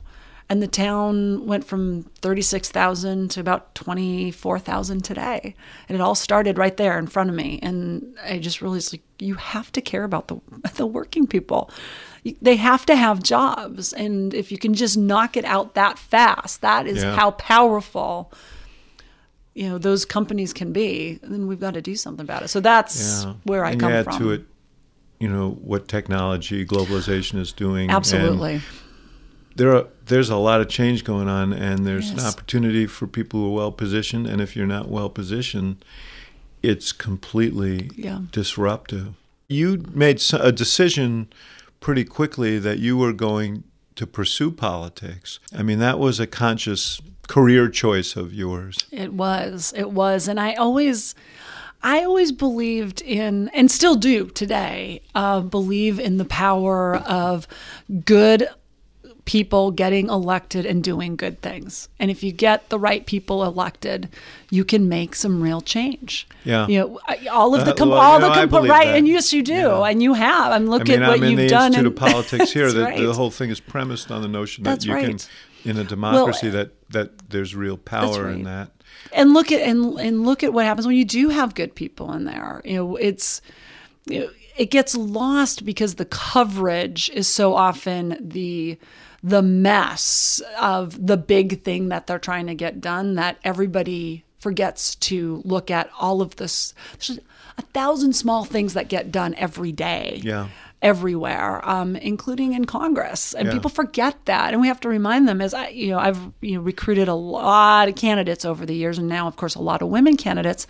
and 0.47 0.61
the 0.61 0.67
town 0.67 1.45
went 1.47 1.65
from 1.65 2.03
thirty 2.21 2.43
six 2.43 2.69
thousand 2.69 3.31
to 3.31 3.39
about 3.39 3.73
twenty 3.73 4.29
four 4.31 4.59
thousand 4.59 5.03
today, 5.03 5.55
and 5.89 5.95
it 5.95 6.01
all 6.01 6.13
started 6.15 6.57
right 6.59 6.77
there 6.77 6.99
in 6.99 7.07
front 7.07 7.31
of 7.31 7.35
me. 7.35 7.59
And 7.63 8.15
I 8.23 8.37
just 8.37 8.61
realized 8.61 8.93
like 8.93 9.01
you 9.17 9.35
have 9.35 9.71
to 9.71 9.81
care 9.81 10.03
about 10.03 10.27
the 10.27 10.39
the 10.75 10.85
working 10.85 11.25
people. 11.25 11.71
They 12.41 12.55
have 12.57 12.85
to 12.85 12.95
have 12.95 13.23
jobs, 13.23 13.91
and 13.91 14.33
if 14.35 14.51
you 14.51 14.57
can 14.59 14.73
just 14.75 14.95
knock 14.97 15.35
it 15.35 15.45
out 15.45 15.73
that 15.73 15.97
fast, 15.97 16.61
that 16.61 16.85
is 16.87 17.03
Yeah. 17.03 17.15
how 17.15 17.31
powerful 17.31 18.31
you 19.53 19.69
know 19.69 19.77
those 19.77 20.05
companies 20.05 20.53
can 20.53 20.71
be, 20.71 21.19
then 21.21 21.47
we've 21.47 21.59
got 21.59 21.75
to 21.75 21.81
do 21.81 21.95
something 21.95 22.23
about 22.23 22.43
it. 22.43 22.47
So 22.47 22.59
that's 22.59 23.23
yeah. 23.23 23.33
where 23.43 23.65
I 23.65 23.71
and 23.71 23.79
come 23.79 23.91
add 23.91 24.05
from. 24.05 24.19
to 24.19 24.31
it, 24.31 24.45
you 25.19 25.27
know 25.27 25.51
what 25.61 25.87
technology, 25.87 26.65
globalization 26.65 27.39
is 27.39 27.51
doing. 27.51 27.89
Absolutely. 27.89 28.61
there 29.55 29.75
are 29.75 29.87
there's 30.05 30.29
a 30.29 30.37
lot 30.37 30.59
of 30.59 30.69
change 30.69 31.03
going 31.03 31.27
on, 31.27 31.53
and 31.53 31.85
there's 31.85 32.11
yes. 32.11 32.21
an 32.21 32.27
opportunity 32.27 32.87
for 32.87 33.07
people 33.07 33.39
who 33.39 33.51
are 33.51 33.55
well 33.55 33.71
positioned. 33.71 34.27
And 34.27 34.41
if 34.41 34.55
you're 34.55 34.67
not 34.67 34.89
well 34.89 35.09
positioned, 35.09 35.85
it's 36.63 36.91
completely 36.91 37.91
yeah. 37.95 38.21
disruptive. 38.31 39.13
You 39.47 39.85
made 39.93 40.21
a 40.33 40.51
decision 40.51 41.27
pretty 41.79 42.05
quickly 42.05 42.57
that 42.59 42.79
you 42.79 42.97
were 42.97 43.13
going 43.13 43.65
to 43.95 44.07
pursue 44.07 44.51
politics. 44.51 45.39
I 45.55 45.63
mean, 45.63 45.79
that 45.79 45.99
was 45.99 46.19
a 46.19 46.27
conscious 46.27 47.01
career 47.27 47.69
choice 47.69 48.15
of 48.15 48.33
yours. 48.33 48.77
It 48.91 49.13
was. 49.13 49.73
It 49.75 49.91
was. 49.91 50.27
And 50.27 50.39
I 50.39 50.53
always. 50.53 51.15
I 51.85 52.05
always 52.05 52.31
believed 52.31 53.01
in, 53.01 53.49
and 53.49 53.69
still 53.69 53.95
do 53.95 54.27
today, 54.27 55.01
uh, 55.15 55.41
believe 55.41 55.99
in 55.99 56.15
the 56.15 56.23
power 56.23 56.95
of 56.95 57.45
good 58.05 58.47
people 59.25 59.71
getting 59.71 60.09
elected 60.09 60.65
and 60.65 60.83
doing 60.83 61.15
good 61.15 61.41
things. 61.41 61.87
And 61.99 62.11
if 62.11 62.23
you 62.23 62.31
get 62.31 62.69
the 62.69 62.77
right 62.77 63.05
people 63.05 63.43
elected, 63.43 64.09
you 64.49 64.65
can 64.65 64.89
make 64.89 65.15
some 65.15 65.41
real 65.41 65.61
change. 65.61 66.27
Yeah. 66.43 66.67
You 66.67 66.79
know, 66.79 66.99
all 67.31 67.55
of 67.55 67.65
the 67.65 67.73
com- 67.73 67.89
uh, 67.89 67.95
well, 67.95 68.01
all 68.01 68.19
the 68.19 68.29
comp- 68.29 68.51
right, 68.51 68.87
that. 68.87 68.97
and 68.97 69.07
yes, 69.07 69.31
you 69.31 69.41
do, 69.41 69.53
yeah. 69.53 69.83
and 69.85 70.03
you 70.03 70.13
have. 70.13 70.51
I'm 70.51 70.67
looking 70.67 70.95
I 70.95 70.97
mean, 70.97 71.03
at 71.03 71.07
what 71.07 71.23
I'm 71.23 71.39
you've 71.39 71.49
done. 71.49 71.67
in 71.67 71.71
the 71.71 71.77
Institute 71.77 71.77
and, 71.79 71.87
of 71.87 71.95
Politics 71.95 72.51
here. 72.53 72.71
that 72.71 72.83
right. 72.83 72.99
the, 72.99 73.13
whole 73.13 73.31
thing 73.31 73.49
is 73.49 73.59
premised 73.59 74.11
on 74.11 74.21
the 74.21 74.27
notion 74.27 74.63
that 74.65 74.71
that's 74.71 74.85
you 74.85 74.93
right. 74.93 75.05
can, 75.05 75.19
in 75.69 75.77
a 75.77 75.83
democracy, 75.85 76.47
well, 76.47 76.57
that 76.57 76.89
that 76.89 77.29
there's 77.29 77.55
real 77.55 77.77
power 77.77 78.25
right. 78.25 78.35
in 78.35 78.43
that. 78.43 78.71
And 79.13 79.33
look 79.33 79.51
at 79.51 79.61
and 79.61 79.97
and 79.99 80.25
look 80.25 80.43
at 80.43 80.51
what 80.53 80.65
happens 80.65 80.85
when 80.85 80.97
you 80.97 81.05
do 81.05 81.29
have 81.29 81.55
good 81.55 81.75
people 81.75 82.11
in 82.13 82.25
there. 82.25 82.61
You 82.65 82.75
know, 82.75 82.95
it's. 82.97 83.41
You 84.05 84.19
know, 84.19 84.29
it 84.55 84.69
gets 84.69 84.95
lost 84.95 85.65
because 85.65 85.95
the 85.95 86.05
coverage 86.05 87.09
is 87.11 87.27
so 87.27 87.55
often 87.55 88.17
the 88.21 88.77
the 89.23 89.41
mess 89.41 90.41
of 90.59 91.07
the 91.07 91.15
big 91.17 91.63
thing 91.63 91.87
that 91.89 92.07
they're 92.07 92.19
trying 92.19 92.47
to 92.47 92.55
get 92.55 92.81
done 92.81 93.15
that 93.15 93.37
everybody 93.43 94.25
forgets 94.39 94.95
to 94.95 95.41
look 95.45 95.71
at 95.71 95.89
all 95.99 96.21
of 96.21 96.35
this. 96.35 96.73
There's 96.99 97.19
a 97.57 97.61
thousand 97.61 98.13
small 98.13 98.43
things 98.43 98.73
that 98.73 98.89
get 98.89 99.11
done 99.11 99.33
every 99.37 99.71
day. 99.71 100.19
Yeah. 100.23 100.49
Everywhere, 100.81 101.61
um, 101.67 101.95
including 101.95 102.51
in 102.51 102.65
Congress, 102.65 103.33
and 103.33 103.47
Yeah. 103.47 103.53
people 103.53 103.69
forget 103.69 104.17
that, 104.25 104.51
and 104.51 104.59
we 104.61 104.67
have 104.67 104.81
to 104.81 104.89
remind 104.89 105.29
them. 105.29 105.39
As 105.39 105.53
I, 105.53 105.69
you 105.69 105.91
know, 105.91 105.97
I've 105.97 106.19
you 106.41 106.55
know 106.55 106.61
recruited 106.61 107.07
a 107.07 107.13
lot 107.13 107.87
of 107.87 107.95
candidates 107.95 108.43
over 108.43 108.65
the 108.65 108.75
years, 108.75 108.97
and 108.97 109.07
now, 109.07 109.25
of 109.25 109.37
course, 109.37 109.55
a 109.55 109.61
lot 109.61 109.81
of 109.81 109.87
women 109.87 110.17
candidates. 110.17 110.67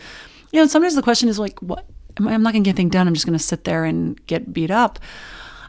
You 0.52 0.60
know, 0.60 0.68
sometimes 0.68 0.94
the 0.94 1.02
question 1.02 1.30
is 1.30 1.40
like, 1.40 1.60
"What? 1.64 1.86
I- 2.22 2.32
I'm 2.32 2.44
not 2.44 2.54
going 2.54 2.64
to 2.64 2.68
get 2.68 2.74
anything 2.76 2.90
done. 2.90 3.08
I'm 3.08 3.16
just 3.16 3.26
going 3.26 3.36
to 3.40 3.44
sit 3.44 3.64
there 3.64 3.86
and 3.86 4.24
get 4.28 4.54
beat 4.54 4.70
up." 4.70 5.00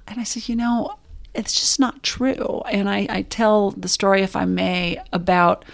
And 0.07 0.21
I 0.21 0.25
said, 0.25 0.47
"You 0.47 0.57
know, 0.57 0.95
it's 1.35 1.53
just 1.53 1.81
not 1.81 2.03
true. 2.03 2.63
And 2.71 2.89
I, 2.89 3.07
I 3.11 3.23
tell 3.23 3.73
the 3.73 3.89
story, 3.89 4.23
if 4.23 4.37
I 4.37 4.45
may, 4.45 4.99
about 5.13 5.65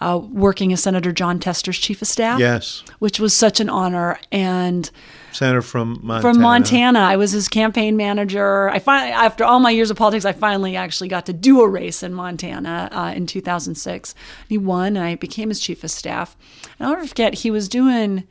uh, 0.00 0.20
working 0.30 0.72
as 0.72 0.82
Senator 0.82 1.12
Jon 1.12 1.40
Tester's 1.40 1.78
chief 1.78 2.02
of 2.02 2.08
staff. 2.08 2.38
Yes. 2.38 2.84
Which 2.98 3.18
was 3.18 3.34
such 3.34 3.60
an 3.60 3.68
honor. 3.68 4.18
And 4.30 4.88
Senator 5.32 5.62
from 5.62 6.00
Montana. 6.02 6.20
from 6.20 6.40
Montana, 6.40 6.98
I 7.00 7.16
was 7.16 7.32
his 7.32 7.48
campaign 7.48 7.96
manager. 7.96 8.68
I 8.70 8.78
finally, 8.78 9.12
after 9.12 9.44
all 9.44 9.60
my 9.60 9.70
years 9.70 9.90
of 9.90 9.96
politics, 9.96 10.24
I 10.24 10.32
finally 10.32 10.76
actually 10.76 11.08
got 11.08 11.26
to 11.26 11.32
do 11.32 11.60
a 11.62 11.68
race 11.68 12.02
in 12.02 12.14
Montana 12.14 12.88
uh, 12.92 13.12
in 13.14 13.26
2006. 13.26 14.14
He 14.48 14.58
won, 14.58 14.96
and 14.96 15.04
I 15.04 15.16
became 15.16 15.48
his 15.48 15.60
chief 15.60 15.82
of 15.84 15.90
staff. 15.90 16.36
And 16.78 16.86
I'll 16.86 16.94
never 16.94 17.06
forget, 17.06 17.34
he 17.34 17.50
was 17.50 17.68
doing 17.68 18.26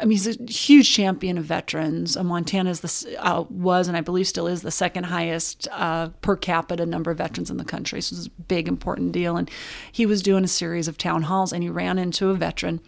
I 0.00 0.04
mean, 0.04 0.18
he's 0.18 0.26
a 0.26 0.50
huge 0.50 0.90
champion 0.90 1.36
of 1.36 1.44
veterans. 1.44 2.16
Uh, 2.16 2.24
Montana 2.24 2.70
is 2.70 2.80
the, 2.80 3.16
uh, 3.24 3.42
was, 3.50 3.86
and 3.86 3.96
I 3.96 4.00
believe 4.00 4.26
still 4.26 4.46
is, 4.46 4.62
the 4.62 4.70
second 4.70 5.04
highest 5.04 5.68
uh, 5.70 6.08
per 6.22 6.36
capita 6.36 6.86
number 6.86 7.10
of 7.10 7.18
veterans 7.18 7.50
in 7.50 7.58
the 7.58 7.64
country. 7.64 8.00
So 8.00 8.16
it's 8.16 8.26
a 8.26 8.30
big, 8.30 8.66
important 8.66 9.12
deal. 9.12 9.36
And 9.36 9.50
he 9.92 10.06
was 10.06 10.22
doing 10.22 10.42
a 10.42 10.48
series 10.48 10.88
of 10.88 10.96
town 10.96 11.22
halls, 11.22 11.52
and 11.52 11.62
he 11.62 11.68
ran 11.68 11.98
into 11.98 12.30
a 12.30 12.34
veteran 12.34 12.80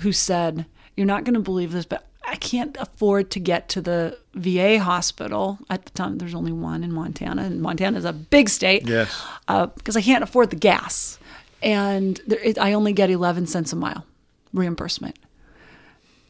who 0.00 0.12
said, 0.12 0.64
"You're 0.96 1.06
not 1.06 1.24
going 1.24 1.34
to 1.34 1.40
believe 1.40 1.72
this, 1.72 1.84
but 1.84 2.06
I 2.24 2.36
can't 2.36 2.76
afford 2.80 3.30
to 3.32 3.40
get 3.40 3.68
to 3.70 3.82
the 3.82 4.18
VA 4.34 4.78
hospital. 4.78 5.58
At 5.68 5.84
the 5.84 5.90
time, 5.90 6.18
there's 6.18 6.34
only 6.34 6.52
one 6.52 6.82
in 6.82 6.92
Montana, 6.92 7.42
and 7.42 7.60
Montana 7.60 7.98
is 7.98 8.04
a 8.06 8.12
big 8.14 8.48
state. 8.48 8.88
Yes. 8.88 9.22
Because 9.46 9.96
I 9.96 10.00
can't 10.00 10.24
afford 10.24 10.50
the 10.50 10.56
gas, 10.56 11.18
and 11.62 12.18
there, 12.26 12.40
it, 12.40 12.58
I 12.58 12.72
only 12.72 12.94
get 12.94 13.10
11 13.10 13.46
cents 13.46 13.74
a 13.74 13.76
mile 13.76 14.06
reimbursement." 14.54 15.18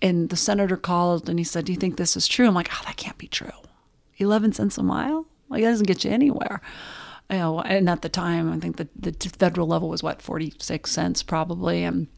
And 0.02 0.28
the 0.28 0.36
senator 0.36 0.76
called 0.76 1.28
and 1.28 1.38
he 1.38 1.44
said, 1.44 1.64
"Do 1.64 1.72
you 1.72 1.78
think 1.78 1.96
this 1.96 2.16
is 2.16 2.26
true?" 2.26 2.46
I'm 2.46 2.54
like, 2.54 2.70
"Oh, 2.72 2.82
that 2.86 2.96
can't 2.96 3.18
be 3.18 3.28
true. 3.28 3.50
Eleven 4.18 4.52
cents 4.52 4.78
a 4.78 4.82
mile? 4.82 5.26
Like 5.48 5.62
that 5.62 5.70
doesn't 5.70 5.86
get 5.86 6.04
you 6.04 6.10
anywhere." 6.10 6.60
You 7.30 7.36
know, 7.36 7.60
and 7.60 7.88
at 7.88 8.02
the 8.02 8.08
time, 8.08 8.52
I 8.52 8.58
think 8.58 8.76
the 8.76 8.88
the 8.96 9.12
federal 9.38 9.66
level 9.66 9.88
was 9.88 10.02
what 10.02 10.22
forty 10.22 10.54
six 10.58 10.90
cents 10.90 11.22
probably, 11.22 11.84
and 11.84 12.08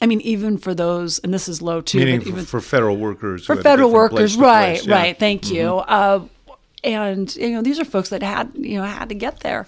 I 0.00 0.06
mean, 0.06 0.20
even 0.20 0.58
for 0.58 0.74
those, 0.74 1.18
and 1.20 1.32
this 1.32 1.48
is 1.48 1.62
low 1.62 1.80
too. 1.80 1.98
Meaning 1.98 2.18
but 2.20 2.28
even 2.28 2.44
for, 2.44 2.60
for 2.60 2.60
federal 2.60 2.96
workers. 2.96 3.46
for 3.46 3.56
federal 3.56 3.90
workers, 3.90 4.36
right, 4.36 4.76
place, 4.76 4.86
yeah. 4.86 4.94
right. 4.94 5.18
Thank 5.18 5.42
mm-hmm. 5.42 5.54
you. 5.54 5.68
Uh, 5.76 6.26
and 6.84 7.34
you 7.36 7.50
know, 7.50 7.62
these 7.62 7.80
are 7.80 7.84
folks 7.84 8.10
that 8.10 8.22
had 8.22 8.52
you 8.54 8.78
know 8.78 8.84
had 8.84 9.08
to 9.08 9.14
get 9.14 9.40
there. 9.40 9.66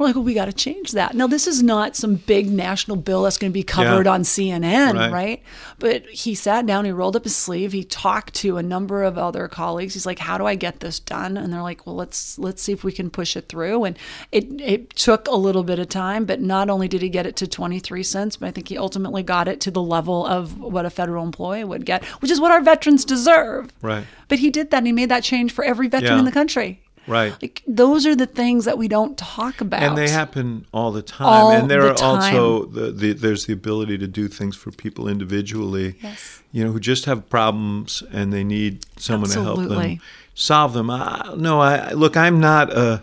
We're 0.00 0.06
like, 0.06 0.14
well, 0.14 0.24
we 0.24 0.32
got 0.32 0.46
to 0.46 0.52
change 0.54 0.92
that. 0.92 1.14
Now, 1.14 1.26
this 1.26 1.46
is 1.46 1.62
not 1.62 1.94
some 1.94 2.14
big 2.14 2.50
national 2.50 2.96
bill 2.96 3.24
that's 3.24 3.36
going 3.36 3.52
to 3.52 3.54
be 3.54 3.62
covered 3.62 4.06
Yeah. 4.06 4.12
on 4.12 4.22
CNN, 4.22 4.94
Right. 4.96 5.12
right. 5.12 5.42
But 5.78 6.06
he 6.06 6.34
sat 6.34 6.64
down, 6.64 6.86
he 6.86 6.90
rolled 6.90 7.16
up 7.16 7.24
his 7.24 7.36
sleeve, 7.36 7.72
he 7.72 7.84
talked 7.84 8.32
to 8.36 8.56
a 8.56 8.62
number 8.62 9.04
of 9.04 9.18
other 9.18 9.46
colleagues. 9.46 9.92
He's 9.92 10.06
like, 10.06 10.18
"How 10.18 10.38
do 10.38 10.46
I 10.46 10.54
get 10.54 10.80
this 10.80 11.00
done?" 11.00 11.36
And 11.36 11.52
they're 11.52 11.60
like, 11.60 11.86
"Well, 11.86 11.96
let's 11.96 12.38
let's 12.38 12.62
see 12.62 12.72
if 12.72 12.82
we 12.82 12.92
can 12.92 13.10
push 13.10 13.36
it 13.36 13.50
through." 13.50 13.84
And 13.84 13.98
it 14.32 14.48
it 14.58 14.96
took 14.96 15.28
a 15.28 15.36
little 15.36 15.62
bit 15.64 15.78
of 15.78 15.90
time, 15.90 16.24
but 16.24 16.40
not 16.40 16.70
only 16.70 16.88
did 16.88 17.02
he 17.02 17.10
get 17.10 17.26
it 17.26 17.36
to 17.36 17.46
23 17.46 18.02
cents, 18.02 18.36
but 18.36 18.46
I 18.48 18.52
think 18.52 18.68
he 18.68 18.78
ultimately 18.78 19.22
got 19.22 19.48
it 19.48 19.60
to 19.60 19.70
the 19.70 19.82
level 19.82 20.24
of 20.26 20.58
what 20.58 20.86
a 20.86 20.90
federal 20.90 21.24
employee 21.26 21.64
would 21.64 21.84
get, 21.84 22.02
which 22.22 22.30
is 22.30 22.40
what 22.40 22.50
our 22.52 22.62
veterans 22.62 23.04
deserve. 23.04 23.68
Right. 23.82 24.04
But 24.28 24.38
he 24.38 24.48
did 24.48 24.70
that 24.70 24.78
and 24.78 24.86
he 24.86 24.92
made 24.94 25.10
that 25.10 25.24
change 25.24 25.52
for 25.52 25.62
every 25.62 25.88
veteran 25.88 26.12
Yeah. 26.14 26.18
in 26.20 26.24
the 26.24 26.32
country. 26.32 26.80
Right. 27.06 27.34
Like 27.42 27.62
those 27.66 28.06
are 28.06 28.14
the 28.14 28.26
things 28.26 28.66
that 28.66 28.78
we 28.78 28.86
don't 28.86 29.16
talk 29.18 29.60
about. 29.60 29.82
And 29.82 29.96
they 29.98 30.08
happen 30.08 30.66
all 30.72 30.92
the 30.92 31.02
time. 31.02 31.26
All 31.26 31.50
and 31.50 31.70
there 31.70 31.82
the 31.82 31.90
are 31.90 32.02
also 32.02 32.66
the, 32.66 32.90
the 32.92 33.12
there's 33.14 33.46
the 33.46 33.52
ability 33.52 33.98
to 33.98 34.06
do 34.06 34.28
things 34.28 34.56
for 34.56 34.70
people 34.70 35.08
individually. 35.08 35.96
Yes. 36.02 36.42
You 36.52 36.64
know, 36.64 36.72
who 36.72 36.80
just 36.80 37.06
have 37.06 37.28
problems 37.28 38.02
and 38.12 38.32
they 38.32 38.44
need 38.44 38.86
someone 38.96 39.30
to 39.30 39.42
help 39.42 39.68
them 39.68 40.00
solve 40.34 40.72
them. 40.72 40.90
I, 40.90 41.34
no, 41.36 41.60
I 41.60 41.92
look. 41.92 42.16
I'm 42.16 42.40
not 42.40 42.70
a. 42.72 43.02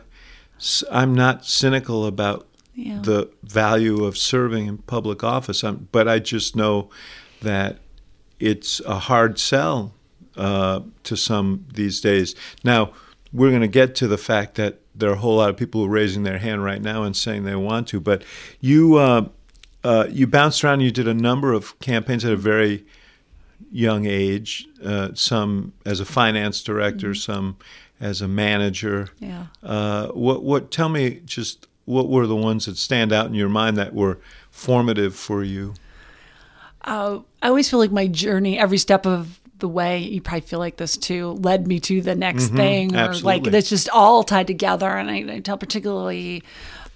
I'm 0.91 1.13
not 1.13 1.45
cynical 1.45 2.05
about 2.05 2.47
Yeah. 2.73 2.99
the 3.01 3.29
value 3.43 4.05
of 4.05 4.17
serving 4.17 4.67
in 4.67 4.77
public 4.79 5.23
office. 5.23 5.63
I'm, 5.63 5.87
but 5.91 6.07
I 6.07 6.19
just 6.19 6.55
know 6.55 6.89
that 7.41 7.77
it's 8.39 8.79
a 8.81 8.99
hard 8.99 9.39
sell 9.39 9.93
uh, 10.35 10.81
to 11.03 11.15
some 11.15 11.65
these 11.73 12.01
days. 12.01 12.35
Now, 12.63 12.91
we're 13.37 13.49
going 13.49 13.61
to 13.61 13.67
get 13.67 13.93
to 13.95 14.07
the 14.07 14.17
fact 14.17 14.55
that 14.55 14.79
there 14.95 15.09
are 15.09 15.13
a 15.13 15.17
whole 15.17 15.37
lot 15.37 15.49
of 15.49 15.57
people 15.57 15.81
who 15.81 15.87
are 15.87 15.91
raising 15.91 16.23
their 16.23 16.39
hand 16.39 16.63
right 16.63 16.81
now 16.81 17.03
and 17.03 17.15
saying 17.15 17.43
they 17.43 17.55
want 17.55 17.87
to. 17.89 17.99
But 17.99 18.23
you, 18.59 18.95
uh, 18.95 19.29
uh, 19.83 20.07
you 20.09 20.25
bounced 20.25 20.63
around. 20.63 20.81
You 20.81 20.91
did 20.91 21.07
a 21.07 21.13
number 21.13 21.53
of 21.53 21.77
campaigns 21.79 22.25
at 22.25 22.31
a 22.31 22.37
very 22.37 22.83
young 23.71 24.05
age. 24.05 24.67
Uh, 24.83 25.09
some 25.13 25.73
as 25.85 25.99
a 25.99 26.05
finance 26.05 26.63
director, 26.63 27.13
some 27.13 27.57
as 28.01 28.21
a 28.21 28.27
manager. 28.27 29.09
Yeah. 29.19 29.47
Uh, 29.61 30.07
what? 30.07 30.43
What? 30.43 30.71
Tell 30.71 30.89
me 30.89 31.21
just 31.25 31.67
what 31.85 32.09
were 32.09 32.25
the 32.25 32.35
ones 32.35 32.65
that 32.65 32.77
stand 32.77 33.13
out 33.13 33.27
in 33.27 33.35
your 33.35 33.49
mind 33.49 33.77
that 33.77 33.93
were 33.93 34.17
formative 34.49 35.15
for 35.15 35.43
you? 35.43 35.73
uh, 36.87 37.19
I 37.41 37.49
always 37.49 37.69
feel 37.69 37.79
like 37.79 37.91
my 37.91 38.07
journey, 38.07 38.57
every 38.57 38.77
step 38.77 39.05
of 39.05 39.39
the 39.59 39.67
way, 39.67 39.99
you 39.99 40.21
probably 40.21 40.41
feel 40.41 40.59
like 40.59 40.77
this 40.77 40.97
too, 40.97 41.31
led 41.41 41.67
me 41.67 41.79
to 41.81 42.01
the 42.01 42.15
next 42.15 42.49
thing, 42.49 42.95
or 42.95 43.13
like 43.15 43.43
Mm-hmm. 43.43 43.51
that's 43.51 43.69
just 43.69 43.89
all 43.89 44.23
tied 44.23 44.47
together. 44.47 44.89
And 44.89 45.09
I, 45.09 45.35
I 45.35 45.39
tell 45.39 45.57
particularly 45.57 46.43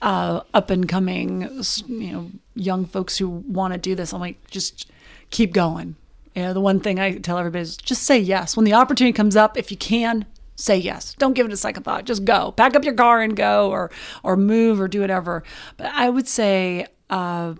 uh, 0.01 0.41
up 0.53 0.69
and 0.69 0.87
coming, 0.87 1.41
you 1.87 2.11
know, 2.11 2.31
young 2.55 2.85
folks 2.85 3.17
who 3.17 3.29
want 3.29 3.73
to 3.73 3.79
do 3.79 3.95
this. 3.95 4.13
I'm 4.13 4.19
like, 4.21 4.49
just 4.49 4.89
keep 5.29 5.53
going. 5.53 5.95
You 6.35 6.43
know, 6.43 6.53
the 6.53 6.61
one 6.61 6.79
thing 6.79 6.99
I 6.99 7.17
tell 7.17 7.37
everybody 7.37 7.61
is 7.61 7.77
just 7.77 8.03
say 8.03 8.17
yes 8.19 8.55
when 8.55 8.63
the 8.65 8.73
opportunity 8.73 9.13
comes 9.13 9.35
up. 9.35 9.57
If 9.57 9.69
you 9.71 9.77
can, 9.77 10.25
say 10.55 10.77
yes. 10.77 11.13
Don't 11.19 11.33
give 11.33 11.45
it 11.45 11.51
a 11.53 11.57
second 11.57 11.83
thought. 11.83 12.05
Just 12.05 12.25
go. 12.25 12.51
Pack 12.51 12.75
up 12.75 12.83
your 12.85 12.93
car 12.93 13.21
and 13.21 13.35
go, 13.35 13.69
or 13.69 13.91
or 14.23 14.37
move, 14.37 14.79
or 14.79 14.87
do 14.87 15.01
whatever. 15.01 15.43
But 15.77 15.87
I 15.93 16.09
would 16.09 16.27
say. 16.27 16.87
Uh, 17.09 17.55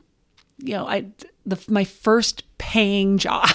you 0.64 0.74
know, 0.76 0.88
I 0.88 1.08
the 1.46 1.60
my 1.68 1.84
first 1.84 2.44
paying 2.60 3.18
job, 3.28 3.50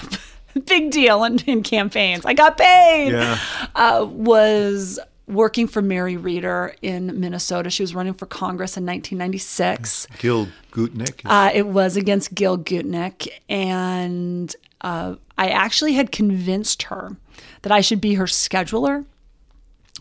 big 0.66 0.90
deal 0.90 1.24
in, 1.24 1.38
in 1.40 1.62
campaigns. 1.62 2.24
I 2.24 2.34
got 2.34 2.58
paid. 2.58 3.12
Yeah. 3.12 3.38
Uh, 3.74 4.06
was 4.08 4.98
working 5.26 5.66
for 5.66 5.82
Mary 5.82 6.16
Rieder 6.16 6.74
in 6.82 7.18
Minnesota. 7.18 7.70
She 7.70 7.82
was 7.82 7.94
running 7.94 8.14
for 8.14 8.26
Congress 8.26 8.76
in 8.76 8.86
1996. 8.86 10.06
Gil 10.18 10.48
Gutknecht. 10.70 11.22
Uh, 11.24 11.50
it 11.52 11.66
was 11.66 11.96
against 11.96 12.34
Gil 12.34 12.58
Gutknecht, 12.58 13.28
and 13.48 14.54
uh, 14.82 15.16
I 15.36 15.48
actually 15.48 15.94
had 15.94 16.12
convinced 16.12 16.84
her 16.84 17.16
that 17.62 17.72
I 17.72 17.80
should 17.80 18.00
be 18.00 18.14
her 18.14 18.26
scheduler 18.26 19.04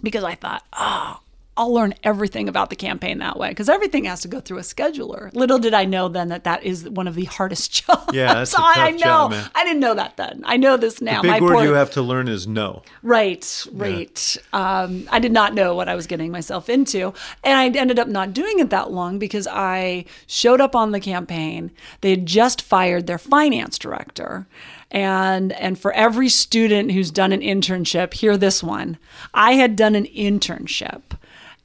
because 0.04 0.24
I 0.24 0.36
thought, 0.36 0.64
oh, 0.74 1.20
I'll 1.58 1.74
learn 1.74 1.94
everything 2.04 2.50
about 2.50 2.70
the 2.70 2.76
campaign 2.76 3.20
that 3.20 3.40
way 3.40 3.50
because 3.50 3.70
everything 3.70 4.04
has 4.06 4.22
to 4.22 4.28
go 4.28 4.42
through 4.42 4.58
a 4.58 4.62
scheduler. 4.62 5.34
Little 5.34 5.58
did 5.58 5.74
I 5.74 5.86
know 5.86 6.10
then 6.10 6.28
that 6.28 6.44
that 6.44 6.64
is 6.64 6.90
one 6.90 7.08
of 7.08 7.16
the 7.16 7.26
hardest 7.26 7.72
jobs. 7.88 8.14
Yeah, 8.14 8.34
that's 8.34 8.54
a 8.54 8.58
I, 8.60 8.74
tough 8.74 8.78
I 8.78 8.92
know. 8.92 8.98
job, 8.98 9.32
man. 9.32 9.50
I 9.56 9.64
didn't 9.64 9.80
know 9.80 9.94
that 9.94 10.18
then. 10.18 10.44
I 10.46 10.58
know 10.58 10.76
this 10.76 11.02
now. 11.02 11.22
The 11.22 11.30
big 11.30 11.42
My 11.42 11.46
word 11.48 11.54
poor- 11.54 11.64
you 11.64 11.74
have 11.74 11.92
to 11.92 12.02
learn 12.02 12.28
is 12.28 12.46
no. 12.46 12.84
Right, 13.04 13.66
right. 13.72 14.38
Um, 14.52 15.08
I 15.10 15.20
did 15.20 15.32
not 15.32 15.54
know 15.54 15.76
what 15.76 15.88
I 15.88 15.96
was 15.96 16.08
getting 16.08 16.30
myself 16.32 16.68
into. 16.70 17.14
And 17.44 17.58
I 17.58 17.80
ended 17.80 18.00
up 18.00 18.10
not 18.10 18.34
doing 18.34 18.60
it 18.60 18.70
that 18.72 18.92
long 18.92 19.18
because 19.18 19.48
I 19.50 20.06
showed 20.28 20.60
up 20.60 20.76
on 20.76 20.92
the 20.92 21.00
campaign. 21.00 21.72
They 22.02 22.10
had 22.10 22.26
just 22.26 22.62
fired 22.62 23.08
their 23.08 23.18
finance 23.18 23.78
director. 23.78 24.46
And 24.92 25.52
and 25.54 25.80
for 25.80 25.92
every 25.94 26.30
student 26.30 26.92
who's 26.92 27.12
done 27.12 27.32
an 27.32 27.42
internship, 27.42 28.14
hear 28.14 28.38
this 28.38 28.62
one. 28.62 28.98
I 29.34 29.54
had 29.54 29.76
done 29.76 29.96
an 29.96 30.06
internship 30.06 31.02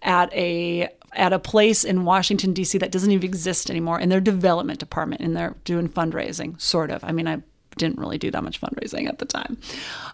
at 0.03 0.33
a 0.33 0.89
at 1.13 1.33
a 1.33 1.39
place 1.39 1.85
in 1.85 2.05
Washington 2.05 2.53
D.C. 2.53 2.79
that 2.79 2.93
doesn't 2.93 3.11
even 3.11 3.25
exist 3.25 3.69
anymore 3.69 3.99
in 3.99 4.09
their 4.09 4.21
development 4.21 4.79
department, 4.79 5.21
and 5.21 5.37
they're 5.37 5.57
doing 5.65 5.89
fundraising, 5.89 6.61
sort 6.61 6.91
of. 6.91 7.03
I 7.03 7.13
mean, 7.13 7.27
I 7.27 7.43
didn't 7.77 7.99
really 7.99 8.19
do 8.19 8.31
that 8.31 8.45
much 8.45 8.61
fundraising 8.61 9.09
at 9.09 9.19
the 9.19 9.25
time. 9.25 9.59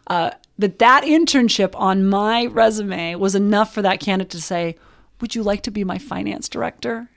Uh, 0.07 0.31
but 0.59 0.79
that 0.79 1.05
internship 1.05 1.79
on 1.79 2.07
my 2.07 2.46
resume 2.46 3.14
was 3.16 3.35
enough 3.35 3.75
for 3.75 3.83
that 3.83 4.01
candidate 4.01 4.31
to 4.31 4.40
say, 4.40 4.77
"Would 5.20 5.35
you 5.35 5.42
like 5.42 5.62
to 5.64 5.70
be 5.70 5.85
my 5.85 5.99
finance 5.99 6.49
director?" 6.49 7.09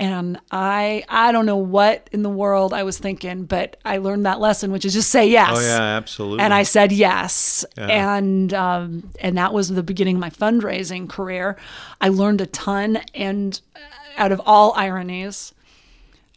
And 0.00 0.40
I 0.50 1.04
I 1.10 1.30
don't 1.30 1.44
know 1.44 1.58
what 1.58 2.08
in 2.10 2.22
the 2.22 2.30
world 2.30 2.72
I 2.72 2.84
was 2.84 2.96
thinking, 2.96 3.44
but 3.44 3.76
I 3.84 3.98
learned 3.98 4.24
that 4.24 4.40
lesson, 4.40 4.72
which 4.72 4.86
is 4.86 4.94
just 4.94 5.10
say 5.10 5.28
yes. 5.28 5.50
Oh 5.52 5.60
yeah, 5.60 5.82
absolutely. 5.82 6.40
And 6.40 6.54
I 6.54 6.62
said 6.62 6.90
yes, 6.90 7.66
and 7.76 8.54
um, 8.54 9.10
and 9.20 9.36
that 9.36 9.52
was 9.52 9.68
the 9.68 9.82
beginning 9.82 10.16
of 10.16 10.20
my 10.20 10.30
fundraising 10.30 11.06
career. 11.06 11.58
I 12.00 12.08
learned 12.08 12.40
a 12.40 12.46
ton, 12.46 13.02
and 13.14 13.60
uh, 13.76 13.80
out 14.16 14.32
of 14.32 14.40
all 14.46 14.72
ironies, 14.74 15.52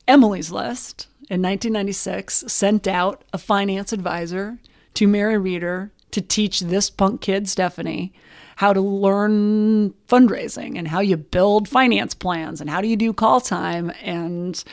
Emily's 0.09 0.51
List 0.51 1.07
in 1.29 1.41
1996 1.41 2.43
sent 2.47 2.85
out 2.85 3.23
a 3.31 3.37
finance 3.37 3.93
advisor 3.93 4.57
to 4.95 5.07
Mary 5.07 5.35
Rieder 5.35 5.89
to 6.13 6.21
teach 6.21 6.61
this 6.61 6.89
punk 6.89 7.21
kid 7.21 7.47
Stephanie 7.47 8.13
how 8.55 8.71
to 8.71 8.81
learn 8.81 9.91
fundraising 10.07 10.77
and 10.77 10.87
how 10.87 10.99
you 10.99 11.17
build 11.17 11.67
finance 11.67 12.13
plans 12.13 12.61
and 12.61 12.69
how 12.69 12.81
do 12.81 12.87
you 12.87 12.95
do 12.95 13.11
call 13.11 13.41
time 13.41 13.91
and 14.01 14.63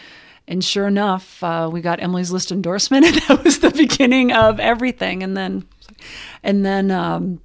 and 0.51 0.65
sure 0.65 0.89
enough, 0.89 1.43
uh, 1.45 1.71
we 1.73 1.81
got 1.81 2.03
Emily's 2.03 2.33
List 2.33 2.51
endorsement, 2.51 3.07
and 3.07 3.15
that 3.17 3.45
was 3.45 3.61
the 3.61 3.71
beginning 3.71 4.33
of 4.33 4.59
everything. 4.59 5.23
And 5.23 5.37
then, 5.37 5.65
and 6.43 6.67
then, 6.67 6.91
um, 6.91 7.41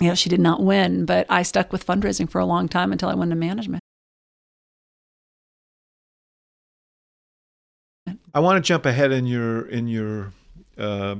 you 0.00 0.06
know, 0.06 0.14
she 0.14 0.28
did 0.28 0.38
not 0.38 0.62
win, 0.62 1.04
but 1.04 1.26
I 1.28 1.42
stuck 1.42 1.72
with 1.72 1.84
fundraising 1.84 2.30
for 2.30 2.38
a 2.38 2.46
long 2.46 2.68
time 2.68 2.92
until 2.92 3.08
I 3.08 3.14
went 3.14 3.32
to 3.32 3.36
management. 3.36 3.82
I 8.34 8.38
want 8.38 8.62
to 8.62 8.66
jump 8.66 8.86
ahead 8.86 9.10
in 9.10 9.26
your 9.26 9.66
in 9.66 9.88
your 9.88 10.32
uh, 10.78 11.16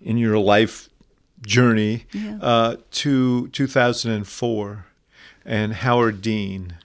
in 0.00 0.16
your 0.16 0.38
life 0.38 0.88
journey 1.46 2.06
uh, 2.40 2.76
to 2.92 3.48
2004 3.48 4.86
and 5.44 5.74
Howard 5.74 6.22
Dean. 6.22 6.76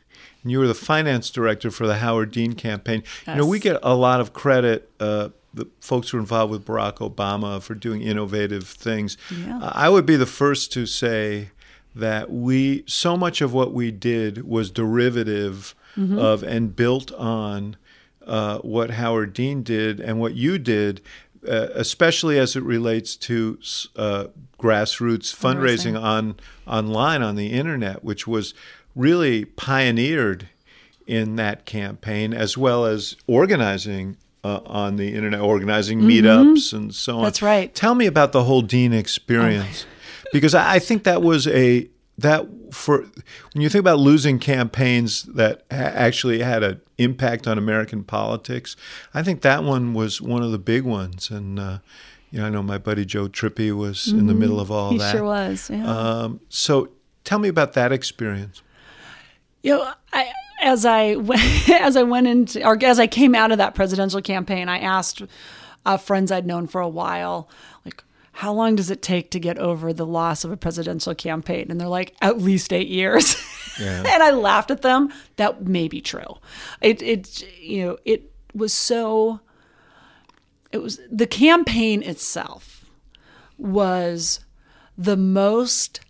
And 0.44 0.52
you 0.52 0.60
were 0.60 0.68
the 0.68 0.74
finance 0.74 1.30
director 1.30 1.72
for 1.72 1.88
the 1.88 1.98
Howard 1.98 2.32
Dean 2.32 2.54
campaign. 2.54 3.04
You 3.28 3.36
know, 3.36 3.46
we 3.46 3.60
get 3.60 3.80
a 3.84 3.96
lot 3.96 4.22
of 4.22 4.34
credit. 4.34 4.90
Uh, 5.00 5.30
the 5.54 5.68
folks 5.82 6.10
who 6.10 6.18
are 6.18 6.20
involved 6.20 6.52
with 6.52 6.66
Barack 6.66 6.98
Obama 6.98 7.62
for 7.62 7.74
doing 7.74 8.02
innovative 8.02 8.68
things. 8.68 9.18
Yeah. 9.36 9.60
I 9.62 9.90
would 9.90 10.06
be 10.06 10.16
the 10.16 10.28
first 10.28 10.72
to 10.74 10.86
say 10.86 11.50
that 11.96 12.32
we 12.32 12.84
so 12.86 13.18
much 13.18 13.42
of 13.42 13.52
what 13.52 13.74
we 13.74 13.90
did 13.92 14.48
was 14.48 14.70
derivative 14.70 15.74
of 15.98 16.44
and 16.44 16.74
built 16.76 17.12
on 17.14 17.76
uh, 18.26 18.60
what 18.60 18.92
Howard 18.92 19.34
Dean 19.34 19.64
did 19.64 20.00
and 20.00 20.20
what 20.20 20.34
you 20.36 20.58
did, 20.58 21.02
uh, 21.48 21.68
especially 21.74 22.40
as 22.40 22.56
it 22.56 22.64
relates 22.64 23.16
to 23.16 23.60
uh, 23.96 24.28
grassroots 24.60 25.34
fundraising 25.34 26.00
on 26.02 26.36
online 26.68 27.22
on 27.22 27.36
the 27.36 27.52
internet, 27.52 28.04
which 28.04 28.28
was 28.28 28.54
really 28.96 29.46
pioneered 29.46 30.50
in 31.08 31.36
that 31.38 31.66
campaign, 31.66 32.34
as 32.34 32.58
well 32.58 32.86
as 32.86 33.16
organizing. 33.28 34.18
Uh, 34.42 34.62
on 34.68 34.96
the 34.96 35.16
internet, 35.16 35.42
organizing 35.42 36.00
meetups 36.00 36.72
and 36.72 36.96
so 36.96 37.12
on. 37.12 37.18
Mm-hmm. 37.18 37.26
That's 37.26 37.42
right. 37.42 37.76
Tell 37.76 37.94
me 37.94 38.06
about 38.06 38.32
the 38.32 38.46
whole 38.46 38.62
Dean 38.62 38.94
experience, 38.94 39.86
because 40.32 40.56
I 40.56 40.76
I 40.76 40.80
think 40.80 41.04
that 41.04 41.22
was 41.22 41.46
a 41.46 41.90
that 42.22 42.48
for 42.72 43.00
when 43.54 43.62
you 43.62 43.70
think 43.70 43.80
about 43.80 44.00
losing 44.00 44.40
campaigns 44.40 45.24
that 45.24 45.64
ha- 45.72 45.78
actually 45.78 46.42
had 46.42 46.64
an 46.64 46.82
impact 46.98 47.48
on 47.48 47.58
American 47.58 48.04
politics, 48.04 48.76
I 49.14 49.24
think 49.24 49.42
that 49.42 49.64
one 49.64 49.94
was 49.94 50.22
one 50.22 50.44
of 50.44 50.52
the 50.52 50.60
big 50.60 50.84
ones. 50.84 51.30
And 51.30 51.60
uh, 51.60 51.80
you 52.32 52.40
know, 52.40 52.46
I 52.46 52.50
know 52.50 52.62
my 52.64 52.78
buddy 52.78 53.06
Joe 53.06 53.28
Trippi 53.28 53.76
was 53.76 54.08
in 54.08 54.28
the 54.28 54.34
middle 54.34 54.60
of 54.60 54.70
all 54.72 54.90
Mm-hmm. 54.92 54.94
He 54.94 54.98
that. 55.00 55.12
sure 55.12 55.24
was. 55.24 55.70
Yeah. 55.70 55.86
Um, 55.86 56.40
so 56.50 56.90
tell 57.24 57.40
me 57.40 57.50
about 57.50 57.74
that 57.74 57.92
experience. 57.92 58.62
You 59.64 59.74
know, 59.78 59.94
I, 60.14 60.32
as 60.62 60.86
I 60.86 61.16
went, 61.16 61.70
as 61.70 61.96
I 61.98 62.04
went 62.04 62.28
into, 62.28 62.66
or 62.66 62.78
as 62.84 63.00
I 63.00 63.08
came 63.08 63.36
out 63.36 63.52
of 63.52 63.58
that 63.58 63.76
presidential 63.76 64.22
campaign, 64.22 64.70
I 64.70 64.80
asked 64.80 65.22
uh, 65.86 65.98
friends 65.98 66.32
I'd 66.32 66.46
known 66.46 66.68
for 66.68 66.82
a 66.82 66.88
while, 66.90 67.50
how 68.40 68.54
long 68.54 68.74
does 68.74 68.90
it 68.90 69.02
take 69.02 69.32
to 69.32 69.38
get 69.38 69.58
over 69.58 69.92
the 69.92 70.06
loss 70.06 70.46
of 70.46 70.52
a 70.54 70.56
presidential 70.56 71.14
campaign? 71.14 71.68
And 71.70 71.78
they're 71.78 71.90
like, 71.90 72.16
at 72.22 72.38
least 72.38 72.72
eight 72.72 72.88
years. 72.88 73.36
Yeah. 73.80 74.04
and 74.10 74.22
I 74.22 74.32
laughed 74.32 74.72
at 74.72 74.82
them. 74.82 75.10
That 75.38 75.66
may 75.66 75.88
be 75.88 76.02
true. 76.02 76.38
It, 76.82 77.02
it, 77.02 77.42
you 77.62 77.86
know, 77.86 77.98
it 78.04 78.30
was 78.54 78.74
so. 78.74 79.40
It 80.74 80.80
was 80.80 81.00
the 81.10 81.28
campaign 81.28 82.04
itself 82.04 82.84
was 83.58 84.42
the 84.98 85.16
most 85.16 86.02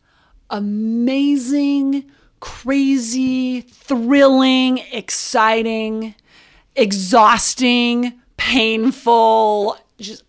amazing, 0.50 2.10
crazy, 2.40 3.62
thrilling, 3.62 4.80
exciting, 4.92 6.16
exhausting, 6.76 8.20
painful, 8.38 9.78
just 10.00 10.24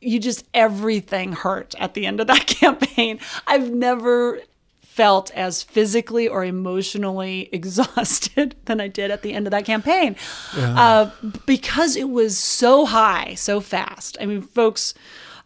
you 0.00 0.18
just 0.18 0.46
everything 0.54 1.32
hurt 1.32 1.74
at 1.78 1.94
the 1.94 2.06
end 2.06 2.20
of 2.20 2.26
that 2.26 2.46
campaign. 2.46 3.20
I've 3.46 3.70
never 3.70 4.40
felt 4.80 5.30
as 5.32 5.62
physically 5.62 6.26
or 6.26 6.44
emotionally 6.44 7.48
exhausted 7.52 8.56
than 8.64 8.80
I 8.80 8.88
did 8.88 9.10
at 9.10 9.22
the 9.22 9.32
end 9.32 9.46
of 9.46 9.50
that 9.52 9.64
campaign 9.64 10.16
uh, 10.56 11.10
because 11.46 11.96
it 11.96 12.10
was 12.10 12.36
so 12.36 12.86
high, 12.86 13.34
so 13.34 13.60
fast. 13.60 14.16
I 14.20 14.26
mean, 14.26 14.42
folks 14.42 14.94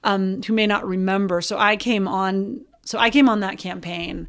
um, 0.03 0.43
who 0.43 0.55
may 0.55 0.67
not 0.67 0.87
remember, 0.87 1.41
so 1.41 1.59
I 1.59 1.77
came 1.77 2.09
on, 2.09 2.63
so 2.85 2.99
I 2.99 3.11
came 3.11 3.29
on 3.29 3.41
that 3.41 3.59
campaign 3.59 4.29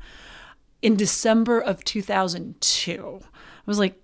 in 0.82 0.96
December 0.96 1.60
of 1.60 1.84
2002. 1.84 3.20
I 3.24 3.28
was 3.66 3.80
like 3.80 4.00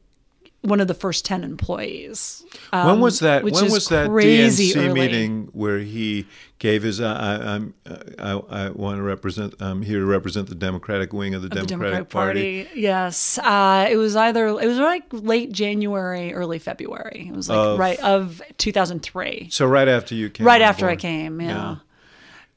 one 0.61 0.79
of 0.79 0.87
the 0.87 0.93
first 0.93 1.25
10 1.25 1.43
employees. 1.43 2.43
when 2.71 2.99
was 2.99 3.19
that? 3.19 3.39
Um, 3.39 3.45
which 3.45 3.55
When 3.55 3.65
is 3.65 3.71
was 3.73 3.87
that 3.87 4.09
crazy 4.09 4.73
DNC 4.73 4.77
early. 4.77 4.93
meeting 4.93 5.49
where 5.53 5.79
he 5.79 6.27
gave 6.59 6.83
his? 6.83 7.01
Uh, 7.01 7.07
I, 7.19 7.53
I'm. 7.55 7.73
Uh, 7.83 8.41
I, 8.49 8.65
I 8.65 8.69
want 8.69 8.97
to 8.97 9.01
represent. 9.01 9.55
I'm 9.59 9.81
here 9.81 9.99
to 9.99 10.05
represent 10.05 10.49
the 10.49 10.55
Democratic 10.55 11.13
wing 11.13 11.33
of 11.33 11.41
the, 11.41 11.49
the 11.49 11.55
Democratic, 11.65 11.79
Democratic 12.09 12.09
Party. 12.09 12.63
Party. 12.65 12.79
Yes, 12.79 13.39
uh, 13.39 13.87
it 13.89 13.95
was 13.97 14.15
either 14.15 14.47
it 14.49 14.67
was 14.67 14.77
like 14.77 15.05
late 15.11 15.51
January, 15.51 16.31
early 16.33 16.59
February. 16.59 17.25
It 17.29 17.35
was 17.35 17.49
like 17.49 17.57
Of- 17.57 17.79
right 17.79 17.99
of 18.01 18.41
2003, 18.59 19.47
So 19.49 19.65
right 19.65 19.87
after 19.87 20.13
you 20.13 20.29
came. 20.29 20.45
right 20.45 20.61
after 20.61 20.87
I 20.87 20.95
came. 20.95 21.41
Yeah, 21.41 21.47
Yeah. 21.47 21.75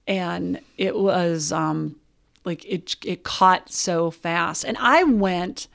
and 0.07 0.61
it 0.77 0.95
was 0.95 1.53
um, 1.53 1.97
like 2.45 2.64
it 2.67 2.97
it 3.03 3.23
caught 3.23 3.73
so 3.73 4.11
fast, 4.11 4.64
and 4.64 4.77
I 4.79 5.05
went. 5.05 5.69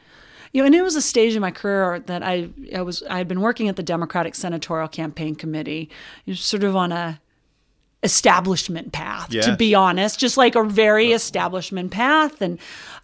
You 0.52 0.62
know, 0.62 0.66
and 0.66 0.76
it 0.76 0.82
was 0.82 0.96
a 0.96 1.02
stage 1.02 1.36
in 1.36 1.42
my 1.42 1.52
career 1.52 2.00
that 2.08 2.24
I 2.24 2.50
I 2.76 2.82
was 2.82 3.04
I 3.04 3.18
had 3.18 3.28
been 3.28 3.42
working 3.42 3.70
at 3.70 3.76
the 3.76 3.84
Democratic 3.84 4.36
Senatorial 4.36 4.88
Campaign 4.88 5.36
Committee, 5.36 5.90
sort 6.34 6.64
of 6.64 6.76
on 6.76 6.92
a 6.92 7.20
establishment 8.02 8.94
path 8.94 9.30
to 9.30 9.58
be 9.58 9.76
honest 9.76 10.18
just 10.20 10.38
like 10.38 10.56
a 10.56 10.64
very 10.64 11.12
establishment 11.12 11.92
path. 11.92 12.42
And 12.42 12.58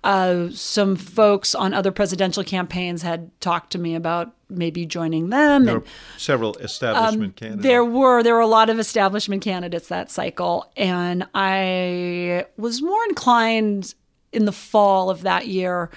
uh, 0.05 0.49
some 0.51 0.95
folks 0.95 1.53
on 1.53 1.73
other 1.73 1.91
presidential 1.91 2.43
campaigns 2.43 3.01
had 3.01 3.29
talked 3.41 3.71
to 3.73 3.77
me 3.77 3.95
about 3.95 4.33
maybe 4.49 4.85
joining 4.85 5.29
them 5.29 5.65
There 5.65 5.75
and 5.75 5.83
were 5.83 5.89
several 6.17 6.53
establishment 6.55 7.35
candidates. 7.35 7.65
Um, 7.65 7.69
there 7.69 7.83
were 7.83 8.23
there 8.23 8.35
were 8.35 8.39
a 8.39 8.47
lot 8.47 8.69
of 8.69 8.79
establishment 8.79 9.43
candidates 9.43 9.89
that 9.89 10.09
cycle. 10.11 10.71
And 10.77 11.27
i 11.33 12.45
was 12.55 12.81
more 12.81 13.03
inclined 13.09 13.95
in 14.31 14.45
the 14.45 14.53
fall 14.53 15.09
of 15.09 15.23
that 15.23 15.47
year 15.47 15.89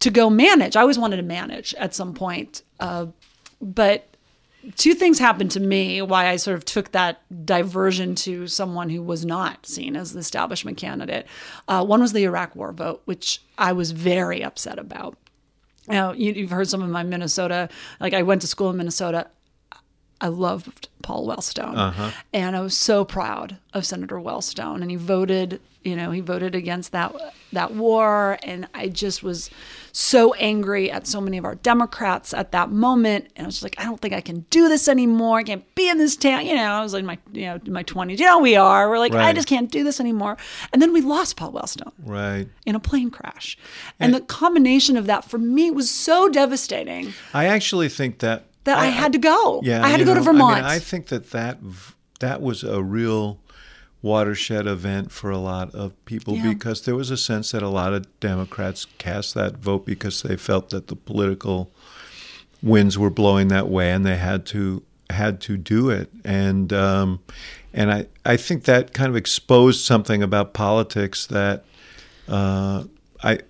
to 0.00 0.10
go 0.10 0.30
manage. 0.30 0.76
I 0.76 0.80
always 0.80 0.98
wanted 0.98 1.16
to 1.16 1.22
manage 1.22 1.74
at 1.74 1.94
some 1.94 2.14
point, 2.14 2.62
uh, 2.80 3.06
but 3.60 4.08
two 4.76 4.94
things 4.94 5.18
happened 5.18 5.50
to 5.52 5.60
me 5.60 6.02
why 6.02 6.28
I 6.28 6.36
sort 6.36 6.56
of 6.56 6.64
took 6.64 6.92
that 6.92 7.22
diversion 7.44 8.14
to 8.16 8.46
someone 8.46 8.90
who 8.90 9.02
was 9.02 9.24
not 9.24 9.66
seen 9.66 9.96
as 9.96 10.12
the 10.12 10.20
establishment 10.20 10.76
candidate. 10.76 11.26
Uh, 11.66 11.84
one 11.84 12.00
was 12.00 12.12
the 12.12 12.24
Iraq 12.24 12.54
War 12.54 12.72
vote, 12.72 13.02
which 13.04 13.42
I 13.56 13.72
was 13.72 13.92
very 13.92 14.42
upset 14.42 14.78
about. 14.78 15.16
Now, 15.86 16.12
you, 16.12 16.34
have 16.42 16.50
heard 16.50 16.68
some 16.68 16.82
of 16.82 16.90
my 16.90 17.02
Minnesota, 17.02 17.68
like 17.98 18.12
I 18.12 18.22
went 18.22 18.42
to 18.42 18.46
school 18.46 18.70
in 18.70 18.76
Minnesota. 18.76 19.28
I 20.20 20.28
loved 20.28 20.88
Paul 21.02 21.26
Wellstone. 21.26 21.76
Uh-huh. 21.76 22.10
And 22.32 22.56
I 22.56 22.60
was 22.60 22.76
so 22.76 23.04
proud 23.04 23.58
of 23.72 23.86
Senator 23.86 24.16
Wellstone. 24.16 24.82
And 24.82 24.90
he 24.90 24.96
voted, 24.96 25.60
you 25.84 25.94
know, 25.94 26.10
he 26.10 26.20
voted 26.20 26.54
against 26.54 26.92
that 26.92 27.14
that 27.52 27.74
war. 27.74 28.38
And 28.42 28.68
I 28.74 28.88
just 28.88 29.22
was 29.22 29.50
so 29.92 30.34
angry 30.34 30.90
at 30.90 31.06
so 31.06 31.20
many 31.20 31.38
of 31.38 31.44
our 31.44 31.54
Democrats 31.54 32.34
at 32.34 32.52
that 32.52 32.70
moment. 32.70 33.28
And 33.36 33.46
I 33.46 33.48
was 33.48 33.62
like, 33.62 33.76
I 33.78 33.84
don't 33.84 34.00
think 34.00 34.12
I 34.12 34.20
can 34.20 34.40
do 34.50 34.68
this 34.68 34.88
anymore. 34.88 35.38
I 35.38 35.44
can't 35.44 35.74
be 35.74 35.88
in 35.88 35.98
this 35.98 36.16
town. 36.16 36.46
You 36.46 36.56
know, 36.56 36.72
I 36.72 36.82
was 36.82 36.94
in 36.94 37.06
my, 37.06 37.18
you 37.32 37.46
know, 37.46 37.60
my 37.66 37.84
20s. 37.84 38.18
You 38.18 38.26
know, 38.26 38.38
we 38.38 38.56
are. 38.56 38.90
We're 38.90 38.98
like, 38.98 39.14
right. 39.14 39.28
I 39.28 39.32
just 39.32 39.48
can't 39.48 39.70
do 39.70 39.84
this 39.84 40.00
anymore. 40.00 40.36
And 40.72 40.82
then 40.82 40.92
we 40.92 41.00
lost 41.00 41.36
Paul 41.36 41.52
Wellstone. 41.52 41.92
Right. 42.04 42.48
In 42.66 42.74
a 42.74 42.80
plane 42.80 43.10
crash. 43.10 43.56
And, 43.98 44.14
and 44.14 44.22
the 44.22 44.26
combination 44.26 44.96
of 44.96 45.06
that 45.06 45.24
for 45.24 45.38
me 45.38 45.70
was 45.70 45.90
so 45.90 46.28
devastating. 46.28 47.14
I 47.32 47.46
actually 47.46 47.88
think 47.88 48.18
that 48.18 48.44
that 48.68 48.78
I, 48.78 48.86
I 48.86 48.88
had 48.88 49.12
to 49.12 49.18
go. 49.18 49.60
Yeah, 49.64 49.84
I 49.84 49.88
had 49.88 49.98
to 49.98 50.04
go 50.04 50.12
know, 50.12 50.20
to 50.20 50.24
Vermont. 50.24 50.58
I, 50.58 50.60
mean, 50.60 50.70
I 50.70 50.78
think 50.78 51.06
that 51.06 51.30
that 51.30 51.58
that 52.20 52.42
was 52.42 52.62
a 52.62 52.82
real 52.82 53.40
watershed 54.02 54.66
event 54.66 55.10
for 55.10 55.30
a 55.30 55.38
lot 55.38 55.74
of 55.74 55.92
people 56.04 56.36
yeah. 56.36 56.52
because 56.52 56.82
there 56.82 56.94
was 56.94 57.10
a 57.10 57.16
sense 57.16 57.50
that 57.50 57.62
a 57.62 57.68
lot 57.68 57.92
of 57.92 58.20
Democrats 58.20 58.86
cast 58.98 59.34
that 59.34 59.56
vote 59.56 59.84
because 59.84 60.22
they 60.22 60.36
felt 60.36 60.70
that 60.70 60.86
the 60.86 60.94
political 60.94 61.70
winds 62.62 62.96
were 62.96 63.10
blowing 63.10 63.48
that 63.48 63.68
way 63.68 63.90
and 63.90 64.04
they 64.04 64.16
had 64.16 64.46
to 64.46 64.82
had 65.10 65.40
to 65.40 65.56
do 65.56 65.88
it 65.88 66.10
and 66.24 66.72
um, 66.72 67.18
and 67.72 67.90
I, 67.90 68.06
I 68.24 68.36
think 68.36 68.64
that 68.64 68.92
kind 68.92 69.08
of 69.08 69.16
exposed 69.16 69.84
something 69.84 70.22
about 70.22 70.52
politics 70.52 71.26
that 71.26 71.64
uh, 72.28 72.84
I 73.22 73.40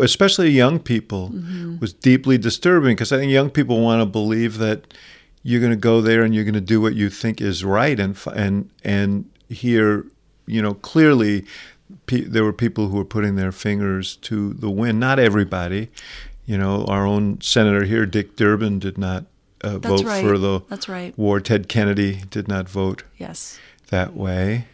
especially 0.00 0.50
young 0.50 0.78
people, 0.78 1.30
mm-hmm. 1.30 1.78
was 1.78 1.92
deeply 1.92 2.38
disturbing 2.38 2.94
because 2.94 3.12
I 3.12 3.18
think 3.18 3.32
young 3.32 3.50
people 3.50 3.80
want 3.80 4.00
to 4.00 4.06
believe 4.06 4.58
that 4.58 4.94
you're 5.42 5.60
going 5.60 5.72
to 5.72 5.76
go 5.76 6.00
there 6.00 6.22
and 6.22 6.34
you're 6.34 6.44
going 6.44 6.54
to 6.54 6.60
do 6.60 6.80
what 6.80 6.94
you 6.94 7.10
think 7.10 7.40
is 7.40 7.64
right, 7.64 7.98
and 7.98 8.18
and 8.34 8.70
and 8.84 9.30
here, 9.48 10.06
you 10.46 10.62
know, 10.62 10.74
clearly. 10.74 11.44
Pe- 12.04 12.20
there 12.20 12.44
were 12.44 12.52
people 12.52 12.88
who 12.88 12.98
were 12.98 13.04
putting 13.04 13.36
their 13.36 13.50
fingers 13.50 14.16
to 14.16 14.52
the 14.52 14.68
wind. 14.68 15.00
Not 15.00 15.18
everybody, 15.18 15.88
you 16.44 16.58
know. 16.58 16.84
Our 16.84 17.06
own 17.06 17.40
senator 17.40 17.84
here, 17.84 18.04
Dick 18.04 18.36
Durbin, 18.36 18.78
did 18.78 18.98
not 18.98 19.24
uh, 19.62 19.78
vote 19.78 20.04
right. 20.04 20.22
for 20.22 20.38
the 20.38 20.60
That's 20.68 20.88
right. 20.88 21.16
war. 21.16 21.40
Ted 21.40 21.68
Kennedy 21.68 22.22
did 22.30 22.46
not 22.46 22.68
vote. 22.68 23.04
Yes. 23.16 23.58
That 23.88 24.14
way. 24.14 24.66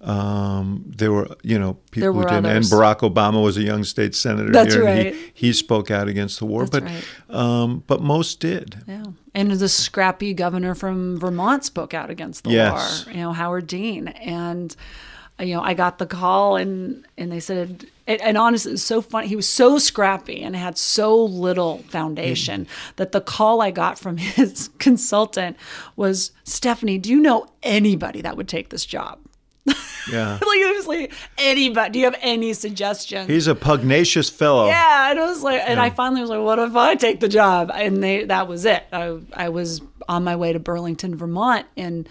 Um, 0.00 0.84
there 0.86 1.12
were, 1.12 1.28
you 1.42 1.58
know, 1.58 1.74
people 1.90 2.12
who 2.12 2.22
didn't. 2.22 2.46
Others. 2.46 2.72
And 2.72 2.80
Barack 2.80 2.98
Obama 3.00 3.42
was 3.42 3.56
a 3.56 3.62
young 3.62 3.82
state 3.82 4.14
senator 4.14 4.52
That's 4.52 4.74
here. 4.74 4.84
Right. 4.84 5.14
He, 5.14 5.32
he 5.34 5.52
spoke 5.52 5.90
out 5.90 6.06
against 6.06 6.38
the 6.38 6.46
war, 6.46 6.66
That's 6.66 6.70
but 6.70 6.82
right. 6.84 7.04
um, 7.30 7.82
but 7.86 8.00
most 8.00 8.38
did. 8.38 8.82
Yeah, 8.86 9.04
and 9.34 9.50
the 9.50 9.68
scrappy 9.68 10.34
governor 10.34 10.74
from 10.74 11.18
Vermont 11.18 11.64
spoke 11.64 11.94
out 11.94 12.10
against 12.10 12.44
the 12.44 12.50
yes. 12.50 13.06
war. 13.06 13.14
You 13.14 13.20
know, 13.22 13.32
Howard 13.32 13.66
Dean, 13.66 14.08
and 14.08 14.74
you 15.40 15.54
know, 15.54 15.62
I 15.62 15.74
got 15.74 15.98
the 15.98 16.06
call, 16.06 16.56
and 16.56 17.04
and 17.16 17.30
they 17.30 17.40
said, 17.40 17.86
and, 18.08 18.20
and 18.22 18.38
honestly, 18.38 18.72
it's 18.72 18.82
so 18.82 19.00
funny. 19.00 19.28
He 19.28 19.36
was 19.36 19.48
so 19.48 19.78
scrappy 19.78 20.42
and 20.42 20.56
had 20.56 20.78
so 20.78 21.24
little 21.24 21.78
foundation 21.88 22.64
mm. 22.64 22.96
that 22.96 23.12
the 23.12 23.20
call 23.20 23.60
I 23.60 23.70
got 23.70 23.98
from 23.98 24.16
his 24.16 24.70
consultant 24.78 25.56
was, 25.94 26.32
Stephanie, 26.44 26.98
do 26.98 27.10
you 27.10 27.20
know 27.20 27.46
anybody 27.62 28.22
that 28.22 28.36
would 28.36 28.48
take 28.48 28.70
this 28.70 28.84
job? 28.86 29.18
Yeah. 30.10 30.32
like 30.40 30.40
it 30.42 30.76
was 30.76 30.86
like 30.86 31.12
anybody. 31.36 31.90
Do 31.92 31.98
you 31.98 32.04
have 32.06 32.16
any 32.20 32.52
suggestions? 32.54 33.28
He's 33.28 33.46
a 33.46 33.54
pugnacious 33.54 34.30
fellow. 34.30 34.66
Yeah, 34.66 35.10
and 35.10 35.18
it 35.18 35.22
was 35.22 35.42
like, 35.42 35.60
and 35.62 35.76
yeah. 35.76 35.82
I 35.82 35.90
finally 35.90 36.20
was 36.20 36.30
like, 36.30 36.40
what 36.40 36.58
if 36.58 36.74
I 36.74 36.94
take 36.94 37.20
the 37.20 37.28
job? 37.28 37.70
And 37.74 38.02
they 38.02 38.24
that 38.24 38.48
was 38.48 38.64
it. 38.64 38.84
I 38.92 39.18
I 39.32 39.48
was 39.50 39.82
on 40.08 40.24
my 40.24 40.36
way 40.36 40.52
to 40.52 40.58
Burlington, 40.58 41.14
Vermont, 41.14 41.66
and 41.76 42.08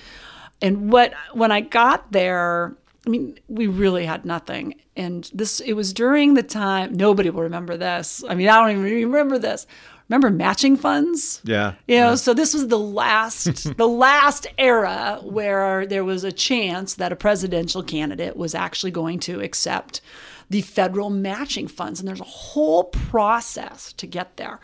and 0.61 0.91
what 0.91 1.13
when 1.33 1.51
I 1.51 1.61
got 1.61 2.11
there. 2.11 2.75
I 3.05 3.09
mean, 3.09 3.39
we 3.47 3.67
really 3.67 4.05
had 4.05 4.25
nothing. 4.25 4.81
And 4.97 5.31
this, 5.33 5.61
it 5.61 5.73
was 5.73 5.93
during 5.93 6.33
the 6.33 6.43
time, 6.43 6.93
nobody 6.93 7.29
will 7.29 7.43
remember 7.43 7.77
this. 7.77 8.21
I 8.27 8.35
mean, 8.35 8.49
I 8.49 8.59
don't 8.59 8.71
even 8.71 8.83
remember 8.83 9.39
this 9.39 9.65
remember 10.09 10.29
matching 10.29 10.77
funds? 10.77 11.41
Yeah. 11.43 11.73
You 11.87 11.97
know, 11.97 12.09
yeah. 12.09 12.15
so 12.15 12.33
this 12.33 12.53
was 12.53 12.67
the 12.67 12.79
last 12.79 13.45
the 13.77 13.87
last 13.87 14.47
era 14.57 15.19
where 15.23 15.85
there 15.85 16.03
was 16.03 16.23
a 16.23 16.31
chance 16.31 16.95
that 16.95 17.11
a 17.11 17.15
presidential 17.15 17.83
candidate 17.83 18.37
was 18.37 18.55
actually 18.55 18.91
going 18.91 19.19
to 19.21 19.41
accept 19.41 20.01
the 20.49 20.61
federal 20.61 21.09
matching 21.09 21.67
funds 21.67 21.99
and 21.99 22.07
there's 22.07 22.21
a 22.21 22.25
whole 22.25 22.85
process 22.85 23.91
to 23.93 24.07
get 24.07 24.37
there. 24.37 24.59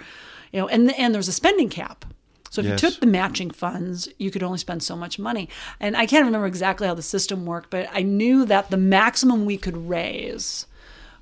You 0.51 0.61
know, 0.61 0.67
and 0.67 0.93
and 0.93 1.13
there's 1.13 1.27
a 1.27 1.33
spending 1.33 1.69
cap. 1.69 2.05
So 2.53 2.61
if 2.61 2.67
yes. 2.67 2.83
you 2.83 2.89
took 2.89 2.99
the 2.99 3.07
matching 3.07 3.49
funds, 3.49 4.07
you 4.19 4.29
could 4.29 4.43
only 4.43 4.59
spend 4.59 4.83
so 4.83 4.95
much 4.95 5.17
money. 5.17 5.49
And 5.79 5.97
I 5.97 6.05
can't 6.05 6.23
remember 6.23 6.45
exactly 6.45 6.85
how 6.85 6.93
the 6.93 7.01
system 7.01 7.47
worked, 7.47 7.71
but 7.71 7.89
I 7.91 8.03
knew 8.03 8.45
that 8.45 8.69
the 8.69 8.77
maximum 8.77 9.45
we 9.45 9.57
could 9.57 9.89
raise 9.89 10.67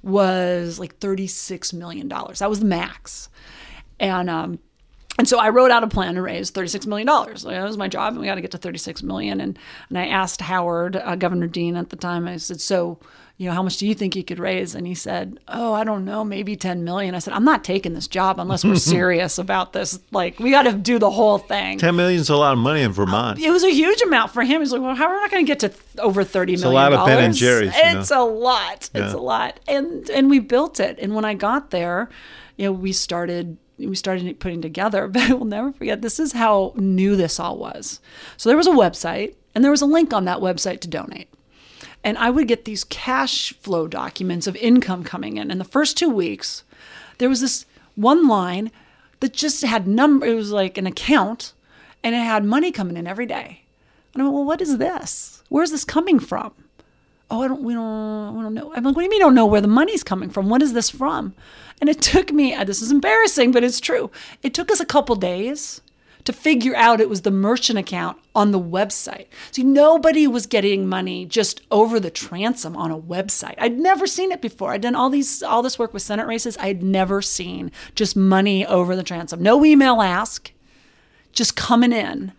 was 0.03 0.77
like 0.77 0.99
$36 0.99 1.73
million. 1.73 2.10
That 2.10 2.49
was 2.49 2.60
the 2.60 2.65
max. 2.65 3.29
And 4.01 4.29
um, 4.29 4.59
and 5.17 5.27
so 5.27 5.37
I 5.37 5.49
wrote 5.49 5.71
out 5.71 5.83
a 5.83 5.87
plan 5.87 6.15
to 6.15 6.21
raise 6.21 6.51
$36 6.51 6.87
million. 6.87 7.07
Like, 7.07 7.43
that 7.43 7.63
was 7.63 7.77
my 7.77 7.87
job, 7.87 8.13
and 8.13 8.21
we 8.21 8.25
got 8.25 8.35
to 8.35 8.41
get 8.41 8.51
to 8.51 8.57
$36 8.57 9.03
million. 9.03 9.41
And, 9.41 9.59
and 9.89 9.97
I 9.97 10.07
asked 10.07 10.41
Howard, 10.41 10.95
uh, 10.95 11.15
Governor 11.15 11.47
Dean 11.47 11.75
at 11.75 11.89
the 11.89 11.95
time, 11.95 12.27
I 12.27 12.37
said, 12.37 12.61
so, 12.61 12.97
you 13.37 13.47
know, 13.47 13.53
how 13.53 13.61
much 13.61 13.77
do 13.77 13.85
you 13.85 13.93
think 13.93 14.15
you 14.15 14.23
could 14.23 14.39
raise? 14.39 14.73
And 14.73 14.87
he 14.87 14.95
said, 14.95 15.39
oh, 15.49 15.73
I 15.73 15.83
don't 15.83 16.05
know, 16.05 16.23
maybe 16.23 16.55
10 16.55 16.85
million. 16.85 17.13
I 17.13 17.19
said, 17.19 17.33
I'm 17.33 17.43
not 17.43 17.63
taking 17.63 17.93
this 17.93 18.07
job 18.07 18.39
unless 18.39 18.63
we're 18.63 18.75
serious 18.77 19.37
about 19.37 19.73
this. 19.73 19.99
Like, 20.11 20.39
we 20.39 20.49
got 20.49 20.63
to 20.63 20.73
do 20.73 20.97
the 20.97 21.11
whole 21.11 21.37
thing. 21.37 21.77
10 21.77 21.95
million 21.95 22.19
is 22.19 22.29
a 22.29 22.37
lot 22.37 22.53
of 22.53 22.59
money 22.59 22.81
in 22.81 22.93
Vermont. 22.93 23.37
Uh, 23.37 23.45
it 23.45 23.51
was 23.51 23.63
a 23.63 23.71
huge 23.71 24.01
amount 24.01 24.31
for 24.31 24.43
him. 24.43 24.61
He's 24.61 24.71
like, 24.71 24.81
well, 24.81 24.95
how 24.95 25.07
are 25.07 25.15
we 25.15 25.21
not 25.21 25.29
going 25.29 25.45
to 25.45 25.47
get 25.47 25.59
to 25.59 25.69
th- 25.69 25.81
over 25.99 26.23
30 26.23 26.53
it's 26.53 26.63
million? 26.63 26.83
It's 26.83 26.93
a 26.93 26.95
lot 26.95 26.99
of 26.99 27.05
Ben 27.05 27.23
and 27.25 27.35
Jerry's. 27.35 27.73
It's 27.75 28.09
know? 28.09 28.23
a 28.23 28.25
lot. 28.27 28.89
It's 28.95 29.13
a 29.13 29.17
lot. 29.17 29.59
And, 29.67 30.09
and 30.09 30.29
we 30.29 30.39
built 30.39 30.79
it. 30.79 30.97
And 30.99 31.13
when 31.13 31.25
I 31.25 31.33
got 31.33 31.69
there, 31.69 32.09
you 32.57 32.65
know, 32.65 32.71
we 32.71 32.93
started 32.93 33.57
we 33.87 33.95
started 33.95 34.39
putting 34.39 34.61
together, 34.61 35.07
but 35.09 35.29
I 35.29 35.33
will 35.33 35.45
never 35.45 35.71
forget 35.71 36.01
this 36.01 36.19
is 36.19 36.33
how 36.33 36.73
new 36.75 37.15
this 37.15 37.39
all 37.39 37.57
was. 37.57 37.99
So 38.37 38.49
there 38.49 38.57
was 38.57 38.67
a 38.67 38.71
website, 38.71 39.35
and 39.53 39.63
there 39.63 39.71
was 39.71 39.81
a 39.81 39.85
link 39.87 40.13
on 40.13 40.25
that 40.25 40.39
website 40.39 40.79
to 40.81 40.87
donate. 40.87 41.29
And 42.03 42.17
I 42.17 42.29
would 42.29 42.47
get 42.47 42.65
these 42.65 42.83
cash 42.83 43.53
flow 43.53 43.87
documents 43.87 44.47
of 44.47 44.55
income 44.55 45.03
coming 45.03 45.37
in. 45.37 45.51
And 45.51 45.59
the 45.59 45.65
first 45.65 45.97
two 45.97 46.09
weeks, 46.09 46.63
there 47.19 47.29
was 47.29 47.41
this 47.41 47.65
one 47.95 48.27
line 48.27 48.71
that 49.19 49.33
just 49.33 49.61
had 49.61 49.87
number. 49.87 50.25
It 50.25 50.33
was 50.33 50.51
like 50.51 50.77
an 50.77 50.87
account, 50.87 51.53
and 52.03 52.15
it 52.15 52.19
had 52.19 52.43
money 52.43 52.71
coming 52.71 52.97
in 52.97 53.05
every 53.05 53.27
day. 53.27 53.61
And 54.13 54.21
I 54.21 54.25
went, 54.25 54.33
well, 54.33 54.45
what 54.45 54.61
is 54.61 54.77
this? 54.77 55.43
Where's 55.49 55.71
this 55.71 55.85
coming 55.85 56.19
from? 56.19 56.53
oh, 57.31 57.41
I 57.41 57.47
don't, 57.47 57.63
we 57.63 57.73
don't, 57.73 58.35
we 58.35 58.43
don't 58.43 58.53
know. 58.53 58.73
I'm 58.75 58.83
like, 58.83 58.95
what 58.95 59.01
do 59.01 59.03
you 59.03 59.09
mean 59.09 59.19
you 59.19 59.25
don't 59.25 59.33
know 59.33 59.45
where 59.45 59.61
the 59.61 59.67
money's 59.67 60.03
coming 60.03 60.29
from? 60.29 60.49
What 60.49 60.61
is 60.61 60.73
this 60.73 60.89
from? 60.89 61.33
And 61.81 61.89
it 61.89 62.01
took 62.01 62.31
me, 62.31 62.53
uh, 62.53 62.63
this 62.63 62.81
is 62.81 62.91
embarrassing, 62.91 63.51
but 63.51 63.63
it's 63.63 63.79
true. 63.79 64.11
It 64.43 64.53
took 64.53 64.71
us 64.71 64.79
a 64.79 64.85
couple 64.85 65.15
days 65.15 65.81
to 66.23 66.31
figure 66.31 66.75
out 66.75 67.01
it 67.01 67.09
was 67.09 67.23
the 67.23 67.31
merchant 67.31 67.79
account 67.79 68.19
on 68.35 68.51
the 68.51 68.59
website. 68.59 69.25
See, 69.51 69.63
nobody 69.63 70.27
was 70.27 70.45
getting 70.45 70.87
money 70.87 71.25
just 71.25 71.61
over 71.71 71.99
the 71.99 72.11
transom 72.11 72.77
on 72.77 72.91
a 72.91 72.97
website. 72.97 73.55
I'd 73.57 73.79
never 73.79 74.05
seen 74.05 74.31
it 74.31 74.39
before. 74.39 74.71
I'd 74.71 74.81
done 74.81 74.95
all 74.95 75.09
these 75.09 75.41
all 75.41 75.63
this 75.63 75.79
work 75.79 75.93
with 75.93 76.03
Senate 76.03 76.27
races. 76.27 76.55
I'd 76.59 76.83
never 76.83 77.23
seen 77.23 77.71
just 77.95 78.15
money 78.15 78.63
over 78.63 78.95
the 78.95 79.01
transom. 79.01 79.41
No 79.41 79.65
email 79.65 79.99
ask, 79.99 80.51
just 81.33 81.55
coming 81.55 81.91
in 81.91 82.33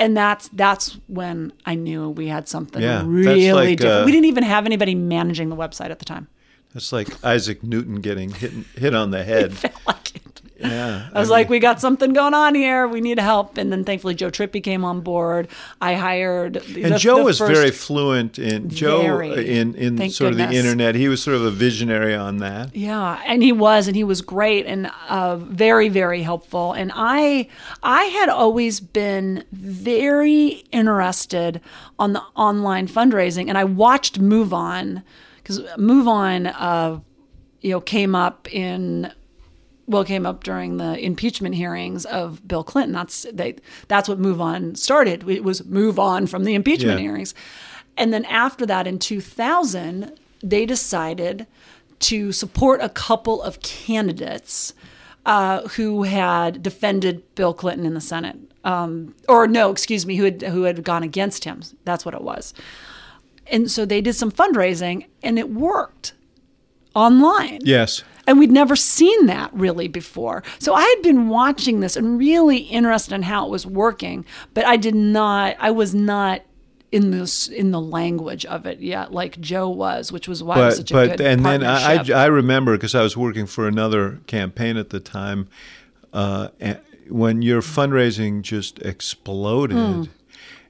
and 0.00 0.16
that's 0.16 0.48
that's 0.48 0.98
when 1.06 1.52
I 1.66 1.74
knew 1.76 2.08
we 2.08 2.26
had 2.26 2.48
something 2.48 2.82
yeah, 2.82 3.04
really 3.06 3.52
like, 3.52 3.78
different. 3.78 4.02
Uh, 4.02 4.04
we 4.06 4.12
didn't 4.12 4.24
even 4.24 4.44
have 4.44 4.64
anybody 4.66 4.94
managing 4.94 5.50
the 5.50 5.56
website 5.56 5.90
at 5.90 5.98
the 6.00 6.06
time. 6.06 6.26
That's 6.74 6.92
like 6.92 7.24
Isaac 7.24 7.62
Newton 7.62 7.96
getting 7.96 8.30
hit 8.30 8.52
hit 8.76 8.94
on 8.94 9.10
the 9.10 9.24
head. 9.24 9.52
it 9.52 9.54
felt 9.54 9.86
like 9.86 10.16
it. 10.16 10.40
Yeah. 10.60 11.08
I 11.14 11.18
was 11.18 11.30
I 11.30 11.32
mean, 11.32 11.40
like, 11.40 11.48
we 11.48 11.58
got 11.58 11.80
something 11.80 12.12
going 12.12 12.34
on 12.34 12.54
here. 12.54 12.86
We 12.86 13.00
need 13.00 13.18
help. 13.18 13.56
And 13.56 13.72
then 13.72 13.84
thankfully 13.84 14.14
Joe 14.14 14.30
Trippi 14.30 14.62
came 14.62 14.84
on 14.84 15.00
board. 15.00 15.48
I 15.80 15.94
hired 15.94 16.54
the, 16.54 16.84
And 16.84 16.98
Joe 16.98 17.24
was 17.24 17.38
very 17.38 17.70
fluent 17.70 18.38
in 18.38 18.68
Joe 18.68 19.00
very, 19.00 19.58
in, 19.58 19.74
in 19.74 19.96
sort 20.10 20.32
goodness. 20.32 20.46
of 20.46 20.50
the 20.52 20.58
internet. 20.58 20.94
He 20.94 21.08
was 21.08 21.22
sort 21.22 21.36
of 21.36 21.44
a 21.44 21.50
visionary 21.50 22.14
on 22.14 22.38
that. 22.38 22.76
Yeah, 22.76 23.22
and 23.26 23.42
he 23.42 23.52
was 23.52 23.86
and 23.86 23.96
he 23.96 24.04
was 24.04 24.20
great 24.20 24.66
and 24.66 24.90
uh, 25.08 25.36
very 25.36 25.88
very 25.88 26.22
helpful. 26.22 26.74
And 26.74 26.92
I 26.94 27.48
I 27.82 28.04
had 28.04 28.28
always 28.28 28.80
been 28.80 29.44
very 29.52 30.62
interested 30.72 31.60
on 31.98 32.12
the 32.12 32.22
online 32.36 32.86
fundraising 32.86 33.48
and 33.48 33.56
I 33.56 33.64
watched 33.64 34.20
MoveOn 34.20 35.02
because 35.58 35.78
Move 35.78 36.08
On, 36.08 36.46
uh, 36.46 37.00
you 37.60 37.70
know, 37.70 37.80
came 37.80 38.14
up 38.14 38.52
in 38.52 39.12
well 39.86 40.04
came 40.04 40.24
up 40.24 40.44
during 40.44 40.76
the 40.76 40.96
impeachment 41.04 41.54
hearings 41.54 42.06
of 42.06 42.46
Bill 42.46 42.62
Clinton. 42.62 42.92
That's 42.92 43.26
they 43.32 43.56
that's 43.88 44.08
what 44.08 44.18
Move 44.18 44.40
On 44.40 44.74
started. 44.74 45.28
It 45.28 45.44
was 45.44 45.64
Move 45.64 45.98
On 45.98 46.26
from 46.26 46.44
the 46.44 46.54
impeachment 46.54 46.98
yeah. 47.00 47.06
hearings. 47.06 47.34
And 47.96 48.12
then 48.12 48.24
after 48.26 48.64
that 48.66 48.86
in 48.86 48.98
2000, 48.98 50.16
they 50.42 50.64
decided 50.64 51.46
to 51.98 52.32
support 52.32 52.80
a 52.80 52.88
couple 52.88 53.42
of 53.42 53.60
candidates 53.60 54.72
uh, 55.26 55.68
who 55.68 56.04
had 56.04 56.62
defended 56.62 57.34
Bill 57.34 57.52
Clinton 57.52 57.84
in 57.84 57.94
the 57.94 58.00
Senate. 58.00 58.38
Um, 58.64 59.14
or 59.28 59.46
no, 59.46 59.70
excuse 59.70 60.06
me, 60.06 60.16
who 60.16 60.24
had 60.24 60.42
who 60.42 60.62
had 60.62 60.84
gone 60.84 61.02
against 61.02 61.44
him. 61.44 61.62
That's 61.84 62.04
what 62.04 62.14
it 62.14 62.22
was. 62.22 62.54
And 63.50 63.70
so 63.70 63.84
they 63.84 64.00
did 64.00 64.14
some 64.14 64.30
fundraising 64.30 65.06
and 65.22 65.38
it 65.38 65.50
worked 65.50 66.14
online. 66.94 67.60
Yes. 67.62 68.04
And 68.26 68.38
we'd 68.38 68.50
never 68.50 68.76
seen 68.76 69.26
that 69.26 69.52
really 69.52 69.88
before. 69.88 70.42
So 70.58 70.74
I 70.74 70.82
had 70.82 71.02
been 71.02 71.28
watching 71.28 71.80
this 71.80 71.96
and 71.96 72.18
really 72.18 72.58
interested 72.58 73.14
in 73.14 73.22
how 73.22 73.46
it 73.46 73.50
was 73.50 73.66
working, 73.66 74.24
but 74.54 74.64
I 74.66 74.76
did 74.76 74.94
not, 74.94 75.56
I 75.58 75.70
was 75.72 75.94
not 75.94 76.42
in 76.92 77.12
this 77.12 77.46
in 77.46 77.70
the 77.70 77.80
language 77.80 78.44
of 78.46 78.66
it 78.66 78.80
yet, 78.80 79.12
like 79.12 79.40
Joe 79.40 79.68
was, 79.68 80.10
which 80.10 80.26
was 80.26 80.42
why 80.42 80.56
but, 80.56 80.60
it 80.60 80.66
was 80.66 80.76
such 80.76 80.92
but, 80.92 81.04
a 81.04 81.16
good 81.16 81.20
and 81.20 81.46
then 81.46 81.64
I, 81.64 82.04
I 82.10 82.26
remember 82.26 82.76
because 82.76 82.96
I 82.96 83.02
was 83.02 83.16
working 83.16 83.46
for 83.46 83.68
another 83.68 84.20
campaign 84.26 84.76
at 84.76 84.90
the 84.90 84.98
time, 84.98 85.48
uh, 86.12 86.48
when 87.08 87.42
your 87.42 87.62
fundraising 87.62 88.42
just 88.42 88.80
exploded. 88.80 89.76
Mm 89.76 90.08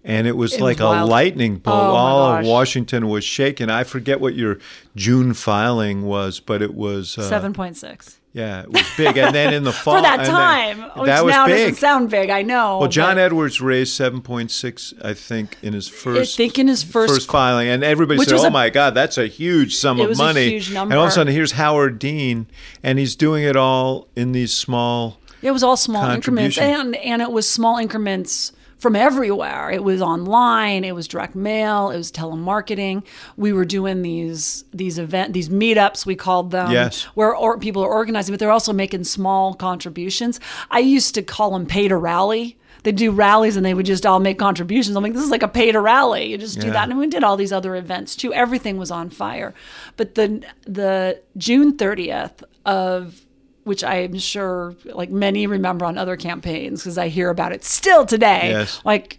and 0.04 0.26
it 0.26 0.36
was 0.36 0.54
it 0.54 0.60
like 0.60 0.78
was 0.80 1.02
a 1.02 1.04
lightning 1.04 1.56
bolt. 1.56 1.76
Oh, 1.76 1.94
All 1.94 2.36
of 2.36 2.46
Washington 2.46 3.08
was 3.08 3.24
shaken. 3.24 3.70
I 3.70 3.84
forget 3.84 4.20
what 4.20 4.34
your 4.34 4.58
June 4.96 5.34
filing 5.34 6.02
was, 6.02 6.40
but 6.40 6.62
it 6.62 6.74
was 6.74 7.18
uh, 7.18 7.28
seven 7.28 7.52
point 7.52 7.76
six. 7.76 8.18
Yeah, 8.32 8.62
it 8.62 8.70
was 8.70 8.88
big. 8.96 9.16
And 9.16 9.34
then 9.34 9.52
in 9.52 9.64
the 9.64 9.72
fall, 9.84 9.96
for 9.96 10.02
that 10.02 10.24
time, 10.24 10.78
then, 10.78 10.90
which 10.90 11.06
that 11.06 11.24
was 11.24 11.34
now 11.34 11.46
big. 11.46 11.58
doesn't 11.58 11.74
sound 11.76 12.10
big. 12.10 12.30
I 12.30 12.42
know. 12.42 12.78
Well, 12.78 12.88
John 12.88 13.18
Edwards 13.18 13.60
raised 13.60 13.92
seven 13.92 14.22
point 14.22 14.50
six, 14.50 14.94
I 15.02 15.14
think, 15.14 15.56
in 15.62 15.72
his 15.72 15.88
first. 15.88 16.34
I 16.34 16.36
think 16.36 16.58
in 16.58 16.68
his 16.68 16.82
first, 16.82 17.12
first 17.12 17.30
filing, 17.30 17.68
and 17.68 17.82
everybody 17.82 18.24
said, 18.24 18.34
"Oh 18.34 18.44
a, 18.44 18.50
my 18.50 18.70
God, 18.70 18.94
that's 18.94 19.18
a 19.18 19.26
huge 19.26 19.74
sum 19.74 20.00
of 20.00 20.16
money." 20.16 20.48
huge 20.50 20.72
number. 20.72 20.92
And 20.92 20.98
all 20.98 21.06
of 21.06 21.10
a 21.10 21.12
sudden, 21.12 21.32
here's 21.32 21.52
Howard 21.52 21.98
Dean, 21.98 22.46
and 22.82 22.98
he's 22.98 23.16
doing 23.16 23.44
it 23.44 23.56
all 23.56 24.06
in 24.14 24.32
these 24.32 24.52
small. 24.52 25.18
It 25.42 25.50
was 25.50 25.62
all 25.62 25.76
small 25.76 26.08
increments, 26.10 26.56
and 26.56 26.94
and 26.96 27.20
it 27.20 27.32
was 27.32 27.50
small 27.50 27.78
increments 27.78 28.52
from 28.80 28.96
everywhere. 28.96 29.70
It 29.70 29.84
was 29.84 30.00
online, 30.00 30.84
it 30.84 30.94
was 30.94 31.06
direct 31.06 31.34
mail, 31.34 31.90
it 31.90 31.96
was 31.96 32.10
telemarketing. 32.10 33.04
We 33.36 33.52
were 33.52 33.66
doing 33.66 34.02
these 34.02 34.64
these 34.72 34.98
event 34.98 35.34
these 35.34 35.48
meetups 35.48 36.06
we 36.06 36.16
called 36.16 36.50
them, 36.50 36.72
yes. 36.72 37.02
where 37.14 37.34
or, 37.36 37.58
people 37.58 37.84
are 37.84 37.92
organizing, 37.92 38.32
but 38.32 38.40
they're 38.40 38.50
also 38.50 38.72
making 38.72 39.04
small 39.04 39.54
contributions. 39.54 40.40
I 40.70 40.78
used 40.80 41.14
to 41.14 41.22
call 41.22 41.52
them 41.52 41.66
pay 41.66 41.88
to 41.88 41.96
rally. 41.96 42.56
They'd 42.82 42.96
do 42.96 43.10
rallies 43.10 43.56
and 43.56 43.66
they 43.66 43.74
would 43.74 43.84
just 43.84 44.06
all 44.06 44.20
make 44.20 44.38
contributions. 44.38 44.96
I'm 44.96 45.02
like, 45.02 45.12
this 45.12 45.22
is 45.22 45.30
like 45.30 45.42
a 45.42 45.48
pay 45.48 45.70
to 45.70 45.80
rally. 45.80 46.30
You 46.30 46.38
just 46.38 46.56
yeah. 46.56 46.62
do 46.62 46.70
that. 46.70 46.88
And 46.88 46.98
we 46.98 47.06
did 47.08 47.22
all 47.22 47.36
these 47.36 47.52
other 47.52 47.76
events 47.76 48.16
too. 48.16 48.32
Everything 48.32 48.78
was 48.78 48.90
on 48.90 49.10
fire. 49.10 49.52
But 49.98 50.14
the 50.14 50.42
the 50.62 51.20
June 51.36 51.76
30th 51.76 52.42
of 52.64 53.20
which 53.64 53.84
I'm 53.84 54.18
sure 54.18 54.74
like 54.84 55.10
many 55.10 55.46
remember 55.46 55.84
on 55.84 55.98
other 55.98 56.16
campaigns 56.16 56.82
because 56.82 56.98
I 56.98 57.08
hear 57.08 57.30
about 57.30 57.52
it 57.52 57.64
still 57.64 58.06
today. 58.06 58.50
Yes. 58.50 58.80
Like 58.84 59.18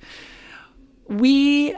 we 1.08 1.76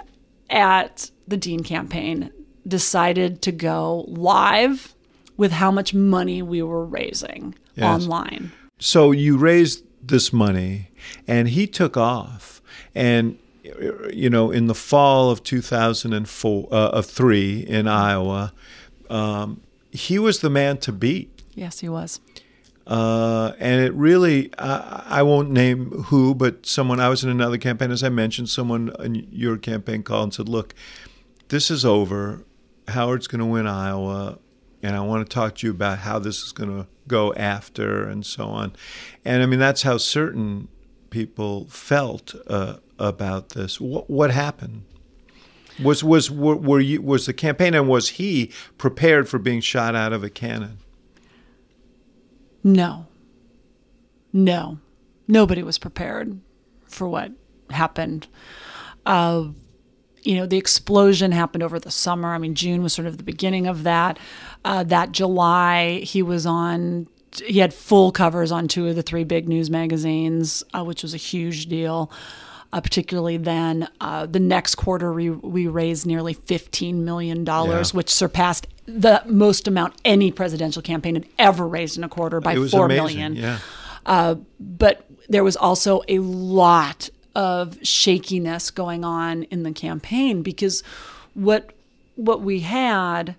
at 0.49 1.11
the 1.28 1.38
Dean 1.38 1.64
campaign 1.64 2.32
decided 2.68 3.41
to 3.41 3.51
go 3.51 4.05
live 4.07 4.93
with 5.36 5.51
how 5.51 5.72
much 5.72 5.93
money 5.93 6.41
we 6.41 6.61
were 6.61 6.86
raising 6.86 7.55
yes. 7.76 7.86
online. 7.86 8.51
So 8.80 9.11
you 9.11 9.38
raised 9.38 9.84
this 10.01 10.32
money 10.32 10.89
and 11.28 11.49
he 11.49 11.68
took 11.68 11.97
off 11.97 12.61
and 12.93 13.38
you 14.11 14.30
know 14.30 14.51
in 14.51 14.68
the 14.68 14.76
fall 14.76 15.32
of 15.32 15.41
2004 15.43 16.68
uh, 16.70 16.76
of 16.89 17.05
3 17.05 17.59
in 17.61 17.88
Iowa 17.88 18.51
um, 19.09 19.61
he 19.91 20.18
was 20.18 20.39
the 20.39 20.49
man 20.49 20.78
to 20.80 20.91
beat. 20.91 21.43
Yes, 21.53 21.80
he 21.80 21.88
was. 21.88 22.20
Uh, 22.86 23.53
and 23.59 23.81
it 23.81 23.93
really, 23.93 24.51
I, 24.59 25.03
I, 25.05 25.23
won't 25.23 25.49
name 25.49 25.89
who, 26.03 26.36
but 26.36 26.65
someone, 26.65 26.99
I 26.99 27.07
was 27.07 27.23
in 27.23 27.29
another 27.29 27.57
campaign, 27.57 27.91
as 27.91 28.03
I 28.03 28.09
mentioned, 28.09 28.49
someone 28.49 28.91
in 28.99 29.25
your 29.31 29.57
campaign 29.57 30.03
called 30.03 30.23
and 30.23 30.34
said, 30.34 30.49
Look, 30.49 30.75
this 31.47 31.71
is 31.71 31.86
over. 31.86 32.43
Howard's 32.89 33.27
going 33.27 33.39
to 33.39 33.45
win 33.45 33.67
Iowa. 33.67 34.38
And 34.81 34.97
I 34.97 34.99
want 34.99 35.25
to 35.25 35.34
talk 35.34 35.55
to 35.55 35.67
you 35.67 35.71
about 35.71 35.99
how 35.99 36.19
this 36.19 36.43
is 36.43 36.51
going 36.51 36.69
to 36.69 36.88
go 37.07 37.34
after 37.36 38.07
and 38.07 38.25
so 38.25 38.47
on. 38.47 38.73
And 39.23 39.41
I 39.41 39.45
mean, 39.45 39.59
that's 39.59 39.84
how 39.84 39.97
certain 39.97 40.67
people 41.09 41.67
felt 41.67 42.36
uh, 42.47 42.77
about 42.99 43.49
this. 43.49 43.79
What, 43.79 44.09
what 44.09 44.31
happened? 44.31 44.84
Was 45.81 46.03
was 46.03 46.29
were, 46.29 46.55
were 46.55 46.79
you 46.79 47.01
was 47.01 47.25
the 47.25 47.34
campaign 47.34 47.73
and 47.73 47.88
was 47.88 48.09
he 48.09 48.51
prepared 48.77 49.27
for 49.27 49.39
being 49.39 49.59
shot 49.59 49.95
out 49.95 50.13
of 50.13 50.23
a 50.23 50.29
cannon? 50.29 50.77
No. 52.64 53.07
No. 54.32 54.80
Nobody 55.28 55.64
was 55.64 55.78
prepared 55.78 56.39
for 56.88 57.07
what 57.07 57.32
happened. 57.70 58.28
Uh, 59.05 59.47
you 60.22 60.36
know, 60.36 60.45
the 60.45 60.57
explosion 60.57 61.32
happened 61.32 61.64
over 61.64 61.80
the 61.80 61.91
summer. 61.91 62.34
I 62.34 62.38
mean, 62.38 62.55
June 62.55 62.82
was 62.82 62.93
sort 62.93 63.07
of 63.07 63.18
the 63.18 63.24
beginning 63.24 63.68
of 63.68 63.84
that. 63.84 64.18
Uh, 64.64 64.84
that 64.84 65.11
July, 65.11 65.99
he 65.99 66.22
was 66.22 66.45
on, 66.45 67.07
he 67.45 67.59
had 67.59 67.74
full 67.74 68.11
covers 68.11 68.51
on 68.51 68.68
two 68.68 68.88
of 68.88 68.95
the 68.95 69.01
three 69.01 69.26
big 69.26 69.49
news 69.49 69.70
magazines, 69.70 70.64
uh, 70.74 70.84
which 70.84 71.03
was 71.03 71.14
a 71.14 71.18
huge 71.18 71.66
deal 71.66 72.11
uh, 72.74 72.82
particularly 72.82 73.38
then. 73.38 73.88
Uh, 74.01 74.26
the 74.26 74.39
next 74.39 74.76
quarter, 74.76 75.13
we, 75.13 75.30
we 75.30 75.67
raised 75.67 76.05
nearly 76.05 76.34
$15 76.34 76.95
million, 76.95 77.45
yeah. 77.45 77.84
which 77.93 78.09
surpassed 78.09 78.67
the 78.86 79.21
most 79.28 79.67
amount 79.67 79.93
any 80.03 80.32
presidential 80.32 80.82
campaign 80.82 81.13
had 81.13 81.28
ever 81.38 81.67
raised 81.67 81.97
in 81.97 82.03
a 82.03 82.09
quarter 82.09 82.41
by 82.41 82.55
four 82.55 82.86
amazing. 82.86 82.95
million. 82.95 83.36
Yeah. 83.36 83.59
Uh, 84.05 84.36
but 84.59 85.05
there 85.30 85.43
was 85.43 85.55
also 85.55 86.01
a 86.07 86.17
lot 86.19 87.09
of 87.36 87.78
shakiness 87.84 88.71
going 88.71 89.05
on 89.05 89.43
in 89.43 89.63
the 89.63 89.71
campaign 89.71 90.41
because 90.43 90.84
what 91.34 91.71
what 92.15 92.41
we 92.41 92.59
had 92.59 93.36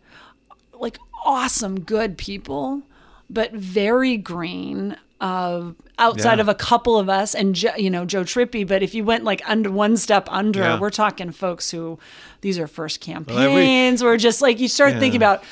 like 0.73 0.99
awesome 1.25 1.79
good 1.79 2.19
people 2.19 2.83
but 3.31 3.53
very 3.53 4.17
green 4.17 4.97
uh, 5.25 5.73
outside 5.99 6.35
yeah. 6.35 6.43
of 6.43 6.49
a 6.51 6.55
couple 6.55 6.99
of 6.99 7.09
us 7.09 7.35
and 7.35 7.61
you 7.79 7.89
know 7.89 8.05
Joe 8.05 8.25
Trippi. 8.25 8.67
But 8.69 8.83
if 8.83 8.95
you 8.95 9.05
went 9.05 9.25
like 9.25 9.41
under 9.49 9.71
one 9.71 9.97
step 9.97 10.29
under, 10.31 10.61
yeah. 10.61 10.79
we're 10.79 10.91
talking 10.91 11.33
folks 11.33 11.71
who 11.71 11.99
these 12.43 12.59
are 12.59 12.67
first 12.67 13.01
campaigns. 13.01 14.03
Well, 14.03 14.11
every, 14.11 14.17
or 14.17 14.19
just 14.19 14.43
like 14.43 14.61
you 14.61 14.69
start 14.69 14.93
yeah. 14.93 15.01
thinking 15.01 15.17
about 15.17 15.43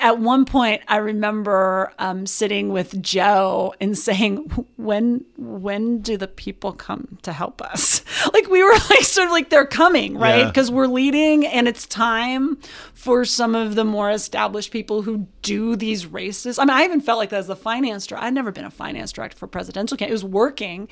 at 0.00 0.18
one 0.18 0.44
point 0.44 0.82
i 0.88 0.96
remember 0.96 1.92
um, 1.98 2.26
sitting 2.26 2.70
with 2.70 3.00
joe 3.02 3.74
and 3.80 3.96
saying 3.96 4.36
when 4.76 5.24
when 5.36 6.00
do 6.00 6.16
the 6.16 6.28
people 6.28 6.72
come 6.72 7.18
to 7.22 7.32
help 7.32 7.62
us? 7.62 8.02
Like 8.32 8.48
we 8.48 8.62
were 8.62 8.72
like 8.90 9.04
sort 9.04 9.26
of 9.26 9.32
like 9.32 9.48
they're 9.48 9.64
coming 9.64 10.18
right? 10.18 10.44
Because 10.46 10.68
yeah. 10.68 10.76
we're 10.76 10.86
leading 10.86 11.46
and 11.46 11.66
it's 11.68 11.86
time 11.86 12.58
for 12.92 13.24
some 13.24 13.54
of 13.54 13.74
the 13.74 13.84
more 13.84 14.10
established 14.10 14.70
people 14.70 15.02
who 15.02 15.26
do 15.42 15.76
these 15.76 16.04
races. 16.04 16.58
I 16.58 16.64
mean 16.64 16.76
i 16.76 16.84
even 16.84 17.00
felt 17.00 17.18
like 17.18 17.30
that 17.30 17.38
as 17.38 17.48
a 17.48 17.56
finance 17.56 18.06
director 18.06 18.26
i'd 18.26 18.34
never 18.34 18.50
been 18.50 18.64
a 18.64 18.70
finance 18.70 19.12
director 19.12 19.36
for 19.36 19.46
presidential 19.46 19.96
campaign 19.96 20.10
it 20.10 20.12
was 20.12 20.24
working. 20.24 20.88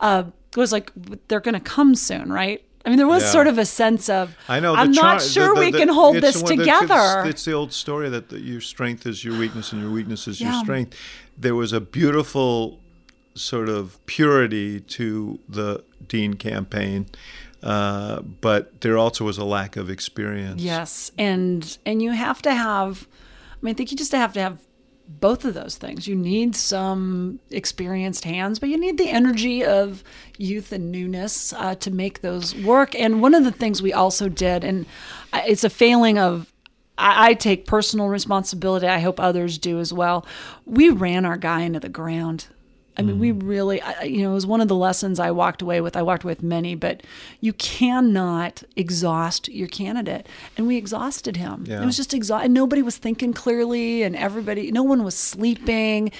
Uh, 0.00 0.24
it 0.50 0.56
was 0.56 0.72
like 0.72 0.90
they're 1.28 1.40
going 1.40 1.54
to 1.54 1.60
come 1.60 1.94
soon 1.94 2.32
right 2.32 2.64
I 2.84 2.90
mean, 2.90 2.98
there 2.98 3.08
was 3.08 3.22
yeah. 3.22 3.30
sort 3.30 3.46
of 3.46 3.56
a 3.56 3.64
sense 3.64 4.10
of 4.10 4.36
I 4.46 4.60
know. 4.60 4.74
I'm 4.74 4.92
char- 4.92 5.14
not 5.14 5.22
sure 5.22 5.54
the, 5.54 5.60
the, 5.60 5.60
we 5.60 5.72
can 5.72 5.88
hold 5.88 6.16
this 6.16 6.42
together. 6.42 7.20
It's, 7.20 7.30
it's, 7.30 7.44
the 7.46 7.52
old 7.52 7.72
story 7.72 8.10
that 8.10 8.28
the, 8.28 8.38
your 8.38 8.60
strength 8.60 9.06
is 9.06 9.24
your 9.24 9.38
weakness 9.38 9.72
and 9.72 9.80
your 9.80 9.90
weakness 9.90 10.28
is 10.28 10.40
yeah. 10.40 10.52
your 10.52 10.62
strength. 10.62 10.94
There 11.38 11.54
was 11.54 11.72
a 11.72 11.80
beautiful 11.80 12.80
sort 13.34 13.68
of 13.68 14.04
purity 14.06 14.80
to 14.80 15.40
the 15.48 15.82
Dean 16.06 16.34
campaign, 16.34 17.06
uh, 17.62 18.20
but 18.20 18.82
there 18.82 18.98
also 18.98 19.24
was 19.24 19.38
a 19.38 19.44
lack 19.44 19.76
of 19.76 19.88
experience. 19.88 20.60
Yes, 20.60 21.10
and 21.16 21.78
and 21.86 22.02
you 22.02 22.10
have 22.10 22.42
to 22.42 22.52
have. 22.52 23.08
I 23.52 23.56
mean, 23.62 23.74
I 23.74 23.76
think 23.76 23.92
you 23.92 23.96
just 23.96 24.12
have 24.12 24.34
to 24.34 24.40
have 24.40 24.58
both 25.06 25.44
of 25.44 25.54
those 25.54 25.76
things. 25.76 26.06
You 26.06 26.16
need 26.16 26.56
some 26.56 27.40
experienced 27.50 28.24
hands, 28.24 28.58
but 28.58 28.68
you 28.68 28.78
need 28.78 28.98
the 28.98 29.08
energy 29.08 29.64
of 29.64 30.02
youth 30.38 30.72
and 30.72 30.90
newness 30.90 31.52
uh, 31.52 31.74
to 31.76 31.90
make 31.90 32.20
those 32.20 32.54
work. 32.54 32.94
And 32.94 33.20
one 33.20 33.34
of 33.34 33.44
the 33.44 33.52
things 33.52 33.82
we 33.82 33.92
also 33.92 34.28
did, 34.28 34.64
and 34.64 34.86
it's 35.32 35.64
a 35.64 35.70
failing 35.70 36.18
of, 36.18 36.52
I, 36.96 37.30
I 37.30 37.34
take 37.34 37.66
personal 37.66 38.08
responsibility. 38.08 38.86
I 38.86 39.00
hope 39.00 39.20
others 39.20 39.58
do 39.58 39.78
as 39.78 39.92
well. 39.92 40.26
We 40.64 40.90
ran 40.90 41.24
our 41.24 41.36
guy 41.36 41.62
into 41.62 41.80
the 41.80 41.88
ground. 41.88 42.46
I 42.96 43.02
mean, 43.02 43.16
mm. 43.16 43.20
we 43.20 43.32
really, 43.32 43.80
I, 43.80 44.02
you 44.04 44.22
know, 44.22 44.30
it 44.30 44.34
was 44.34 44.46
one 44.46 44.60
of 44.60 44.68
the 44.68 44.76
lessons 44.76 45.18
I 45.18 45.30
walked 45.32 45.62
away 45.62 45.80
with. 45.80 45.96
I 45.96 46.02
walked 46.02 46.22
away 46.22 46.32
with 46.32 46.42
many, 46.42 46.74
but 46.74 47.02
you 47.40 47.52
cannot 47.54 48.62
exhaust 48.76 49.48
your 49.48 49.66
candidate. 49.66 50.28
And 50.56 50.66
we 50.66 50.76
exhausted 50.76 51.36
him. 51.36 51.64
Yeah. 51.66 51.82
It 51.82 51.86
was 51.86 51.96
just 51.96 52.14
exhausted. 52.14 52.50
Nobody 52.50 52.82
was 52.82 52.96
thinking 52.96 53.32
clearly, 53.32 54.02
and 54.04 54.14
everybody, 54.14 54.70
no 54.70 54.82
one 54.82 55.02
was 55.02 55.16
sleeping. 55.16 56.12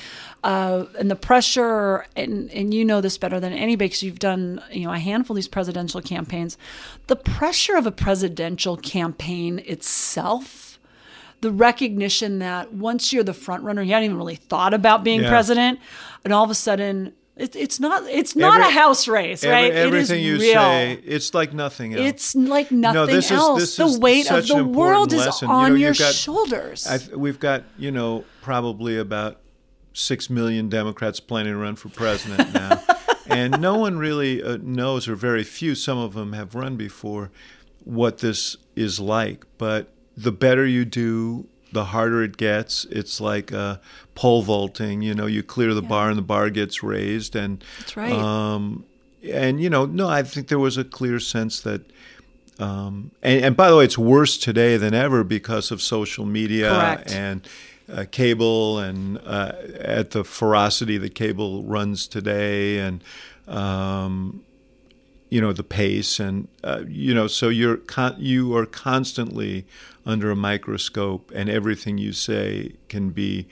Uh, 0.42 0.86
and 0.98 1.10
the 1.10 1.16
pressure, 1.16 2.06
and, 2.16 2.50
and 2.50 2.74
you 2.74 2.84
know 2.84 3.00
this 3.00 3.18
better 3.18 3.38
than 3.38 3.52
anybody 3.52 3.86
because 3.86 4.02
you've 4.02 4.18
done, 4.18 4.62
you 4.70 4.84
know, 4.84 4.92
a 4.92 4.98
handful 4.98 5.34
of 5.34 5.36
these 5.36 5.48
presidential 5.48 6.02
campaigns. 6.02 6.58
The 7.06 7.16
pressure 7.16 7.76
of 7.76 7.86
a 7.86 7.92
presidential 7.92 8.76
campaign 8.76 9.60
itself 9.60 10.63
the 11.44 11.52
recognition 11.52 12.38
that 12.38 12.72
once 12.72 13.12
you're 13.12 13.22
the 13.22 13.34
front 13.34 13.64
runner, 13.64 13.82
you 13.82 13.92
hadn't 13.92 14.06
even 14.06 14.16
really 14.16 14.36
thought 14.36 14.72
about 14.72 15.04
being 15.04 15.20
yeah. 15.20 15.28
president, 15.28 15.78
and 16.24 16.32
all 16.32 16.42
of 16.42 16.50
a 16.50 16.54
sudden 16.54 17.12
it, 17.36 17.54
it's 17.54 17.78
not 17.78 18.04
it's 18.08 18.34
not 18.34 18.60
Every, 18.60 18.74
a 18.74 18.78
house 18.78 19.06
race, 19.06 19.44
right? 19.44 19.70
Every, 19.70 19.98
everything 19.98 20.24
you 20.24 20.38
real. 20.38 20.54
say, 20.54 20.92
it's 21.04 21.34
like 21.34 21.52
nothing 21.52 21.92
else. 21.92 22.06
It's 22.06 22.34
like 22.34 22.70
nothing 22.70 22.94
no, 22.94 23.06
this 23.06 23.30
else. 23.30 23.62
Is, 23.62 23.76
this 23.76 23.94
the 23.94 24.00
weight 24.00 24.30
of 24.30 24.46
the 24.46 24.64
world 24.64 25.12
is 25.12 25.26
lesson. 25.26 25.50
on 25.50 25.72
you 25.72 25.78
know, 25.78 25.84
your 25.84 25.94
got, 25.94 26.14
shoulders. 26.14 26.86
I've, 26.86 27.08
we've 27.12 27.38
got 27.40 27.64
you 27.76 27.90
know 27.90 28.24
probably 28.40 28.96
about 28.96 29.40
six 29.92 30.30
million 30.30 30.70
Democrats 30.70 31.20
planning 31.20 31.52
to 31.52 31.58
run 31.58 31.76
for 31.76 31.90
president 31.90 32.54
now, 32.54 32.80
and 33.26 33.60
no 33.60 33.76
one 33.76 33.98
really 33.98 34.42
uh, 34.42 34.58
knows, 34.62 35.08
or 35.08 35.14
very 35.14 35.44
few. 35.44 35.74
Some 35.74 35.98
of 35.98 36.14
them 36.14 36.32
have 36.32 36.54
run 36.54 36.76
before, 36.76 37.30
what 37.82 38.18
this 38.18 38.56
is 38.76 39.00
like, 39.00 39.44
but 39.58 39.93
the 40.16 40.32
better 40.32 40.66
you 40.66 40.84
do, 40.84 41.46
the 41.72 41.86
harder 41.86 42.22
it 42.22 42.36
gets. 42.36 42.84
It's 42.86 43.20
like 43.20 43.52
uh, 43.52 43.78
pole 44.14 44.42
vaulting. 44.42 45.02
You 45.02 45.14
know, 45.14 45.26
you 45.26 45.42
clear 45.42 45.74
the 45.74 45.82
yeah. 45.82 45.88
bar 45.88 46.08
and 46.08 46.18
the 46.18 46.22
bar 46.22 46.50
gets 46.50 46.82
raised. 46.82 47.36
And 47.36 47.62
that's 47.78 47.96
right. 47.96 48.12
Um, 48.12 48.84
and 49.22 49.60
you 49.60 49.70
know, 49.70 49.86
no, 49.86 50.08
I 50.08 50.22
think 50.22 50.48
there 50.48 50.58
was 50.58 50.76
a 50.78 50.84
clear 50.84 51.20
sense 51.20 51.60
that. 51.60 51.82
Um, 52.60 53.10
and, 53.20 53.46
and, 53.46 53.56
by 53.56 53.68
the 53.68 53.76
way, 53.76 53.84
it's 53.84 53.98
worse 53.98 54.38
today 54.38 54.76
than 54.76 54.94
ever 54.94 55.24
because 55.24 55.72
of 55.72 55.82
social 55.82 56.24
media 56.24 56.70
Correct. 56.70 57.12
and 57.12 57.48
uh, 57.92 58.04
cable 58.08 58.78
and 58.78 59.18
uh, 59.26 59.52
at 59.80 60.12
the 60.12 60.22
ferocity 60.22 60.96
that 60.98 61.16
cable 61.16 61.64
runs 61.64 62.06
today 62.06 62.78
and 62.78 63.02
um, 63.48 64.44
you 65.34 65.40
know 65.40 65.52
the 65.52 65.64
pace 65.64 66.20
and 66.20 66.46
uh, 66.62 66.82
you 66.86 67.12
know 67.12 67.26
so 67.26 67.48
you're 67.48 67.78
con- 67.78 68.14
you 68.20 68.56
are 68.56 68.64
constantly 68.64 69.66
under 70.06 70.30
a 70.30 70.36
microscope 70.36 71.32
and 71.34 71.50
everything 71.50 71.98
you 71.98 72.12
say 72.12 72.72
can 72.88 73.10
be 73.10 73.48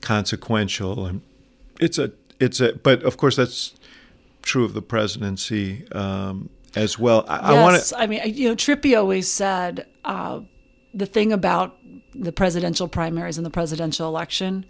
consequential. 0.00 1.06
And 1.06 1.22
it's 1.78 1.98
a 1.98 2.10
it's 2.40 2.60
a 2.60 2.72
but 2.72 3.04
of 3.04 3.16
course 3.16 3.36
that's 3.36 3.74
true 4.42 4.64
of 4.64 4.74
the 4.74 4.82
presidency 4.82 5.86
um, 5.92 6.50
as 6.74 6.98
well. 6.98 7.24
I, 7.28 7.34
yes, 7.34 7.44
I 7.44 7.62
want 7.62 7.84
to 7.84 7.98
I 7.98 8.06
mean 8.08 8.34
you 8.34 8.48
know 8.48 8.56
Trippi 8.56 8.98
always 8.98 9.30
said 9.30 9.86
uh, 10.04 10.40
the 10.92 11.06
thing 11.06 11.32
about 11.32 11.76
the 12.12 12.32
presidential 12.32 12.88
primaries 12.88 13.36
and 13.36 13.46
the 13.46 13.50
presidential 13.50 14.08
election 14.08 14.66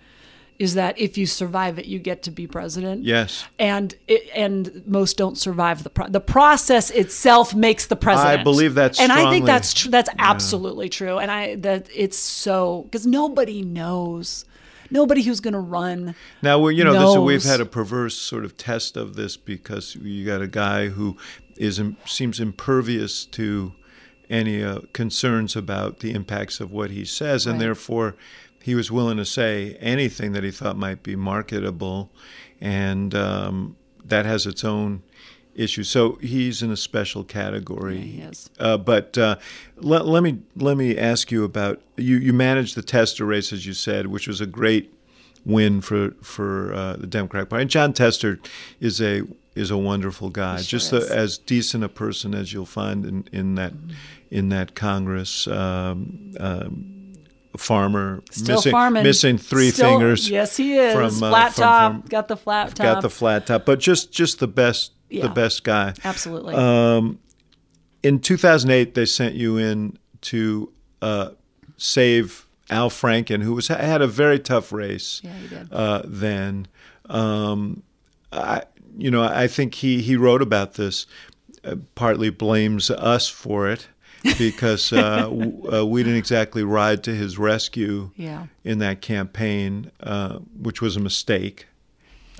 is 0.60 0.74
that 0.74 0.98
if 0.98 1.16
you 1.16 1.24
survive 1.24 1.78
it, 1.78 1.86
you 1.86 1.98
get 1.98 2.22
to 2.22 2.30
be 2.30 2.46
president. 2.46 3.02
Yes. 3.02 3.46
And 3.58 3.94
it, 4.06 4.28
and 4.34 4.82
most 4.86 5.16
don't 5.16 5.38
survive 5.38 5.82
the 5.84 5.88
pro- 5.88 6.08
the 6.08 6.20
process 6.20 6.90
itself 6.90 7.54
makes 7.54 7.86
the 7.86 7.96
president. 7.96 8.40
I 8.40 8.42
believe 8.42 8.74
that's 8.74 8.98
true. 8.98 9.04
and 9.04 9.10
strongly. 9.10 9.28
I 9.28 9.32
think 9.32 9.46
that's 9.46 9.72
tr- 9.72 9.88
that's 9.88 10.10
absolutely 10.18 10.90
true. 10.90 11.16
And 11.16 11.30
I 11.30 11.54
that 11.56 11.88
it's 11.92 12.18
so 12.18 12.82
because 12.82 13.06
nobody 13.06 13.62
knows. 13.62 14.44
Nobody 14.92 15.22
who's 15.22 15.38
going 15.38 15.54
to 15.54 15.60
run. 15.60 16.16
Now, 16.42 16.58
we 16.58 16.74
you 16.74 16.82
know, 16.82 17.14
this, 17.14 17.18
we've 17.18 17.44
had 17.44 17.60
a 17.60 17.64
perverse 17.64 18.16
sort 18.16 18.44
of 18.44 18.56
test 18.56 18.96
of 18.96 19.14
this 19.14 19.36
because 19.36 19.94
you 19.94 20.26
got 20.26 20.42
a 20.42 20.48
guy 20.48 20.88
who 20.88 21.16
is 21.56 21.80
seems 22.04 22.40
impervious 22.40 23.24
to 23.26 23.72
any 24.28 24.64
uh, 24.64 24.80
concerns 24.92 25.54
about 25.54 26.00
the 26.00 26.12
impacts 26.12 26.58
of 26.58 26.72
what 26.72 26.90
he 26.90 27.04
says, 27.04 27.46
and 27.46 27.60
therefore 27.60 28.16
he 28.62 28.74
was 28.74 28.90
willing 28.90 29.16
to 29.16 29.24
say 29.24 29.76
anything 29.80 30.32
that 30.32 30.44
he 30.44 30.50
thought 30.50 30.76
might 30.76 31.02
be 31.02 31.16
marketable, 31.16 32.10
and 32.60 33.14
um, 33.14 33.76
that 34.04 34.26
has 34.26 34.46
its 34.46 34.64
own 34.64 35.02
issues. 35.54 35.88
So 35.88 36.16
he's 36.16 36.62
in 36.62 36.70
a 36.70 36.76
special 36.76 37.24
category. 37.24 37.96
Yeah, 37.96 38.04
he 38.04 38.20
is. 38.22 38.50
Uh, 38.58 38.76
but 38.76 39.16
uh, 39.18 39.36
let, 39.76 40.06
let 40.06 40.22
me 40.22 40.40
let 40.56 40.76
me 40.76 40.96
ask 40.96 41.30
you 41.30 41.44
about 41.44 41.80
you. 41.96 42.16
You 42.16 42.32
managed 42.32 42.74
the 42.74 42.82
Tester 42.82 43.24
race, 43.24 43.52
as 43.52 43.66
you 43.66 43.72
said, 43.72 44.06
which 44.06 44.28
was 44.28 44.40
a 44.40 44.46
great 44.46 44.92
win 45.44 45.80
for 45.80 46.12
for 46.22 46.74
uh, 46.74 46.96
the 46.96 47.06
Democratic 47.06 47.48
Party. 47.48 47.62
And 47.62 47.70
Jon 47.70 47.92
Tester 47.92 48.38
is 48.80 49.00
a 49.00 49.22
is 49.54 49.70
a 49.70 49.78
wonderful 49.78 50.30
guy, 50.30 50.58
sure 50.58 50.78
just 50.78 50.92
a, 50.92 51.14
as 51.14 51.38
decent 51.38 51.84
a 51.84 51.88
person 51.88 52.34
as 52.34 52.52
you'll 52.52 52.66
find 52.66 53.04
in 53.04 53.28
in 53.32 53.54
that 53.56 53.72
mm-hmm. 53.72 53.94
in 54.30 54.48
that 54.50 54.74
Congress. 54.74 55.46
Um, 55.46 56.32
um, 56.38 56.99
farmer, 57.56 58.22
Still 58.30 58.56
missing, 58.56 58.72
farming. 58.72 59.02
missing 59.02 59.38
three 59.38 59.70
Still, 59.70 59.98
fingers. 59.98 60.28
Yes, 60.28 60.56
he 60.56 60.76
is. 60.76 60.94
From, 60.94 61.22
uh, 61.22 61.30
flat 61.30 61.54
from, 61.54 61.62
top, 61.62 61.92
from, 61.92 62.00
got 62.08 62.28
the 62.28 62.36
flat 62.36 62.74
top. 62.74 62.84
Got 62.84 63.02
the 63.02 63.10
flat 63.10 63.46
top, 63.46 63.64
but 63.64 63.78
just 63.78 64.12
just 64.12 64.38
the 64.38 64.48
best, 64.48 64.92
yeah, 65.08 65.22
the 65.22 65.28
best 65.28 65.64
guy. 65.64 65.94
Absolutely. 66.04 66.54
Um, 66.54 67.18
in 68.02 68.20
2008, 68.20 68.94
they 68.94 69.06
sent 69.06 69.34
you 69.34 69.58
in 69.58 69.98
to 70.22 70.72
uh, 71.02 71.30
save 71.76 72.46
Al 72.70 72.90
Franken, 72.90 73.42
who 73.42 73.54
was 73.54 73.68
had 73.68 74.02
a 74.02 74.06
very 74.06 74.38
tough 74.38 74.72
race. 74.72 75.20
Yeah, 75.24 75.34
he 75.34 75.48
did. 75.48 75.72
Uh, 75.72 76.02
then, 76.04 76.68
um, 77.06 77.82
I, 78.32 78.62
you 78.96 79.10
know, 79.10 79.22
I 79.22 79.48
think 79.48 79.74
he 79.74 80.02
he 80.02 80.16
wrote 80.16 80.42
about 80.42 80.74
this. 80.74 81.06
Uh, 81.62 81.76
partly 81.94 82.30
blames 82.30 82.90
us 82.90 83.28
for 83.28 83.68
it 83.68 83.86
because 84.38 84.92
uh, 84.92 85.22
w- 85.22 85.72
uh, 85.72 85.84
we 85.84 86.02
didn't 86.02 86.18
exactly 86.18 86.62
ride 86.62 87.02
to 87.04 87.14
his 87.14 87.38
rescue 87.38 88.10
yeah. 88.16 88.46
in 88.64 88.78
that 88.78 89.00
campaign, 89.00 89.90
uh, 90.00 90.38
which 90.58 90.80
was 90.82 90.96
a 90.96 91.00
mistake. 91.00 91.66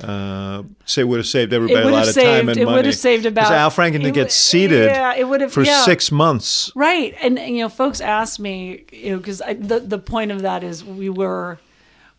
Uh, 0.03 0.63
say 0.87 1.05
would 1.05 1.19
have 1.19 1.27
saved 1.27 1.53
everybody 1.53 1.87
a 1.87 1.91
lot 1.91 2.09
of 2.09 2.15
time 2.15 2.49
and 2.49 2.59
it 2.59 2.65
money. 2.65 2.73
It 2.73 2.77
would 2.77 2.85
have 2.87 2.97
saved 2.97 3.27
about. 3.27 3.53
Al 3.53 3.71
Franken 3.71 4.01
didn't 4.01 4.15
get 4.15 4.33
seated 4.33 4.87
yeah, 4.87 5.15
it 5.15 5.29
would 5.29 5.43
have, 5.43 5.53
for 5.53 5.63
yeah. 5.63 5.85
six 5.85 6.11
months. 6.11 6.73
Right, 6.75 7.15
and, 7.21 7.39
and, 7.39 7.55
you 7.55 7.63
know, 7.63 7.69
folks 7.69 8.01
ask 8.01 8.41
me, 8.41 8.85
you 8.93 9.11
know, 9.11 9.17
because 9.19 9.39
the 9.39 9.83
the 9.85 9.99
point 9.99 10.31
of 10.31 10.41
that 10.41 10.65
is 10.65 10.83
we 10.83 11.11
were, 11.11 11.59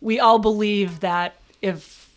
we 0.00 0.20
all 0.20 0.38
believe 0.38 1.00
that 1.00 1.34
if 1.60 2.08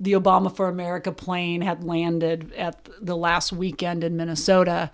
the 0.00 0.12
Obama 0.12 0.54
for 0.54 0.68
America 0.68 1.12
plane 1.12 1.60
had 1.60 1.84
landed 1.84 2.52
at 2.54 2.88
the 3.00 3.16
last 3.16 3.52
weekend 3.52 4.02
in 4.02 4.16
Minnesota, 4.16 4.90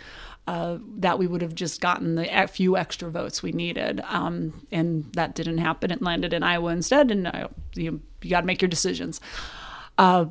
uh, 0.51 0.78
that 0.96 1.16
we 1.16 1.28
would 1.28 1.42
have 1.42 1.55
just 1.55 1.80
gotten 1.80 2.16
the 2.16 2.48
few 2.53 2.76
extra 2.76 3.09
votes 3.09 3.40
we 3.40 3.53
needed. 3.53 4.01
Um, 4.09 4.66
and 4.72 5.05
that 5.12 5.36
didn't 5.36 5.59
happen. 5.59 5.92
It 5.92 6.03
landed 6.03 6.32
in 6.32 6.42
Iowa 6.42 6.72
instead. 6.72 7.12
And 7.12 7.28
uh, 7.28 7.46
you, 7.76 8.01
you 8.20 8.30
got 8.30 8.40
to 8.40 8.46
make 8.48 8.61
your 8.61 8.68
decisions. 8.68 9.20
Uh, 9.96 10.24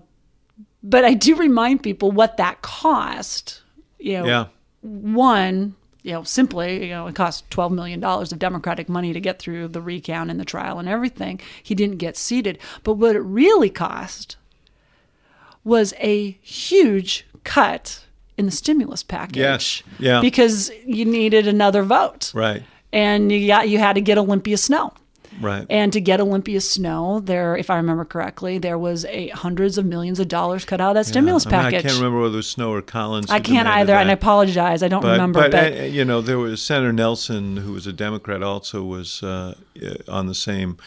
but 0.84 1.06
I 1.06 1.14
do 1.14 1.38
remind 1.38 1.84
people 1.84 2.12
what 2.12 2.36
that 2.36 2.62
cost. 2.62 3.62
You 3.98 4.18
know, 4.20 4.26
yeah. 4.26 4.46
one, 4.82 5.78
you 6.04 6.12
know, 6.12 6.24
simply, 6.24 6.88
you 6.88 6.90
know, 6.90 7.08
it 7.08 7.16
cost 7.16 7.50
$12 7.52 7.72
million 7.72 8.04
of 8.04 8.40
Democratic 8.40 8.90
money 8.90 9.14
to 9.14 9.22
get 9.22 9.40
through 9.40 9.70
the 9.70 9.82
recount 9.82 10.30
and 10.30 10.38
the 10.38 10.44
trial 10.44 10.80
and 10.80 10.90
everything. 10.90 11.40
He 11.64 11.76
didn't 11.76 11.96
get 11.96 12.18
seated. 12.18 12.60
But 12.84 12.96
what 12.96 13.16
it 13.16 13.22
really 13.22 13.70
cost 13.70 14.36
was 15.64 15.94
a 15.98 16.32
huge 16.42 17.26
cut 17.46 18.04
in 18.40 18.46
the 18.46 18.52
stimulus 18.52 19.04
package. 19.04 19.38
Yes. 19.38 19.84
Yeah. 20.00 20.22
Because 20.22 20.72
you 20.86 21.04
needed 21.04 21.48
another 21.48 21.84
vote. 21.84 22.32
Right. 22.34 22.64
And 22.92 23.32
you 23.32 23.48
got 23.48 23.70
you 23.70 23.78
had 23.78 23.94
to 23.94 24.02
get 24.02 24.18
Olympia 24.18 24.58
Snowe. 24.58 24.94
Right. 25.42 25.66
And 25.70 25.94
to 25.94 26.02
get 26.02 26.20
Olympia 26.20 26.60
Snowe, 26.60 27.20
there, 27.20 27.56
if 27.56 27.70
I 27.70 27.76
remember 27.76 28.04
correctly, 28.04 28.58
there 28.58 28.78
was 28.78 29.06
a 29.06 29.28
hundreds 29.30 29.78
of 29.78 29.86
millions 29.86 30.20
of 30.20 30.28
dollars 30.28 30.66
cut 30.66 30.82
out 30.82 30.92
of 30.92 30.96
that 30.96 31.08
yeah. 31.08 31.12
stimulus 31.12 31.46
I 31.46 31.50
mean, 31.50 31.62
package. 31.62 31.80
I 31.80 31.88
can't 31.90 31.96
remember 31.96 32.22
whether 32.22 32.34
it 32.34 32.38
was 32.38 32.50
Snowe 32.50 32.72
or 32.72 32.82
Collins. 32.82 33.30
I 33.30 33.40
can't 33.40 33.68
either, 33.68 33.94
that. 33.94 34.02
and 34.02 34.10
I 34.10 34.14
apologize. 34.14 34.82
I 34.82 34.88
don't 34.88 35.02
but, 35.02 35.12
remember. 35.12 35.42
But, 35.42 35.52
but 35.52 35.74
uh, 35.74 35.84
you 35.84 36.04
know, 36.04 36.22
there 36.22 36.40
was 36.40 36.62
Senator 36.62 36.92
Nelson, 36.92 37.58
who 37.58 37.74
was 37.74 37.86
a 37.86 37.94
Democrat, 37.94 38.42
also 38.42 38.84
was 38.84 39.22
uh, 39.22 39.56
on 40.08 40.28
the 40.28 40.36
same 40.36 40.78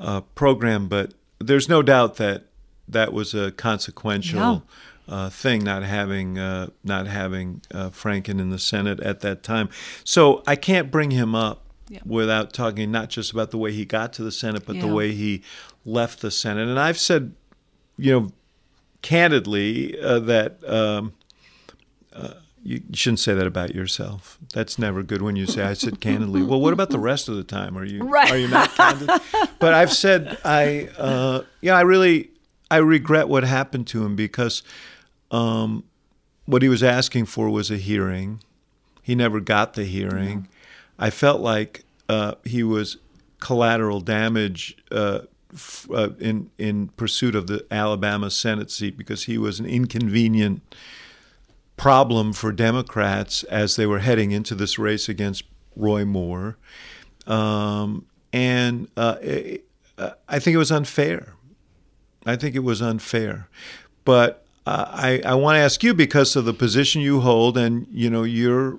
uh, 0.00 0.22
program. 0.34 0.88
But 0.88 1.14
there's 1.38 1.68
no 1.68 1.80
doubt 1.80 2.16
that 2.16 2.44
that 2.88 3.12
was 3.12 3.34
a 3.34 3.52
consequential. 3.52 4.38
Yeah 4.38 4.60
uh, 5.08 5.30
thing, 5.30 5.64
not 5.64 5.82
having 5.82 6.38
uh, 6.38 6.68
not 6.82 7.06
having 7.06 7.62
uh, 7.72 7.90
Franken 7.90 8.40
in 8.40 8.50
the 8.50 8.58
Senate 8.58 9.00
at 9.00 9.20
that 9.20 9.42
time. 9.42 9.68
So 10.04 10.42
I 10.46 10.56
can't 10.56 10.90
bring 10.90 11.10
him 11.10 11.34
up 11.34 11.64
yeah. 11.88 12.00
without 12.04 12.52
talking 12.52 12.90
not 12.90 13.10
just 13.10 13.32
about 13.32 13.50
the 13.50 13.58
way 13.58 13.72
he 13.72 13.84
got 13.84 14.12
to 14.14 14.24
the 14.24 14.32
Senate, 14.32 14.64
but 14.66 14.76
yeah. 14.76 14.82
the 14.82 14.92
way 14.92 15.12
he 15.12 15.42
left 15.84 16.20
the 16.20 16.30
Senate. 16.30 16.68
And 16.68 16.78
I've 16.78 16.98
said, 16.98 17.34
you 17.96 18.12
know, 18.12 18.32
candidly 19.02 19.98
uh, 20.00 20.20
that. 20.20 20.68
Um, 20.68 21.14
uh, 22.12 22.34
you 22.66 22.80
shouldn't 22.94 23.20
say 23.20 23.34
that 23.34 23.46
about 23.46 23.74
yourself. 23.74 24.38
That's 24.54 24.78
never 24.78 25.02
good 25.02 25.20
when 25.20 25.36
you 25.36 25.46
say 25.46 25.62
I 25.62 25.74
said 25.74 26.00
candidly. 26.00 26.42
Well, 26.42 26.62
what 26.62 26.72
about 26.72 26.88
the 26.88 26.98
rest 26.98 27.28
of 27.28 27.36
the 27.36 27.44
time? 27.44 27.76
Are 27.76 27.84
you 27.84 28.02
right. 28.04 28.30
are 28.30 28.38
you 28.38 28.48
not 28.48 28.70
candid? 28.70 29.10
but 29.58 29.74
I've 29.74 29.92
said 29.92 30.38
I 30.46 30.88
uh, 30.96 31.42
yeah 31.60 31.76
I 31.76 31.82
really 31.82 32.30
I 32.70 32.78
regret 32.78 33.28
what 33.28 33.44
happened 33.44 33.86
to 33.88 34.04
him 34.04 34.16
because 34.16 34.62
um, 35.34 35.82
what 36.46 36.62
he 36.62 36.68
was 36.68 36.82
asking 36.82 37.24
for 37.26 37.50
was 37.50 37.70
a 37.70 37.76
hearing. 37.76 38.40
He 39.02 39.14
never 39.14 39.40
got 39.40 39.74
the 39.74 39.84
hearing. 39.84 40.46
I 40.98 41.10
felt 41.10 41.40
like 41.40 41.82
uh, 42.08 42.36
he 42.44 42.62
was 42.62 42.98
collateral 43.40 44.00
damage 44.00 44.76
uh, 44.92 45.20
f- 45.52 45.88
uh, 45.92 46.10
in 46.20 46.50
in 46.56 46.88
pursuit 46.88 47.34
of 47.34 47.48
the 47.48 47.66
Alabama 47.70 48.30
Senate 48.30 48.70
seat 48.70 48.96
because 48.96 49.24
he 49.24 49.36
was 49.36 49.58
an 49.58 49.66
inconvenient 49.66 50.62
problem 51.76 52.32
for 52.32 52.52
Democrats 52.52 53.42
as 53.44 53.74
they 53.74 53.86
were 53.86 53.98
heading 53.98 54.30
into 54.30 54.54
this 54.54 54.78
race 54.78 55.08
against 55.08 55.42
Roy 55.74 56.04
Moore, 56.04 56.56
um, 57.26 58.06
and 58.32 58.88
uh, 58.96 59.16
I 60.28 60.38
think 60.38 60.54
it 60.54 60.58
was 60.58 60.70
unfair. 60.70 61.34
I 62.24 62.36
think 62.36 62.54
it 62.54 62.62
was 62.62 62.80
unfair, 62.80 63.48
but 64.04 64.43
uh, 64.66 64.86
I 64.88 65.20
I 65.24 65.34
want 65.34 65.56
to 65.56 65.60
ask 65.60 65.82
you 65.82 65.94
because 65.94 66.36
of 66.36 66.44
the 66.44 66.54
position 66.54 67.02
you 67.02 67.20
hold, 67.20 67.58
and 67.58 67.86
you 67.90 68.08
know 68.08 68.22
you're 68.22 68.78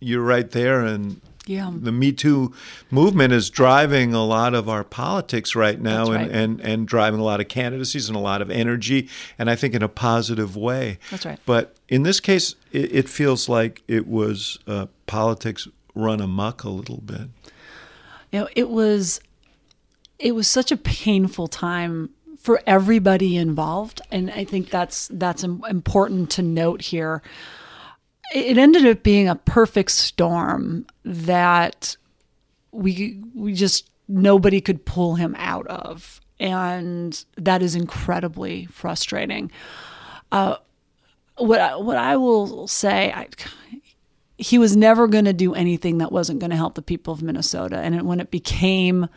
you're 0.00 0.22
right 0.22 0.50
there, 0.50 0.80
and 0.80 1.20
yeah. 1.46 1.70
the 1.74 1.92
Me 1.92 2.12
Too 2.12 2.52
movement 2.90 3.32
is 3.32 3.50
driving 3.50 4.14
a 4.14 4.24
lot 4.24 4.54
of 4.54 4.68
our 4.68 4.84
politics 4.84 5.54
right 5.54 5.80
now 5.80 6.06
right. 6.06 6.22
and, 6.22 6.30
and, 6.30 6.60
and 6.60 6.88
driving 6.88 7.20
a 7.20 7.24
lot 7.24 7.40
of 7.40 7.48
candidacies 7.48 8.08
and 8.08 8.16
a 8.16 8.20
lot 8.20 8.42
of 8.42 8.50
energy, 8.50 9.08
and 9.38 9.50
I 9.50 9.56
think 9.56 9.74
in 9.74 9.82
a 9.82 9.88
positive 9.88 10.56
way. 10.56 10.98
That's 11.10 11.26
right. 11.26 11.38
But 11.46 11.76
in 11.88 12.02
this 12.02 12.20
case, 12.20 12.54
it, 12.72 12.94
it 12.94 13.08
feels 13.08 13.48
like 13.48 13.82
it 13.88 14.06
was 14.06 14.58
uh, 14.66 14.86
politics 15.06 15.68
run 15.94 16.20
amok 16.20 16.64
a 16.64 16.70
little 16.70 17.00
bit. 17.00 17.28
You 18.32 18.40
know, 18.40 18.48
it 18.54 18.68
was 18.68 19.20
it 20.18 20.34
was 20.34 20.48
such 20.48 20.72
a 20.72 20.76
painful 20.76 21.48
time 21.48 22.10
for 22.44 22.60
everybody 22.66 23.38
involved, 23.38 24.02
and 24.10 24.30
I 24.30 24.44
think 24.44 24.68
that's 24.68 25.08
that's 25.10 25.42
important 25.42 26.28
to 26.32 26.42
note 26.42 26.82
here. 26.82 27.22
It 28.34 28.58
ended 28.58 28.84
up 28.84 29.02
being 29.02 29.28
a 29.30 29.34
perfect 29.34 29.92
storm 29.92 30.86
that 31.06 31.96
we 32.70 33.18
we 33.34 33.54
just 33.54 33.88
nobody 34.08 34.60
could 34.60 34.84
pull 34.84 35.14
him 35.14 35.34
out 35.38 35.66
of 35.68 36.20
and 36.38 37.24
that 37.38 37.62
is 37.62 37.74
incredibly 37.74 38.66
frustrating. 38.66 39.50
Uh, 40.30 40.56
what 41.38 41.60
I, 41.60 41.76
what 41.76 41.96
I 41.96 42.18
will 42.18 42.68
say 42.68 43.10
I, 43.10 43.28
he 44.36 44.58
was 44.58 44.76
never 44.76 45.08
going 45.08 45.24
to 45.24 45.32
do 45.32 45.54
anything 45.54 45.96
that 45.98 46.12
wasn't 46.12 46.40
going 46.40 46.50
to 46.50 46.56
help 46.56 46.74
the 46.74 46.82
people 46.82 47.14
of 47.14 47.22
Minnesota 47.22 47.78
and 47.78 47.94
it, 47.94 48.04
when 48.04 48.20
it 48.20 48.30
became 48.30 49.08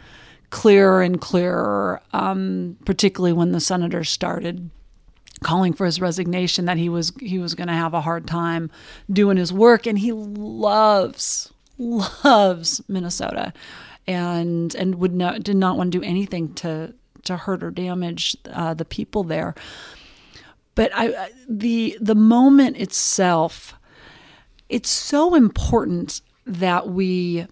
clearer 0.49 1.01
and 1.01 1.19
clearer 1.19 2.01
um, 2.13 2.77
particularly 2.85 3.33
when 3.33 3.51
the 3.51 3.59
senator 3.59 4.03
started 4.03 4.69
calling 5.43 5.73
for 5.73 5.85
his 5.85 6.01
resignation 6.01 6.65
that 6.65 6.77
he 6.77 6.89
was 6.89 7.13
he 7.19 7.39
was 7.39 7.53
going 7.53 7.67
to 7.67 7.73
have 7.73 7.93
a 7.93 8.01
hard 8.01 8.27
time 8.27 8.71
doing 9.11 9.37
his 9.37 9.53
work. 9.53 9.85
And 9.85 9.99
he 9.99 10.11
loves 10.11 11.51
loves 11.77 12.81
Minnesota 12.87 13.53
and 14.07 14.73
and 14.75 14.95
would 14.95 15.13
not 15.13 15.43
did 15.43 15.57
not 15.57 15.77
want 15.77 15.91
to 15.91 15.99
do 15.99 16.05
anything 16.05 16.53
to 16.55 16.93
to 17.23 17.37
hurt 17.37 17.63
or 17.63 17.71
damage 17.71 18.35
uh, 18.51 18.73
the 18.73 18.85
people 18.85 19.23
there. 19.23 19.53
But 20.75 20.91
I 20.93 21.29
the 21.47 21.97
the 21.99 22.15
moment 22.15 22.77
itself 22.77 23.73
it's 24.69 24.89
so 24.89 25.35
important 25.35 26.21
that 26.45 26.89
we 26.89 27.47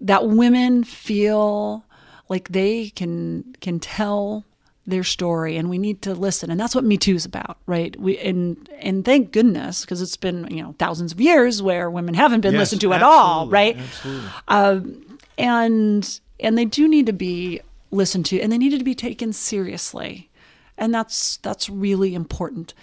that 0.00 0.28
women 0.28 0.84
feel 0.84 1.84
like 2.28 2.48
they 2.48 2.90
can 2.90 3.54
can 3.60 3.80
tell 3.80 4.44
their 4.86 5.04
story 5.04 5.56
and 5.56 5.70
we 5.70 5.78
need 5.78 6.02
to 6.02 6.14
listen. 6.14 6.50
And 6.50 6.60
that's 6.60 6.74
what 6.74 6.84
me 6.84 6.96
too 6.96 7.14
is 7.14 7.24
about 7.24 7.58
right? 7.66 7.98
We 7.98 8.18
and 8.18 8.68
and 8.78 9.04
thank 9.04 9.32
goodness 9.32 9.82
because 9.82 10.02
it's 10.02 10.16
been 10.16 10.46
you 10.50 10.62
know 10.62 10.74
thousands 10.78 11.12
of 11.12 11.20
years 11.20 11.62
where 11.62 11.90
women 11.90 12.14
haven't 12.14 12.42
been 12.42 12.54
yes, 12.54 12.60
listened 12.60 12.80
to 12.82 12.92
at 12.92 13.02
all 13.02 13.48
right? 13.48 13.76
absolutely. 13.76 14.30
Um, 14.48 15.18
and 15.38 16.20
and 16.40 16.58
they 16.58 16.64
do 16.64 16.88
need 16.88 17.06
to 17.06 17.12
be 17.12 17.60
listened 17.90 18.26
to 18.26 18.40
and 18.40 18.52
they 18.52 18.58
needed 18.58 18.78
to 18.78 18.84
be 18.84 18.94
taken 18.94 19.32
seriously. 19.32 20.30
And 20.76 20.92
that's 20.94 21.38
that's 21.38 21.70
really 21.70 22.14
important. 22.14 22.74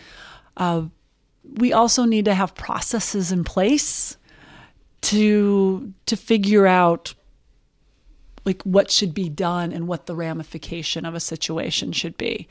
Uh, 0.57 0.84
we 1.43 1.74
also 1.74 2.05
need 2.05 2.26
to 2.26 2.34
have 2.34 2.55
processes 2.55 3.32
in 3.32 3.43
place 3.43 4.18
to 5.02 5.93
to 6.06 6.16
figure 6.16 6.68
out 6.68 7.14
like 8.45 8.62
what 8.64 8.89
should 8.89 9.14
be 9.14 9.30
done 9.30 9.72
and 9.72 9.88
what 9.88 10.06
the 10.06 10.16
ramification 10.16 11.06
of 11.06 11.14
a 11.14 11.20
situation 11.20 11.91
should 11.91 12.18
be. 12.18 12.47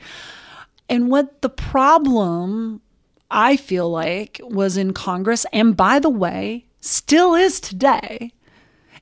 And 0.89 1.09
what 1.09 1.41
the 1.41 1.49
problem 1.49 2.81
I 3.29 3.55
feel 3.55 3.89
like 3.89 4.41
was 4.43 4.77
in 4.77 4.93
Congress, 4.93 5.45
and 5.53 5.75
by 5.75 5.99
the 5.99 6.09
way, 6.09 6.65
still 6.81 7.33
is 7.33 7.59
today, 7.59 8.33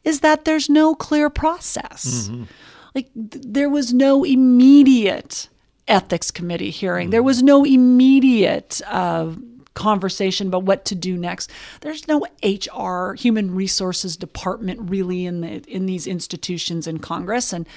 is 0.03 0.19
that 0.21 0.45
there's 0.45 0.69
no 0.69 0.95
clear 0.95 1.29
process. 1.29 2.29
Mm-hmm. 2.29 2.43
Like 2.95 3.09
th- 3.13 3.45
there 3.47 3.69
was 3.69 3.93
no 3.93 4.23
immediate 4.23 5.49
ethics 5.87 6.31
committee 6.31 6.69
hearing. 6.69 7.05
Mm-hmm. 7.05 7.11
There 7.11 7.23
was 7.23 7.43
no 7.43 7.63
immediate 7.63 8.81
uh, 8.87 9.33
conversation 9.79 10.47
about 10.47 10.63
what 10.63 10.85
to 10.85 10.95
do 10.95 11.17
next. 11.17 11.49
There's 11.81 12.07
no 12.07 12.27
HR, 12.43 13.13
human 13.13 13.55
resources 13.55 14.17
department 14.17 14.89
really 14.89 15.25
in 15.25 15.41
the 15.41 15.63
in 15.67 15.85
these 15.87 16.05
institutions 16.05 16.85
in 16.85 16.99
Congress, 16.99 17.53
and 17.53 17.67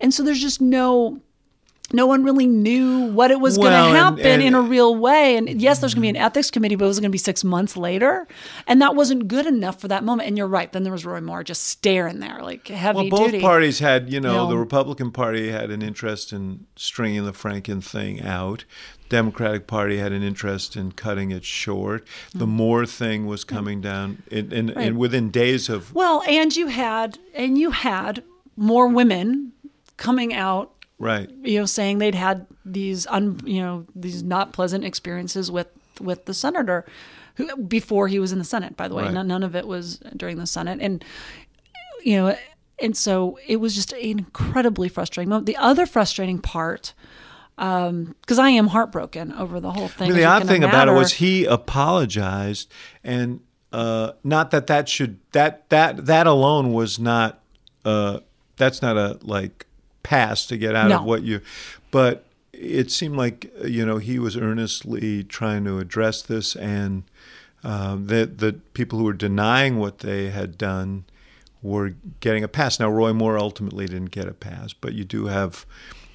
and 0.00 0.14
so 0.14 0.22
there's 0.22 0.40
just 0.40 0.60
no 0.60 1.20
no 1.92 2.06
one 2.06 2.24
really 2.24 2.46
knew 2.46 3.06
what 3.12 3.30
it 3.30 3.38
was 3.38 3.56
well, 3.56 3.70
going 3.70 3.92
to 3.92 3.98
happen 3.98 4.18
and, 4.18 4.26
and, 4.26 4.42
in 4.42 4.54
a 4.54 4.60
real 4.60 4.96
way. 4.96 5.36
And 5.36 5.60
yes, 5.60 5.78
there's 5.78 5.94
going 5.94 6.02
to 6.02 6.12
be 6.12 6.18
an 6.18 6.24
ethics 6.24 6.50
committee, 6.50 6.74
but 6.74 6.84
it 6.84 6.88
was 6.88 6.98
going 6.98 7.10
to 7.10 7.12
be 7.12 7.18
six 7.18 7.44
months 7.44 7.76
later, 7.76 8.26
and 8.66 8.82
that 8.82 8.96
wasn't 8.96 9.28
good 9.28 9.46
enough 9.46 9.80
for 9.80 9.88
that 9.88 10.02
moment. 10.02 10.28
And 10.28 10.36
you're 10.36 10.48
right. 10.48 10.70
Then 10.72 10.82
there 10.82 10.92
was 10.92 11.06
Roy 11.06 11.20
Moore 11.20 11.44
just 11.44 11.64
staring 11.64 12.18
there, 12.18 12.40
like 12.42 12.66
heavy 12.68 12.96
well, 12.96 13.08
both 13.08 13.30
duty. 13.30 13.40
parties 13.40 13.78
had, 13.78 14.12
you 14.12 14.20
know, 14.20 14.30
you 14.30 14.36
know, 14.36 14.48
the 14.48 14.58
Republican 14.58 15.12
Party 15.12 15.50
had 15.50 15.70
an 15.70 15.82
interest 15.82 16.32
in 16.32 16.66
stringing 16.74 17.24
the 17.24 17.32
Franken 17.32 17.82
thing 17.82 18.20
out. 18.22 18.64
Democratic 19.08 19.66
Party 19.66 19.98
had 19.98 20.12
an 20.12 20.22
interest 20.22 20.76
in 20.76 20.92
cutting 20.92 21.30
it 21.30 21.44
short. 21.44 22.04
Mm-hmm. 22.04 22.38
The 22.38 22.46
Moore 22.46 22.86
thing 22.86 23.26
was 23.26 23.44
coming 23.44 23.80
down, 23.80 24.22
in, 24.30 24.52
in, 24.52 24.66
right. 24.68 24.88
in, 24.88 24.98
within 24.98 25.30
days 25.30 25.68
of. 25.68 25.94
Well, 25.94 26.22
and 26.26 26.54
you 26.54 26.68
had 26.68 27.18
and 27.34 27.58
you 27.58 27.70
had 27.70 28.22
more 28.56 28.88
women 28.88 29.52
coming 29.96 30.34
out, 30.34 30.72
right? 30.98 31.30
You 31.42 31.60
know, 31.60 31.66
saying 31.66 31.98
they'd 31.98 32.14
had 32.14 32.46
these 32.64 33.06
un, 33.06 33.40
you 33.44 33.60
know, 33.60 33.86
these 33.94 34.22
not 34.22 34.52
pleasant 34.52 34.84
experiences 34.84 35.50
with 35.50 35.68
with 36.00 36.24
the 36.24 36.34
senator, 36.34 36.84
who 37.36 37.56
before 37.56 38.08
he 38.08 38.18
was 38.18 38.32
in 38.32 38.38
the 38.38 38.44
Senate. 38.44 38.76
By 38.76 38.88
the 38.88 38.94
way, 38.94 39.04
right. 39.04 39.14
none, 39.14 39.28
none 39.28 39.42
of 39.42 39.54
it 39.54 39.66
was 39.66 39.98
during 40.16 40.38
the 40.38 40.46
Senate, 40.46 40.78
and 40.80 41.04
you 42.02 42.16
know, 42.16 42.36
and 42.80 42.96
so 42.96 43.38
it 43.46 43.56
was 43.56 43.74
just 43.74 43.92
an 43.92 44.00
incredibly 44.00 44.88
frustrating 44.88 45.28
moment. 45.28 45.46
The 45.46 45.56
other 45.56 45.86
frustrating 45.86 46.38
part 46.38 46.92
because 47.56 47.88
um, 47.88 48.40
I 48.40 48.50
am 48.50 48.68
heartbroken 48.68 49.32
over 49.32 49.60
the 49.60 49.72
whole 49.72 49.88
thing. 49.88 50.08
I 50.08 50.10
mean, 50.10 50.18
the 50.18 50.24
odd 50.24 50.46
thing 50.46 50.62
about 50.62 50.88
it 50.88 50.92
was 50.92 51.14
he 51.14 51.46
apologized, 51.46 52.70
and 53.02 53.40
uh, 53.72 54.12
not 54.22 54.50
that 54.50 54.66
that 54.66 54.88
should 54.88 55.18
that 55.32 55.68
that 55.70 56.04
that 56.06 56.26
alone 56.26 56.72
was 56.72 56.98
not 56.98 57.40
uh, 57.84 58.20
that's 58.56 58.82
not 58.82 58.96
a 58.96 59.18
like 59.22 59.66
pass 60.02 60.46
to 60.46 60.58
get 60.58 60.74
out 60.74 60.88
no. 60.88 60.98
of 60.98 61.04
what 61.04 61.22
you, 61.22 61.40
but 61.90 62.26
it 62.52 62.90
seemed 62.90 63.16
like 63.16 63.50
you 63.64 63.86
know 63.86 63.96
he 63.96 64.18
was 64.18 64.36
earnestly 64.36 65.24
trying 65.24 65.64
to 65.64 65.78
address 65.78 66.20
this, 66.20 66.56
and 66.56 67.04
uh, 67.64 67.96
that 67.98 68.36
the 68.38 68.52
people 68.74 68.98
who 68.98 69.04
were 69.06 69.14
denying 69.14 69.78
what 69.78 70.00
they 70.00 70.28
had 70.28 70.58
done 70.58 71.04
were 71.62 71.94
getting 72.20 72.44
a 72.44 72.48
pass. 72.48 72.78
Now 72.78 72.90
Roy 72.90 73.14
Moore 73.14 73.38
ultimately 73.38 73.86
didn't 73.86 74.10
get 74.10 74.28
a 74.28 74.34
pass, 74.34 74.74
but 74.74 74.92
you 74.92 75.04
do 75.04 75.26
have 75.26 75.64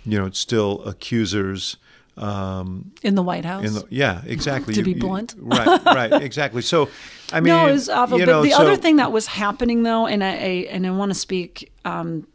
you 0.06 0.18
know, 0.18 0.26
it's 0.26 0.39
still 0.39 0.84
accusers. 0.84 1.78
Um, 2.18 2.91
in 3.02 3.16
the 3.16 3.24
White 3.24 3.45
House. 3.45 3.72
The, 3.72 3.88
yeah, 3.89 4.22
exactly. 4.26 4.74
to 4.76 4.82
you, 4.82 4.93
be 4.93 4.93
blunt. 4.93 5.36
You, 5.38 5.43
right, 5.43 5.86
right, 5.86 6.14
exactly. 6.22 6.62
So, 6.62 6.89
I 7.32 7.39
mean, 7.39 7.54
no, 7.54 7.68
it 7.68 7.72
was 7.72 7.89
awful. 7.89 8.20
but 8.20 8.28
know, 8.28 8.43
the 8.43 8.52
so, 8.52 8.58
other 8.62 8.76
thing 8.76 8.97
that 8.97 9.12
was 9.12 9.28
happening, 9.28 9.84
though, 9.84 10.08
and 10.08 10.24
I, 10.24 10.32
I 10.32 10.68
and 10.70 10.86
I 10.86 10.91
want 10.91 11.12
to 11.12 11.16
speak 11.16 11.72
um, 11.86 12.28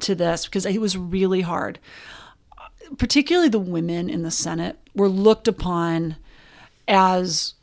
to 0.00 0.14
this 0.14 0.44
because 0.46 0.66
it 0.66 0.80
was 0.80 0.96
really 0.96 1.42
hard. 1.42 1.78
Particularly 2.98 3.48
the 3.48 3.58
women 3.58 4.08
in 4.08 4.22
the 4.22 4.30
Senate 4.30 4.78
were 4.94 5.08
looked 5.08 5.48
upon 5.48 6.16
as 6.86 7.54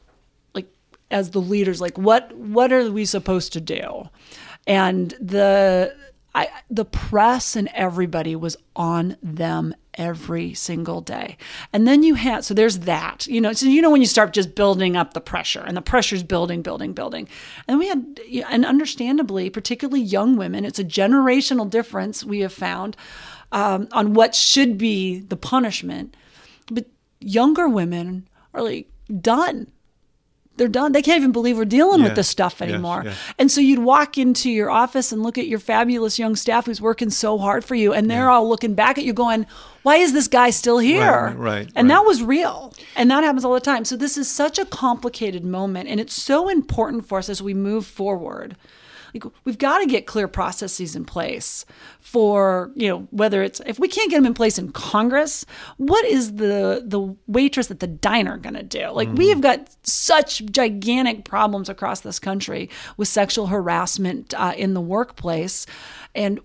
like 0.54 0.68
as 1.10 1.32
the 1.32 1.42
leaders. 1.42 1.80
Like, 1.80 1.98
what 1.98 2.36
what 2.36 2.74
are 2.74 2.92
we 2.92 3.06
supposed 3.06 3.54
to 3.54 3.62
do? 3.62 4.10
And 4.68 5.12
the 5.20 5.96
I, 6.36 6.50
the 6.70 6.86
press 6.86 7.56
and 7.56 7.70
everybody 7.74 8.36
was 8.36 8.58
on 8.76 9.18
them 9.22 9.76
every 9.94 10.54
single 10.56 11.00
day. 11.02 11.38
And 11.72 11.88
then 11.88 12.02
you 12.02 12.16
had, 12.16 12.44
so 12.44 12.56
there's 12.56 12.80
that, 12.80 13.28
you 13.28 13.40
know, 13.40 13.54
so 13.54 13.68
you 13.68 13.82
know 13.82 13.92
when 13.92 14.02
you 14.02 14.08
start 14.08 14.34
just 14.34 14.56
building 14.56 14.98
up 14.98 15.14
the 15.14 15.22
pressure 15.22 15.62
and 15.62 15.78
the 15.78 15.82
pressure's 15.82 16.24
building, 16.24 16.64
building, 16.64 16.94
building. 16.94 17.28
And 17.68 17.78
we 17.78 17.88
had, 17.88 18.20
and 18.50 18.66
understandably, 18.66 19.52
particularly 19.52 20.02
young 20.02 20.36
women, 20.36 20.66
it's 20.66 20.80
a 20.80 20.84
generational 20.84 21.70
difference 21.70 22.24
we 22.24 22.40
have 22.40 22.54
found 22.54 22.98
um, 23.52 23.88
on 23.92 24.16
what 24.16 24.34
should 24.34 24.78
be 24.78 25.20
the 25.20 25.38
punishment. 25.38 26.16
But 26.72 26.88
younger 27.20 27.70
women 27.70 28.28
are 28.56 28.64
like 28.64 28.90
done 29.22 29.68
they're 30.58 30.68
done. 30.68 30.92
They 30.92 31.02
can't 31.02 31.18
even 31.18 31.32
believe 31.32 31.58
we're 31.58 31.66
dealing 31.66 32.02
yeah. 32.02 32.08
with 32.08 32.16
this 32.16 32.28
stuff 32.28 32.62
anymore. 32.62 33.02
Yes, 33.06 33.18
yeah. 33.28 33.34
And 33.40 33.52
so 33.52 33.60
you'd 33.60 33.80
walk 33.80 34.18
into 34.18 34.50
your 34.50 34.70
office 34.70 35.12
and 35.12 35.24
look 35.24 35.38
at 35.38 35.48
your 35.48 35.60
fabulous 35.60 36.20
young 36.20 36.36
staff 36.36 36.66
who's 36.66 36.82
working 36.82 37.10
so 37.10 37.38
hard 37.38 37.66
for 37.66 37.76
you, 37.76 37.94
and 37.94 38.10
they're 38.10 38.26
yeah. 38.26 38.34
all 38.34 38.48
looking 38.48 38.76
back 38.76 38.98
at 38.98 39.04
you 39.04 39.14
going, 39.14 39.48
Why 39.82 39.98
is 39.98 40.14
this 40.14 40.28
guy 40.28 40.52
still 40.52 40.78
here? 40.78 41.02
Right, 41.02 41.38
right 41.38 41.72
And 41.76 41.90
right. 41.90 41.96
that 41.96 42.06
was 42.06 42.22
real. 42.22 42.74
And 42.96 43.10
that 43.10 43.24
happens 43.24 43.44
all 43.44 43.54
the 43.54 43.60
time. 43.60 43.86
So 43.86 43.96
this 43.96 44.18
is 44.18 44.30
such 44.30 44.60
a 44.60 44.66
complicated 44.66 45.44
moment, 45.44 45.90
and 45.90 46.00
it's 46.00 46.14
so 46.14 46.50
important 46.50 47.08
for 47.08 47.18
us 47.18 47.30
as 47.30 47.42
we 47.42 47.54
move 47.54 47.86
forward 47.86 48.56
like 49.14 49.24
we've 49.44 49.58
got 49.58 49.80
to 49.80 49.86
get 49.86 50.06
clear 50.06 50.28
processes 50.28 50.96
in 50.96 51.06
place 51.06 51.66
for 52.00 52.72
you 52.76 52.88
know 52.88 53.08
whether 53.12 53.44
it's 53.44 53.62
if 53.66 53.80
we 53.80 53.88
can't 53.88 54.10
get 54.10 54.18
them 54.18 54.26
in 54.26 54.34
place 54.34 54.58
in 54.58 54.72
Congress, 54.72 55.46
what 55.78 56.06
is 56.06 56.36
the 56.36 56.84
the 56.86 57.16
waitress 57.28 57.70
at 57.72 57.80
the 57.80 57.88
diner 57.88 58.38
going 58.38 58.56
to 58.56 58.64
do? 58.64 58.90
Like 58.90 59.08
mm-hmm. 59.08 59.18
we 59.18 59.30
have 59.30 59.42
got 59.42 59.68
such 59.84 60.44
gigantic 60.46 61.26
problems 61.26 61.70
across 61.70 62.02
this 62.02 62.20
country 62.20 62.70
with 62.98 63.08
sexual 63.08 63.48
harassment 63.48 64.34
uh, 64.36 64.54
in 64.58 64.74
the 64.74 64.82
workplace, 64.82 65.66
and 66.16 66.40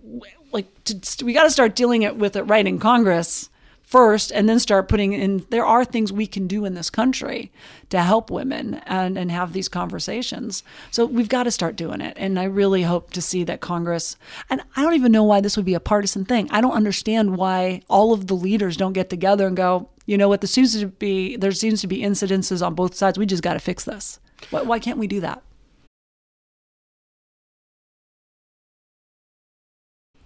like 0.52 0.66
to, 0.84 1.24
we 1.24 1.32
got 1.32 1.44
to 1.44 1.50
start 1.50 1.74
dealing 1.74 2.02
it 2.02 2.16
with 2.16 2.36
it 2.36 2.42
right 2.42 2.66
in 2.66 2.78
Congress 2.78 3.50
first 3.88 4.30
and 4.32 4.46
then 4.46 4.58
start 4.58 4.86
putting 4.86 5.14
in 5.14 5.46
there 5.48 5.64
are 5.64 5.82
things 5.82 6.12
we 6.12 6.26
can 6.26 6.46
do 6.46 6.66
in 6.66 6.74
this 6.74 6.90
country 6.90 7.50
to 7.88 8.02
help 8.02 8.30
women 8.30 8.74
and, 8.84 9.16
and 9.16 9.30
have 9.32 9.54
these 9.54 9.66
conversations. 9.66 10.62
So 10.90 11.06
we've 11.06 11.30
got 11.30 11.44
to 11.44 11.50
start 11.50 11.74
doing 11.74 12.02
it. 12.02 12.14
And 12.18 12.38
i 12.38 12.44
really 12.44 12.82
hope 12.82 13.12
to 13.12 13.22
see 13.22 13.44
that 13.44 13.60
congress 13.60 14.16
and 14.50 14.60
i 14.76 14.82
don't 14.82 14.94
even 14.94 15.10
know 15.10 15.24
why 15.24 15.40
this 15.40 15.56
would 15.56 15.64
be 15.64 15.72
a 15.72 15.80
partisan 15.80 16.26
thing. 16.26 16.48
I 16.50 16.60
don't 16.60 16.72
understand 16.72 17.38
why 17.38 17.80
all 17.88 18.12
of 18.12 18.26
the 18.26 18.34
leaders 18.34 18.76
don't 18.76 18.92
get 18.92 19.08
together 19.08 19.46
and 19.46 19.56
go 19.56 19.88
you 20.04 20.16
know 20.16 20.28
what? 20.28 20.40
There 20.40 20.48
seems 20.48 20.78
to 20.80 20.86
be 20.86 21.36
there 21.36 21.52
seems 21.52 21.82
to 21.82 21.86
be 21.86 21.98
incidences 22.00 22.66
on 22.66 22.74
both 22.74 22.94
sides. 22.94 23.18
We 23.18 23.26
just 23.26 23.42
got 23.42 23.52
to 23.54 23.58
fix 23.58 23.84
this. 23.84 24.20
Why, 24.48 24.62
why 24.62 24.78
can't 24.78 24.98
we 24.98 25.06
do 25.06 25.20
that? 25.20 25.42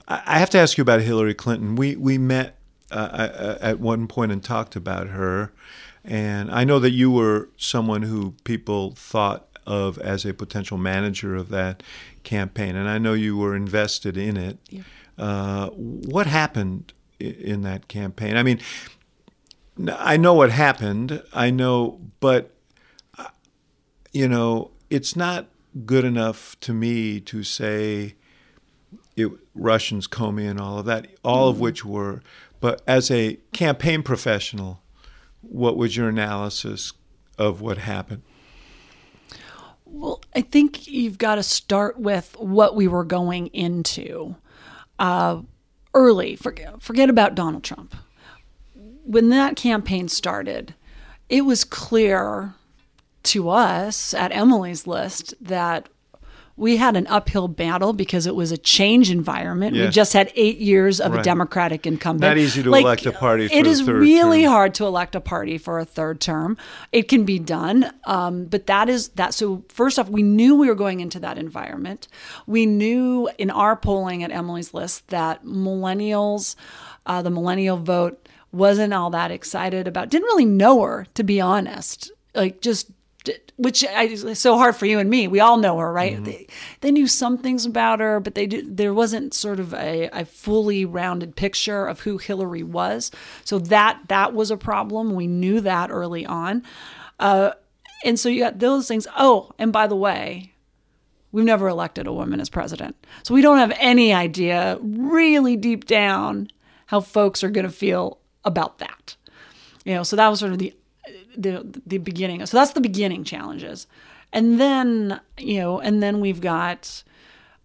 I 0.07 0.39
have 0.39 0.51
to 0.51 0.59
ask 0.59 0.79
you 0.79 0.83
about 0.83 1.01
Hillary 1.01 1.35
Clinton. 1.35 1.75
We 1.75 1.97
we 1.97 2.17
met 2.17 2.59
uh, 2.93 3.59
at 3.61 3.81
one 3.81 4.07
point 4.07 4.33
and 4.33 4.43
talked 4.43 4.77
about 4.77 5.09
her. 5.09 5.53
And 6.05 6.51
I 6.51 6.65
know 6.65 6.79
that 6.79 6.91
you 6.91 7.11
were 7.11 7.49
someone 7.57 8.03
who 8.03 8.35
people 8.45 8.93
thought 8.93 9.49
of 9.67 9.99
as 9.99 10.25
a 10.25 10.35
potential 10.35 10.77
manager 10.77 11.37
of 11.37 11.49
that 11.51 11.83
campaign, 12.25 12.75
and 12.75 12.89
I 12.89 12.99
know 12.99 13.13
you 13.13 13.37
were 13.37 13.55
invested 13.55 14.17
in 14.17 14.37
it. 14.37 14.59
Yeah. 14.69 14.83
Uh, 15.19 15.69
what 15.69 16.27
happened 16.27 16.93
in 17.21 17.63
that 17.63 17.87
campaign? 17.87 18.37
I 18.37 18.43
mean, 18.43 18.61
I 19.89 20.17
know 20.17 20.35
what 20.35 20.51
happened. 20.51 21.23
I 21.33 21.51
know, 21.51 22.01
but 22.19 22.53
uh, 23.19 23.29
you 24.13 24.27
know, 24.27 24.73
it's 24.91 25.15
not 25.15 25.47
good 25.87 26.05
enough 26.05 26.59
to 26.61 26.73
me 26.73 27.21
to 27.21 27.43
say 27.45 28.15
it, 29.17 29.31
Russians, 29.55 30.07
Comey, 30.09 30.49
and 30.49 30.61
all 30.61 30.79
of 30.79 30.87
that, 30.87 31.07
all 31.23 31.49
mm-hmm. 31.49 31.57
of 31.57 31.61
which 31.61 31.85
were 31.85 32.23
but 32.63 32.81
as 32.87 33.11
a 33.11 33.39
campaign 33.53 34.05
professional, 34.05 34.81
what 35.41 35.77
was 35.77 35.97
your 35.97 36.09
analysis 36.09 36.93
of 37.37 37.61
what 37.61 37.77
happened? 37.77 38.23
Well, 39.85 40.23
I 40.35 40.43
think 40.43 40.87
you've 40.87 41.19
got 41.19 41.35
to 41.35 41.43
start 41.43 41.99
with 41.99 42.37
what 42.39 42.77
we 42.77 42.87
were 42.87 43.03
going 43.03 43.49
into 43.49 44.37
uh, 45.01 45.43
early. 45.93 46.37
Forget, 46.37 46.81
forget 46.81 47.11
about 47.11 47.35
Donald 47.35 47.65
Trump. 47.65 47.97
When 49.05 49.29
that 49.31 49.57
campaign 49.57 50.07
started, 50.07 50.77
it 51.29 51.45
was 51.45 51.65
clear 51.65 52.55
to 53.25 53.49
us 53.49 54.15
at 54.15 54.31
Emily's 54.31 54.87
List 54.87 55.35
that 55.41 55.89
we 56.57 56.77
had 56.77 56.97
an 56.97 57.07
uphill 57.07 57.49
battle 57.49 57.93
because 57.93 58.27
it 58.27 58.35
was 58.35 58.53
a 58.53 58.59
change 58.59 59.11
environment. 59.11 59.75
We 59.75 59.89
just 59.89 60.13
had 60.13 60.31
eight 60.35 60.59
years 60.59 61.01
of 61.01 61.13
right. 61.13 61.21
a 61.21 61.23
Democratic 61.23 61.87
incumbent. 61.87 62.29
Not 62.31 62.39
easy 62.39 62.63
to 62.63 62.71
like, 62.71 62.83
elect 62.83 63.07
a 63.07 63.13
party. 63.13 63.49
it 63.51 63.67
is 63.67 63.85
really 63.85 64.43
term. 64.43 64.53
hard 64.53 64.75
to 64.75 64.87
elect 64.87 65.15
a 65.15 65.21
party 65.21 65.57
for 65.57 65.79
a 65.79 65.85
third 65.85 66.21
term. 66.21 66.59
It 66.93 67.09
can 67.09 67.25
be 67.25 67.39
done, 67.39 67.91
um, 68.05 68.45
but 68.45 68.67
that 68.67 68.89
is 68.89 69.09
that. 69.11 69.35
So 69.35 69.65
first 69.69 69.99
off, 69.99 70.09
we 70.09 70.23
knew 70.23 70.57
we 70.57 70.69
were 70.69 70.75
going 70.75 71.01
into 71.01 71.19
that 71.21 71.39
environment. 71.39 72.09
We 72.47 72.67
knew 72.67 73.31
in 73.39 73.51
our 73.51 73.75
polling 73.75 74.23
at 74.23 74.31
Emily's 74.31 74.75
List 74.75 75.09
that 75.09 75.45
millennials, 75.45 76.55
uh, 77.07 77.23
the 77.23 77.31
millennial 77.31 77.79
vote, 77.79 78.29
wasn't 78.53 78.93
all 78.93 79.11
that 79.11 79.31
excited 79.31 79.89
about. 79.89 80.11
Didn't 80.11 80.27
really 80.27 80.45
know 80.45 80.83
her, 80.83 81.07
to 81.15 81.25
be 81.25 81.41
honest. 81.41 82.13
Like 82.35 82.61
just 82.61 82.91
which 83.57 83.85
is 83.85 84.39
so 84.39 84.57
hard 84.57 84.75
for 84.75 84.87
you 84.87 84.99
and 84.99 85.09
me. 85.09 85.29
We 85.29 85.41
all 85.41 85.57
know 85.57 85.79
her, 85.79 85.93
right? 85.93 86.15
Mm-hmm. 86.15 86.25
They, 86.25 86.47
they 86.81 86.91
knew 86.91 87.07
some 87.07 87.39
things 87.39 87.65
about 87.65 88.01
her, 88.01 88.19
but 88.21 88.35
they 88.35 88.47
did, 88.47 88.77
there 88.77 88.95
wasn't 88.95 89.35
sort 89.35 89.61
of 89.61 89.73
a, 89.75 90.09
a 90.13 90.25
fully 90.25 90.85
rounded 90.85 91.37
picture 91.37 91.87
of 91.87 92.01
who 92.01 92.19
Hillary 92.19 92.63
was. 92.63 93.11
So 93.45 93.59
that 93.59 94.01
that 94.09 94.35
was 94.35 94.51
a 94.51 94.57
problem. 94.57 95.15
We 95.15 95.27
knew 95.27 95.61
that 95.61 95.91
early 95.91 96.27
on, 96.27 96.63
uh, 97.19 97.53
and 98.05 98.19
so 98.19 98.29
you 98.29 98.41
got 98.41 98.59
those 98.59 98.89
things. 98.89 99.07
Oh, 99.17 99.53
and 99.59 99.73
by 99.73 99.87
the 99.87 99.97
way, 99.97 100.55
we've 101.31 101.45
never 101.45 101.69
elected 101.69 102.07
a 102.07 102.13
woman 102.13 102.41
as 102.41 102.51
president, 102.51 102.97
so 103.23 103.35
we 103.35 103.43
don't 103.43 103.59
have 103.59 103.77
any 103.79 104.13
idea, 104.13 104.79
really 104.81 105.57
deep 105.57 105.85
down, 105.85 106.49
how 106.87 107.01
folks 107.01 107.45
are 107.45 107.51
going 107.51 107.67
to 107.67 107.73
feel 107.73 108.19
about 108.45 108.79
that. 108.79 109.17
You 109.85 109.95
know, 109.95 110.03
so 110.03 110.17
that 110.17 110.29
was 110.29 110.41
sort 110.41 110.53
of 110.53 110.59
the 110.59 110.75
the 111.37 111.65
the 111.87 111.99
beginning. 111.99 112.45
So 112.47 112.57
that's 112.57 112.73
the 112.73 112.81
beginning 112.81 113.25
challenges, 113.25 113.87
and 114.33 114.61
then 114.61 115.21
you 115.39 115.61
know, 115.61 115.81
and 115.81 116.03
then 116.03 116.21
we've 116.21 116.41
got, 116.41 117.03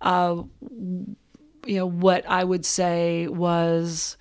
uh, 0.02 0.44
you 0.62 1.16
know, 1.78 1.86
what 1.86 2.28
I 2.28 2.44
would 2.44 2.66
say 2.66 3.28
was, 3.28 4.18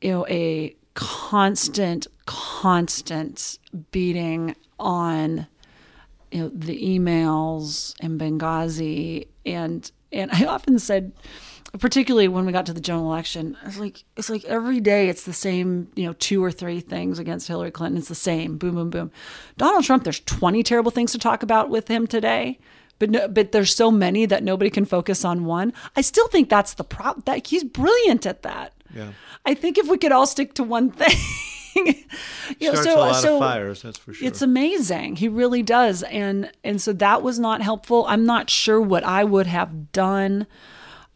you 0.00 0.10
know, 0.10 0.26
a 0.28 0.76
constant, 0.94 2.06
constant 2.26 3.58
beating 3.90 4.56
on, 4.78 5.46
you 6.30 6.40
know, 6.40 6.50
the 6.54 6.98
emails 6.98 7.94
in 8.00 8.18
Benghazi, 8.18 9.28
and 9.46 9.90
and 10.12 10.30
I 10.32 10.44
often 10.46 10.78
said 10.78 11.12
particularly 11.78 12.28
when 12.28 12.46
we 12.46 12.52
got 12.52 12.66
to 12.66 12.72
the 12.72 12.80
general 12.80 13.12
election, 13.12 13.56
it's 13.64 13.78
like 13.78 14.04
it's 14.16 14.30
like 14.30 14.44
every 14.44 14.80
day 14.80 15.08
it's 15.08 15.24
the 15.24 15.32
same, 15.32 15.88
you 15.94 16.06
know, 16.06 16.12
two 16.14 16.42
or 16.42 16.50
three 16.50 16.80
things 16.80 17.18
against 17.18 17.48
Hillary 17.48 17.70
Clinton. 17.70 17.98
It's 17.98 18.08
the 18.08 18.14
same, 18.14 18.58
boom, 18.58 18.74
boom, 18.74 18.90
boom. 18.90 19.10
Donald 19.56 19.84
Trump, 19.84 20.04
there's 20.04 20.20
20 20.20 20.62
terrible 20.62 20.90
things 20.90 21.12
to 21.12 21.18
talk 21.18 21.42
about 21.42 21.70
with 21.70 21.88
him 21.88 22.06
today, 22.06 22.58
but 22.98 23.10
no, 23.10 23.28
but 23.28 23.52
there's 23.52 23.74
so 23.74 23.90
many 23.90 24.26
that 24.26 24.42
nobody 24.42 24.70
can 24.70 24.84
focus 24.84 25.24
on 25.24 25.44
one. 25.44 25.72
I 25.96 26.00
still 26.00 26.28
think 26.28 26.48
that's 26.48 26.74
the 26.74 26.84
problem. 26.84 27.22
That 27.26 27.46
he's 27.46 27.64
brilliant 27.64 28.26
at 28.26 28.42
that. 28.42 28.72
Yeah. 28.94 29.12
I 29.46 29.54
think 29.54 29.78
if 29.78 29.88
we 29.88 29.98
could 29.98 30.12
all 30.12 30.26
stick 30.26 30.54
to 30.54 30.64
one 30.64 30.90
thing. 30.90 31.16
you 32.58 32.72
know, 32.72 32.74
Starts 32.74 32.82
so, 32.84 32.96
a 32.96 32.98
lot 32.98 33.22
so 33.22 33.34
of 33.36 33.40
fires, 33.40 33.82
that's 33.82 33.96
for 33.96 34.12
sure. 34.12 34.26
It's 34.26 34.42
amazing. 34.42 35.16
He 35.16 35.28
really 35.28 35.62
does. 35.62 36.02
And 36.02 36.50
and 36.64 36.82
so 36.82 36.92
that 36.94 37.22
was 37.22 37.38
not 37.38 37.62
helpful. 37.62 38.04
I'm 38.08 38.26
not 38.26 38.50
sure 38.50 38.80
what 38.80 39.04
I 39.04 39.22
would 39.22 39.46
have 39.46 39.92
done 39.92 40.48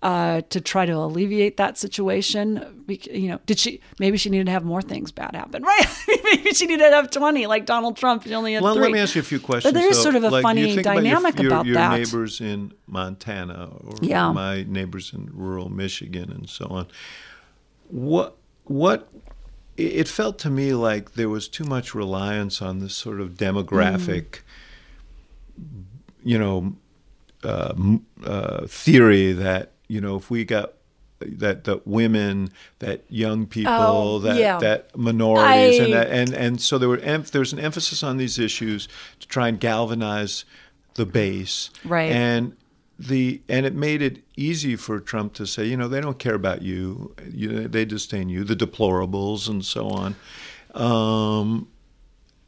uh, 0.05 0.43
to 0.51 0.61
try 0.61 0.85
to 0.85 0.93
alleviate 0.93 1.57
that 1.57 1.79
situation. 1.79 2.85
You 2.87 3.29
know, 3.29 3.41
did 3.47 3.59
she? 3.59 3.81
Maybe 3.99 4.19
she 4.19 4.29
needed 4.29 4.45
to 4.47 4.53
have 4.53 4.63
more 4.63 4.83
things 4.83 5.11
bad 5.11 5.35
happen, 5.35 5.63
right? 5.65 5.87
maybe 6.07 6.53
she 6.53 6.67
needed 6.67 6.91
to 6.91 6.95
have 6.95 7.11
twenty, 7.11 7.47
like 7.47 7.65
Donald 7.65 7.97
Trump. 7.97 8.25
She 8.25 8.35
only 8.35 8.53
had 8.53 8.63
well, 8.63 8.75
three. 8.75 8.83
let 8.83 8.93
me 8.93 9.01
ask 9.01 9.15
you 9.15 9.23
a 9.23 9.25
few 9.25 9.41
questions. 9.41 9.73
But 9.73 9.81
there 9.81 9.89
is 9.89 9.97
so, 9.97 10.03
sort 10.03 10.15
of 10.17 10.25
a 10.25 10.29
like, 10.29 10.43
funny 10.43 10.83
dynamic 10.83 11.35
about, 11.35 11.43
your, 11.43 11.53
about 11.53 11.67
your, 11.67 11.75
that. 11.77 11.91
Your 11.91 11.99
neighbors 12.05 12.41
in 12.43 12.75
Montana, 12.87 13.71
or 13.83 13.95
yeah. 14.03 14.31
my 14.31 14.65
neighbors 14.65 15.15
in 15.15 15.31
rural 15.33 15.71
Michigan, 15.71 16.31
and 16.31 16.51
so 16.51 16.67
on. 16.67 16.87
What 17.89 18.37
what 18.65 19.09
it 19.79 20.07
felt 20.07 20.39
to 20.41 20.51
me 20.51 20.75
like 20.75 21.15
there 21.15 21.31
was 21.31 21.49
too 21.49 21.65
much 21.65 21.95
reliance 21.95 22.61
on 22.61 22.81
this 22.81 22.95
sort 22.95 23.23
of 23.23 23.31
demographic, 23.31 24.41
mm. 25.59 25.85
you 26.23 26.39
know, 26.39 26.77
uh, 27.43 27.75
uh, 28.23 28.67
theory 28.67 29.33
that 29.33 29.71
you 29.89 30.01
know, 30.01 30.17
if 30.17 30.31
we 30.31 30.45
got 30.45 30.75
that 31.21 31.65
that 31.65 31.87
women, 31.87 32.51
that 32.81 33.05
young 33.09 33.47
people, 33.47 33.73
oh, 33.73 34.19
that 34.21 34.37
yeah. 34.37 34.59
that 34.59 34.97
minorities, 34.97 35.81
I, 35.81 35.85
and 35.85 35.93
that, 35.93 36.11
and 36.11 36.33
and 36.35 36.61
so 36.61 36.79
there 36.79 36.89
were 36.89 36.99
there 36.99 37.41
was 37.41 37.53
an 37.53 37.59
emphasis 37.61 38.03
on 38.03 38.17
these 38.17 38.39
issues 38.39 38.89
to 39.21 39.29
try 39.29 39.49
and 39.49 39.59
galvanize 39.59 40.45
the 40.95 41.07
base, 41.07 41.71
right? 41.85 42.11
And 42.11 42.57
the 42.99 43.41
and 43.49 43.67
it 43.67 43.75
made 43.75 44.03
it 44.03 44.23
easy 44.37 44.77
for 44.77 45.01
Trump 45.01 45.35
to 45.35 45.47
say, 45.47 45.65
you 45.65 45.77
know, 45.77 45.89
they 45.89 46.01
don't 46.01 46.19
care 46.19 46.35
about 46.35 46.63
you, 46.63 47.15
you 47.31 47.69
they 47.69 47.85
disdain 47.85 48.29
you, 48.29 48.45
the 48.45 48.57
deplorables, 48.57 49.49
and 49.49 49.65
so 49.65 49.89
on. 49.89 50.15
Um, 50.75 51.69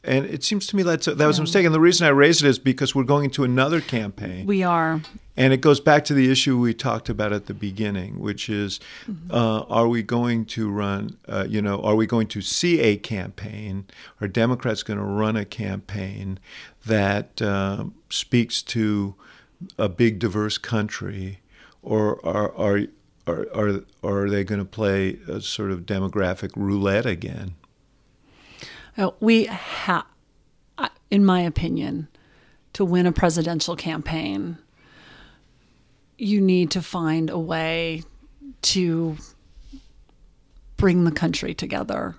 and 0.06 0.24
it 0.26 0.44
seems 0.44 0.66
to 0.68 0.76
me 0.76 0.82
that's 0.82 1.06
a, 1.06 1.14
that 1.14 1.26
was 1.26 1.38
a 1.38 1.42
mistake. 1.42 1.66
And 1.66 1.74
the 1.74 1.80
reason 1.80 2.06
I 2.06 2.10
raise 2.10 2.42
it 2.42 2.48
is 2.48 2.58
because 2.58 2.94
we're 2.94 3.04
going 3.04 3.24
into 3.24 3.44
another 3.44 3.80
campaign. 3.80 4.46
We 4.46 4.62
are. 4.62 5.00
And 5.36 5.52
it 5.52 5.60
goes 5.60 5.80
back 5.80 6.04
to 6.06 6.14
the 6.14 6.30
issue 6.30 6.58
we 6.58 6.72
talked 6.72 7.08
about 7.08 7.32
at 7.32 7.46
the 7.46 7.54
beginning, 7.54 8.20
which 8.20 8.48
is 8.48 8.80
mm-hmm. 9.06 9.30
uh, 9.30 9.60
are 9.62 9.88
we 9.88 10.02
going 10.02 10.46
to 10.46 10.70
run, 10.70 11.18
uh, 11.28 11.46
you 11.48 11.60
know, 11.60 11.80
are 11.82 11.94
we 11.94 12.06
going 12.06 12.28
to 12.28 12.40
see 12.40 12.80
a 12.80 12.96
campaign? 12.96 13.84
Are 14.20 14.28
Democrats 14.28 14.82
going 14.82 14.98
to 14.98 15.04
run 15.04 15.36
a 15.36 15.44
campaign 15.44 16.38
that 16.86 17.42
uh, 17.42 17.84
speaks 18.08 18.62
to 18.62 19.14
a 19.76 19.88
big, 19.88 20.18
diverse 20.18 20.56
country? 20.56 21.40
Or 21.82 22.24
are, 22.26 22.54
are, 22.56 22.80
are, 23.26 23.46
are, 23.54 23.84
are 24.02 24.30
they 24.30 24.44
going 24.44 24.60
to 24.60 24.64
play 24.64 25.18
a 25.28 25.40
sort 25.40 25.70
of 25.70 25.80
demographic 25.80 26.52
roulette 26.56 27.06
again? 27.06 27.54
Uh, 28.98 29.10
we 29.20 29.44
have, 29.44 30.04
in 31.10 31.24
my 31.24 31.40
opinion, 31.40 32.08
to 32.72 32.84
win 32.84 33.06
a 33.06 33.12
presidential 33.12 33.76
campaign, 33.76 34.58
you 36.18 36.40
need 36.40 36.70
to 36.70 36.82
find 36.82 37.30
a 37.30 37.38
way 37.38 38.02
to 38.62 39.16
bring 40.76 41.04
the 41.04 41.12
country 41.12 41.54
together 41.54 42.14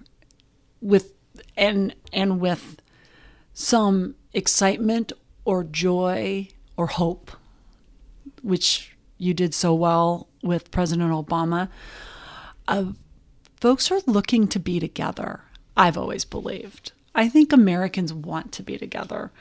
with 0.82 1.14
and 1.56 1.94
and 2.14 2.40
with 2.40 2.82
some 3.54 4.16
excitement 4.34 5.12
or 5.46 5.64
joy 5.64 6.48
or 6.76 6.88
hope 6.88 7.32
which 8.42 8.96
you 9.18 9.34
did 9.34 9.54
so 9.54 9.74
well 9.74 10.28
with 10.44 10.70
President 10.72 11.12
Obama. 11.12 11.70
Uh, 12.68 12.86
folks 13.60 13.92
are 13.92 14.00
looking 14.06 14.48
to 14.48 14.60
be 14.60 14.80
together 14.80 15.42
I've 15.78 15.98
always 15.98 16.26
believed. 16.26 16.92
I 17.16 17.30
think 17.30 17.54
Americans 17.54 18.14
want 18.14 18.52
to 18.54 18.64
be 18.64 18.78
together. 18.78 19.32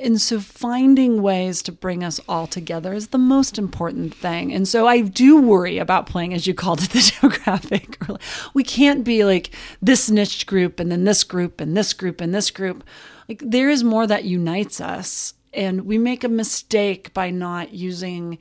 And 0.00 0.20
so 0.20 0.38
finding 0.38 1.22
ways 1.22 1.60
to 1.62 1.72
bring 1.72 2.04
us 2.04 2.20
all 2.28 2.46
together 2.46 2.92
is 2.92 3.08
the 3.08 3.18
most 3.18 3.58
important 3.58 4.14
thing. 4.14 4.52
And 4.52 4.68
so 4.68 4.86
I 4.86 5.00
do 5.00 5.40
worry 5.40 5.78
about 5.78 6.06
playing, 6.06 6.34
as 6.34 6.46
you 6.46 6.54
called 6.54 6.82
it, 6.82 6.90
the 6.90 7.00
geographic. 7.00 7.98
We 8.54 8.62
can't 8.62 9.02
be 9.02 9.24
like 9.24 9.50
this 9.82 10.08
niche 10.08 10.46
group 10.46 10.78
and 10.78 10.92
then 10.92 11.04
this 11.04 11.24
group 11.24 11.60
and 11.60 11.76
this 11.76 11.92
group 11.92 12.20
and 12.20 12.32
this 12.32 12.50
group. 12.50 12.84
Like 13.28 13.42
there 13.44 13.68
is 13.68 13.82
more 13.82 14.06
that 14.06 14.24
unites 14.24 14.80
us. 14.80 15.34
And 15.52 15.86
we 15.86 15.98
make 15.98 16.22
a 16.22 16.28
mistake 16.28 17.12
by 17.12 17.30
not 17.30 17.72
using 17.72 18.38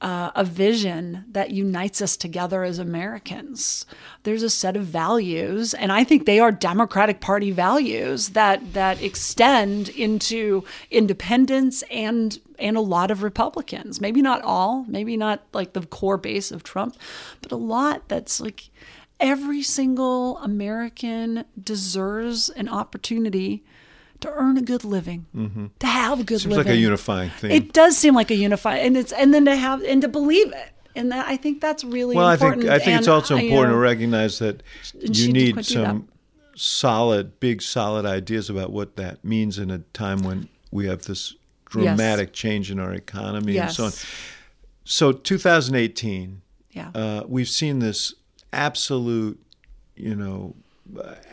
uh, 0.00 0.30
a 0.34 0.44
vision 0.44 1.24
that 1.30 1.50
unites 1.50 2.02
us 2.02 2.16
together 2.16 2.62
as 2.62 2.78
Americans. 2.78 3.86
There's 4.24 4.42
a 4.42 4.50
set 4.50 4.76
of 4.76 4.84
values, 4.84 5.72
and 5.72 5.90
I 5.90 6.04
think 6.04 6.26
they 6.26 6.40
are 6.40 6.52
Democratic 6.52 7.20
Party 7.20 7.50
values 7.50 8.30
that 8.30 8.74
that 8.74 9.02
extend 9.02 9.88
into 9.90 10.64
independents 10.90 11.82
and 11.90 12.38
and 12.58 12.76
a 12.76 12.80
lot 12.80 13.10
of 13.10 13.22
Republicans. 13.22 14.00
Maybe 14.00 14.20
not 14.20 14.42
all, 14.42 14.84
maybe 14.88 15.16
not 15.16 15.42
like 15.52 15.72
the 15.72 15.86
core 15.86 16.18
base 16.18 16.50
of 16.50 16.62
Trump, 16.62 16.96
but 17.40 17.52
a 17.52 17.56
lot 17.56 18.08
that's 18.08 18.40
like 18.40 18.70
every 19.20 19.62
single 19.62 20.38
American 20.38 21.44
deserves 21.62 22.50
an 22.50 22.68
opportunity 22.68 23.64
to 24.24 24.32
earn 24.32 24.56
a 24.56 24.62
good 24.62 24.84
living, 24.84 25.26
mm-hmm. 25.34 25.66
to 25.78 25.86
have 25.86 26.20
a 26.20 26.24
good 26.24 26.40
Seems 26.40 26.56
living. 26.56 26.72
like 26.72 26.78
a 26.78 26.80
unifying 26.80 27.30
thing. 27.30 27.50
It 27.50 27.72
does 27.72 27.96
seem 27.96 28.14
like 28.14 28.30
a 28.30 28.34
unifying, 28.34 28.86
and 28.86 28.96
it's 28.96 29.12
and 29.12 29.32
then 29.32 29.44
to 29.44 29.56
have 29.56 29.82
and 29.82 30.02
to 30.02 30.08
believe 30.08 30.52
it, 30.52 30.70
and 30.96 31.12
that, 31.12 31.26
I 31.28 31.36
think 31.36 31.60
that's 31.60 31.84
really 31.84 32.16
well. 32.16 32.30
Important. 32.30 32.64
I 32.64 32.64
think 32.64 32.72
I 32.72 32.78
think 32.78 32.88
and 32.88 32.98
it's 33.00 33.08
also 33.08 33.36
important 33.36 33.52
you 33.52 33.62
know, 33.62 33.72
to 33.72 33.78
recognize 33.78 34.38
that 34.40 34.62
you 35.00 35.32
need 35.32 35.64
some 35.64 36.08
solid, 36.56 37.40
big, 37.40 37.62
solid 37.62 38.06
ideas 38.06 38.48
about 38.48 38.70
what 38.70 38.96
that 38.96 39.24
means 39.24 39.58
in 39.58 39.70
a 39.70 39.78
time 39.78 40.22
when 40.22 40.48
we 40.70 40.86
have 40.86 41.02
this 41.04 41.34
dramatic 41.66 42.28
yes. 42.30 42.36
change 42.36 42.70
in 42.70 42.78
our 42.78 42.92
economy 42.92 43.54
yes. 43.54 43.78
and 43.78 43.92
so 43.92 43.98
on. 43.98 44.06
So 44.84 45.12
2018, 45.12 46.42
yeah, 46.70 46.90
uh, 46.94 47.24
we've 47.26 47.48
seen 47.48 47.78
this 47.78 48.14
absolute, 48.52 49.40
you 49.96 50.14
know, 50.14 50.54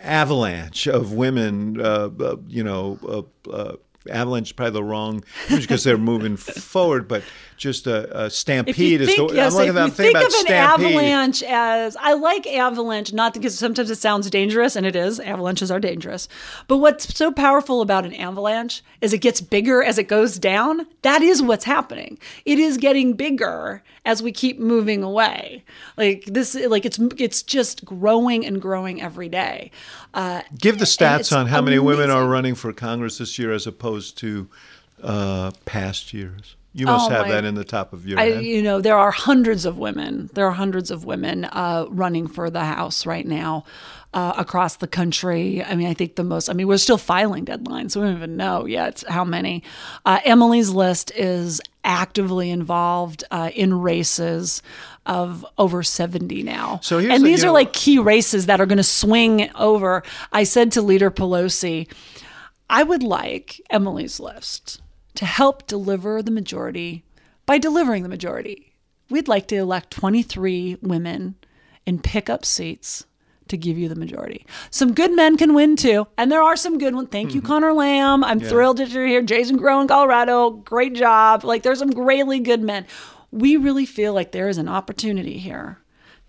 avalanche 0.04 0.88
of 0.88 1.14
women, 1.14 1.80
uh, 1.80 2.10
uh, 2.20 2.36
you 2.48 2.64
know, 2.64 3.00
uh, 3.48 3.50
uh 3.50 3.76
avalanche 4.10 4.50
is 4.50 4.52
probably 4.54 4.74
the 4.74 4.84
wrong 4.84 5.24
because 5.50 5.84
they're 5.84 5.98
moving 5.98 6.38
forward, 6.38 7.08
but 7.08 7.24
just 7.58 7.86
a, 7.86 8.26
a 8.26 8.30
stampede. 8.30 9.06
Think, 9.06 9.30
the, 9.30 9.36
yes, 9.36 9.56
I'm 9.56 9.70
if 9.70 9.76
you 9.76 9.90
think 9.92 10.18
of 10.18 10.24
an 10.24 10.32
stampede. 10.32 10.56
avalanche 10.56 11.44
as 11.44 11.96
I 11.98 12.14
like 12.14 12.48
avalanche, 12.48 13.14
not 13.14 13.34
because 13.36 13.58
sometimes 13.58 13.92
it 13.92 13.98
sounds 13.98 14.30
dangerous, 14.32 14.76
and 14.76 14.86
it 14.86 14.96
is. 14.96 15.20
Avalanches 15.20 15.70
are 15.70 15.80
dangerous, 15.80 16.28
but 16.68 16.78
what's 16.78 17.16
so 17.16 17.32
powerful 17.32 17.82
about 17.82 18.06
an 18.06 18.16
avalanche 18.16 18.84
is 19.02 19.14
it 19.14 19.20
gets 19.20 19.42
bigger 19.42 19.84
as 19.84 20.00
it 20.00 20.08
goes 20.08 20.40
down. 20.40 20.88
That 21.04 21.22
is 21.22 21.42
what's 21.42 21.66
happening. 21.66 22.18
It 22.46 22.58
is 22.58 22.78
getting 22.78 23.14
bigger 23.14 23.84
as 24.06 24.24
we 24.24 24.32
keep 24.32 24.60
moving 24.60 25.04
away. 25.04 25.64
Like 25.98 26.26
this, 26.26 26.56
like 26.56 26.86
it's 26.86 26.98
it's 27.18 27.44
just 27.44 27.86
growing 27.86 28.44
and 28.44 28.60
growing 28.60 29.02
every 29.02 29.30
day. 29.30 29.70
Uh, 30.16 30.42
Give 30.58 30.80
the 30.80 30.86
stats 30.86 31.36
on 31.36 31.46
how 31.46 31.60
amazing. 31.60 31.66
many 31.66 31.80
women 31.80 32.10
are 32.10 32.28
running 32.28 32.56
for 32.56 32.74
Congress 32.74 33.20
this 33.20 33.38
year 33.38 33.52
as 33.52 33.68
opposed 33.68 33.91
to 34.14 34.48
uh, 35.04 35.52
past 35.66 36.14
years. 36.14 36.56
You 36.74 36.86
must 36.86 37.12
oh 37.12 37.14
have 37.14 37.26
my, 37.26 37.34
that 37.34 37.44
in 37.44 37.56
the 37.56 37.66
top 37.66 37.92
of 37.92 38.08
your 38.08 38.18
I, 38.18 38.30
head. 38.30 38.46
You 38.46 38.62
know, 38.62 38.80
there 38.80 38.98
are 38.98 39.12
hundreds 39.12 39.66
of 39.66 39.78
women. 39.78 40.30
There 40.34 40.48
are 40.48 40.54
hundreds 40.54 40.90
of 40.90 41.04
women 41.04 41.46
uh, 41.46 41.86
running 41.90 42.28
for 42.28 42.50
the 42.50 42.64
House 42.64 43.06
right 43.06 43.26
now 43.26 43.66
uh, 44.14 44.34
across 44.38 44.78
the 44.78 44.88
country. 44.88 45.64
I 45.64 45.76
mean, 45.76 45.88
I 45.88 45.94
think 45.94 46.16
the 46.16 46.24
most, 46.24 46.50
I 46.50 46.54
mean, 46.54 46.68
we're 46.68 46.78
still 46.78 46.98
filing 46.98 47.46
deadlines, 47.46 47.92
so 47.92 48.02
we 48.02 48.08
don't 48.08 48.16
even 48.16 48.38
know 48.38 48.66
yet 48.66 49.04
how 49.10 49.26
many. 49.26 49.64
Uh, 50.06 50.20
Emily's 50.24 50.70
list 50.70 51.12
is 51.16 51.62
actively 51.84 52.50
involved 52.50 53.24
uh, 53.32 53.50
in 53.54 53.82
races 53.82 54.62
of 55.06 55.46
over 55.58 55.84
70 55.84 56.44
now. 56.44 56.80
So 56.84 57.00
and 57.00 57.26
these 57.26 57.42
the, 57.42 57.48
are 57.48 57.50
know, 57.50 57.54
like 57.54 57.74
key 57.74 58.00
races 58.00 58.46
that 58.46 58.62
are 58.62 58.66
going 58.66 58.78
to 58.78 58.84
swing 58.84 59.50
over. 59.56 60.04
I 60.32 60.44
said 60.44 60.72
to 60.74 60.82
Leader 60.82 61.10
Pelosi, 61.12 61.92
I 62.72 62.84
would 62.84 63.04
like 63.04 63.62
Emily's 63.70 64.18
list 64.18 64.82
to 65.16 65.26
help 65.26 65.68
deliver 65.68 66.24
the 66.24 66.32
majority 66.32 67.04
by 67.46 67.58
delivering 67.58 68.04
the 68.04 68.10
majority. 68.10 68.78
We'd 69.10 69.28
like 69.28 69.50
to 69.50 69.58
elect 69.58 69.92
23 69.92 70.78
women 70.82 71.36
in 71.86 72.00
pickup 72.00 72.46
seats 72.46 73.06
to 73.50 73.58
give 73.58 73.78
you 73.78 73.90
the 73.90 73.96
majority. 73.96 74.46
Some 74.70 74.94
good 74.94 75.14
men 75.14 75.36
can 75.36 75.54
win 75.54 75.76
too, 75.76 76.08
and 76.18 76.32
there 76.32 76.42
are 76.42 76.56
some 76.56 76.78
good 76.78 76.96
ones. 76.96 77.10
Thank 77.12 77.34
you, 77.34 77.42
mm-hmm. 77.42 77.48
Conor 77.48 77.74
Lamb. 77.74 78.24
I'm 78.24 78.40
yeah. 78.40 78.48
thrilled 78.48 78.78
that 78.78 78.92
you're 78.92 79.06
here. 79.06 79.22
Jason 79.22 79.60
Crow 79.60 79.82
in 79.82 79.90
Colorado, 79.90 80.52
great 80.52 80.94
job. 80.94 81.44
Like 81.44 81.64
there's 81.64 81.80
some 81.80 81.92
really 81.92 82.40
good 82.40 82.62
men. 82.62 82.86
We 83.32 83.58
really 83.58 83.86
feel 83.86 84.14
like 84.14 84.32
there 84.32 84.48
is 84.48 84.58
an 84.58 84.70
opportunity 84.70 85.38
here 85.38 85.80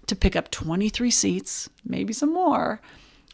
to 0.09 0.17
pick 0.17 0.35
up 0.35 0.51
23 0.51 1.09
seats, 1.13 1.71
maybe 1.85 2.13
some 2.13 2.35
more, 2.35 2.81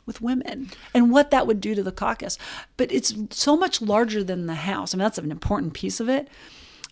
with 0.08 0.20
women 0.20 0.70
and 0.92 1.12
what 1.12 1.30
that 1.30 1.46
would 1.46 1.60
do 1.60 1.76
to 1.76 1.82
the 1.84 1.92
caucus. 1.92 2.36
But 2.76 2.90
it's 2.90 3.14
so 3.30 3.56
much 3.56 3.80
larger 3.80 4.24
than 4.24 4.46
the 4.46 4.54
House. 4.54 4.92
I 4.92 4.96
mean, 4.96 5.04
that's 5.04 5.18
an 5.18 5.30
important 5.30 5.74
piece 5.74 6.00
of 6.00 6.08
it. 6.08 6.28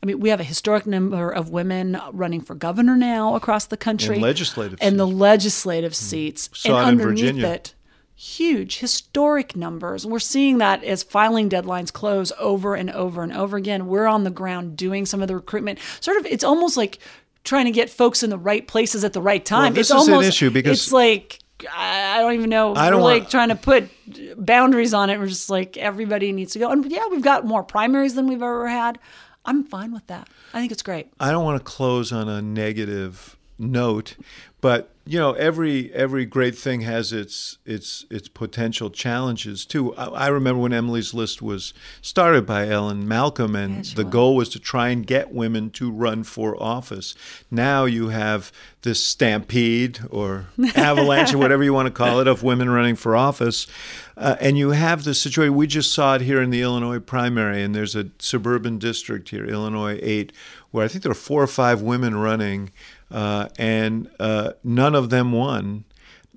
I 0.01 0.07
mean, 0.07 0.21
we 0.21 0.29
have 0.29 0.39
a 0.39 0.45
historic 0.45 0.87
number 0.87 1.31
of 1.31 1.51
women 1.51 2.01
running 2.13 2.43
for 2.43 2.55
governor 2.55 2.97
now 2.97 3.35
across 3.35 3.67
the 3.67 3.77
country. 3.77 4.17
And 4.17 4.23
legislative 4.23 4.79
and 4.81 4.93
seats. 4.93 4.99
the 4.99 5.07
legislative 5.07 5.93
mm. 5.93 5.97
seats. 5.97 6.51
Saw 6.53 6.79
and 6.79 6.89
underneath 6.89 7.25
Virginia. 7.25 7.47
it, 7.49 7.75
huge 8.15 8.79
historic 8.79 9.57
numbers. 9.57 10.05
And 10.05 10.13
we're 10.13 10.19
seeing 10.19 10.59
that 10.59 10.85
as 10.85 11.03
filing 11.03 11.49
deadlines 11.49 11.93
close 11.93 12.31
over 12.39 12.75
and 12.75 12.91
over 12.91 13.23
and 13.23 13.33
over 13.33 13.57
again. 13.57 13.87
We're 13.87 14.07
on 14.07 14.25
the 14.25 14.31
ground 14.31 14.77
doing 14.77 15.07
some 15.07 15.23
of 15.23 15.29
the 15.29 15.35
recruitment. 15.35 15.79
Sort 16.01 16.19
of, 16.19 16.27
it's 16.27 16.45
almost 16.45 16.77
like 16.77 16.99
trying 17.45 17.65
to 17.65 17.71
get 17.71 17.89
folks 17.89 18.23
in 18.23 18.29
the 18.29 18.39
right 18.39 18.67
places 18.67 19.03
at 19.03 19.13
the 19.15 19.23
right 19.23 19.45
time. 19.45 19.63
Well, 19.63 19.73
this 19.73 19.91
it's 19.91 20.03
is 20.03 20.09
almost, 20.09 20.25
an 20.25 20.29
issue 20.29 20.51
because 20.51 20.79
it's 20.79 20.93
like 20.93 21.39
I 21.73 22.19
don't 22.21 22.35
even 22.35 22.51
know. 22.51 22.75
I 22.75 22.91
don't 22.91 23.01
we're 23.01 23.05
want, 23.05 23.21
like 23.21 23.31
trying 23.31 23.49
to 23.49 23.57
put 23.57 23.89
boundaries 24.37 24.93
on 24.93 25.11
it. 25.11 25.19
We're 25.19 25.27
just 25.27 25.51
like 25.51 25.77
everybody 25.77 26.33
needs 26.33 26.53
to 26.53 26.59
go. 26.59 26.71
And 26.71 26.91
yeah, 26.91 27.05
we've 27.11 27.23
got 27.23 27.47
more 27.47 27.63
primaries 27.63 28.15
than 28.15 28.29
we've 28.29 28.43
ever 28.43 28.69
had. 28.69 28.99
I'm 29.45 29.65
fine 29.65 29.93
with 29.93 30.07
that. 30.09 30.29
I 30.53 30.61
think 30.61 30.73
it's 30.73 30.83
great. 30.83 31.09
I 31.21 31.31
don't 31.31 31.45
want 31.45 31.59
to 31.59 31.65
close 31.65 32.13
on 32.13 32.29
a 32.29 32.43
negative 32.43 33.37
note, 33.59 34.17
but 34.61 34.91
you 35.09 35.21
know 35.21 35.33
every 35.35 35.93
every 35.95 36.27
great 36.27 36.59
thing 36.59 36.81
has 36.81 37.13
its 37.13 37.59
its 37.65 38.05
its 38.11 38.29
potential 38.29 38.91
challenges 38.91 39.65
too. 39.65 39.95
I, 39.95 40.07
I 40.07 40.27
remember 40.27 40.61
when 40.61 40.73
emily's 40.73 41.15
list 41.15 41.41
was 41.41 41.73
started 42.03 42.45
by 42.45 42.69
ellen 42.69 43.07
malcolm 43.07 43.55
and 43.55 43.85
the 43.85 44.03
goal 44.05 44.35
was 44.35 44.49
to 44.51 44.59
try 44.59 44.89
and 44.89 45.07
get 45.07 45.33
women 45.33 45.71
to 45.71 45.93
run 45.93 46.25
for 46.25 46.61
office. 46.61 47.15
Now 47.53 47.85
you 47.85 48.09
have 48.09 48.51
this 48.83 49.03
stampede 49.03 50.01
or 50.11 50.47
avalanche 50.75 51.33
or 51.33 51.39
whatever 51.39 51.63
you 51.63 51.73
want 51.73 51.87
to 51.87 51.95
call 51.95 52.19
it 52.19 52.27
of 52.27 52.43
women 52.43 52.69
running 52.69 52.97
for 52.97 53.15
office. 53.15 53.69
Uh, 54.17 54.35
and 54.41 54.59
you 54.59 54.71
have 54.71 55.05
the 55.05 55.15
situation 55.15 55.55
we 55.55 55.69
just 55.69 55.93
saw 55.93 56.17
it 56.17 56.23
here 56.23 56.43
in 56.43 56.51
the 56.51 56.63
illinois 56.63 56.99
primary 56.99 57.63
and 57.63 57.75
there's 57.75 57.95
a 57.95 58.09
suburban 58.19 58.79
district 58.79 59.29
here 59.29 59.45
illinois 59.45 59.99
8 60.03 60.33
where 60.71 60.85
i 60.85 60.89
think 60.89 61.03
there 61.03 61.13
are 61.13 61.15
four 61.15 61.43
or 61.43 61.47
five 61.47 61.83
women 61.83 62.17
running 62.17 62.71
uh, 63.11 63.49
and 63.59 64.11
uh, 64.19 64.53
none 64.65 64.95
of 64.95 65.11
them 65.11 65.33
won 65.33 65.85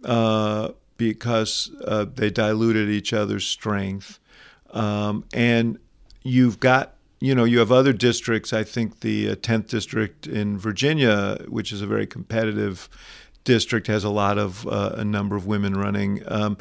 uh, 0.03 0.69
because 0.97 1.71
uh, 1.85 2.05
they 2.13 2.29
diluted 2.29 2.89
each 2.89 3.13
other's 3.13 3.47
strength. 3.47 4.19
Um, 4.71 5.25
and 5.33 5.79
you've 6.23 6.59
got, 6.59 6.95
you 7.19 7.33
know, 7.33 7.43
you 7.43 7.59
have 7.59 7.71
other 7.71 7.93
districts. 7.93 8.53
I 8.53 8.63
think 8.63 8.99
the 8.99 9.35
10th 9.35 9.65
uh, 9.65 9.67
district 9.67 10.27
in 10.27 10.57
Virginia, 10.57 11.43
which 11.47 11.71
is 11.71 11.81
a 11.81 11.87
very 11.87 12.05
competitive 12.05 12.87
district, 13.43 13.87
has 13.87 14.03
a 14.03 14.09
lot 14.09 14.37
of 14.37 14.67
a 14.67 15.03
number 15.03 15.35
of 15.35 15.47
women 15.47 15.75
running. 15.75 16.21
Um, 16.27 16.57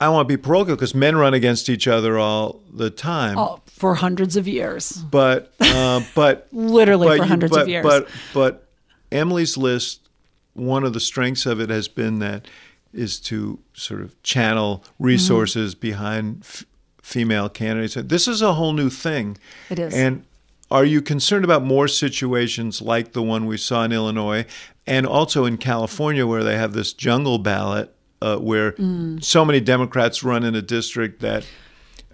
I 0.00 0.08
want 0.08 0.26
to 0.28 0.36
be 0.36 0.40
parochial 0.40 0.76
because 0.76 0.94
men 0.94 1.16
run 1.16 1.34
against 1.34 1.68
each 1.68 1.86
other 1.86 2.18
all 2.18 2.62
the 2.72 2.88
time. 2.88 3.36
Oh, 3.38 3.60
for 3.66 3.94
hundreds 3.94 4.36
of 4.36 4.48
years. 4.48 4.92
But, 4.92 5.52
uh, 5.60 6.02
but 6.14 6.48
literally 6.52 7.08
but 7.08 7.18
for 7.18 7.24
hundreds 7.24 7.50
but, 7.52 7.62
of 7.62 7.68
years. 7.68 7.84
But, 7.84 8.08
but 8.32 8.69
Emily's 9.12 9.56
list, 9.56 10.08
one 10.54 10.84
of 10.84 10.92
the 10.92 11.00
strengths 11.00 11.46
of 11.46 11.60
it 11.60 11.70
has 11.70 11.88
been 11.88 12.18
that 12.20 12.46
is 12.92 13.20
to 13.20 13.58
sort 13.72 14.00
of 14.00 14.20
channel 14.22 14.84
resources 14.98 15.74
mm-hmm. 15.74 15.80
behind 15.80 16.38
f- 16.42 16.64
female 17.02 17.48
candidates. 17.48 17.94
This 17.94 18.26
is 18.26 18.42
a 18.42 18.54
whole 18.54 18.72
new 18.72 18.90
thing. 18.90 19.38
It 19.68 19.78
is. 19.78 19.94
And 19.94 20.24
are 20.70 20.84
you 20.84 21.02
concerned 21.02 21.44
about 21.44 21.64
more 21.64 21.88
situations 21.88 22.80
like 22.80 23.12
the 23.12 23.22
one 23.22 23.46
we 23.46 23.56
saw 23.56 23.84
in 23.84 23.92
Illinois 23.92 24.46
and 24.86 25.06
also 25.06 25.44
in 25.44 25.56
California 25.56 26.26
where 26.26 26.44
they 26.44 26.56
have 26.56 26.72
this 26.72 26.92
jungle 26.92 27.38
ballot 27.38 27.94
uh, 28.22 28.36
where 28.36 28.72
mm. 28.72 29.22
so 29.22 29.44
many 29.44 29.60
Democrats 29.60 30.22
run 30.22 30.44
in 30.44 30.54
a 30.54 30.62
district 30.62 31.20
that 31.20 31.46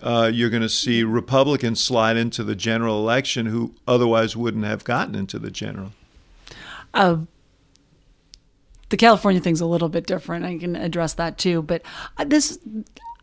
uh, 0.03 0.31
you're 0.33 0.51
going 0.51 0.63
to 0.63 0.69
see 0.69 1.03
Republicans 1.03 1.83
slide 1.83 2.17
into 2.17 2.45
the 2.45 2.55
general 2.55 2.99
election 2.99 3.47
who 3.47 3.75
otherwise 3.87 4.37
wouldn't 4.37 4.65
have 4.65 4.85
gotten 4.85 5.15
into 5.15 5.39
the 5.39 5.51
general? 5.51 5.93
Uh, 6.97 7.19
the 8.89 8.97
California 8.97 9.41
thing's 9.41 9.61
a 9.61 9.67
little 9.67 9.89
bit 9.89 10.07
different. 10.07 10.45
I 10.45 10.59
can 10.59 10.77
address 10.77 11.15
that 11.15 11.39
too. 11.39 11.63
But 11.63 11.83
uh, 12.19 12.25
this, 12.25 12.59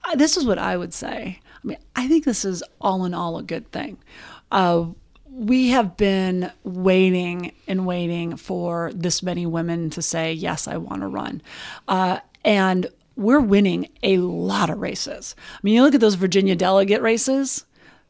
uh, 0.06 0.16
this 0.16 0.38
is 0.38 0.46
what 0.46 0.60
I 0.60 0.78
would 0.78 0.94
say. 0.94 1.40
I 1.42 1.68
mean, 1.68 1.78
I 1.96 2.08
think 2.08 2.26
this 2.26 2.46
is 2.46 2.64
all 2.80 3.06
in 3.06 3.14
all 3.14 3.38
a 3.38 3.44
good 3.44 3.72
thing. 3.72 3.98
Uh, 4.52 4.88
we 5.30 5.70
have 5.70 5.98
been 5.98 6.52
waiting 6.64 7.54
and 7.68 7.86
waiting 7.86 8.38
for 8.38 8.92
this 8.94 9.24
many 9.24 9.46
women 9.46 9.90
to 9.92 10.02
say, 10.02 10.32
yes, 10.32 10.68
I 10.68 10.78
want 10.78 11.02
to 11.02 11.08
run. 11.08 11.42
Uh, 11.88 12.20
and 12.46 12.88
we're 13.16 13.40
winning 13.40 13.90
a 14.04 14.18
lot 14.18 14.70
of 14.70 14.80
races. 14.80 15.36
I 15.56 15.60
mean, 15.64 15.74
you 15.74 15.82
look 15.82 15.96
at 15.96 16.02
those 16.02 16.16
Virginia 16.16 16.56
delegate 16.56 17.02
races, 17.02 17.66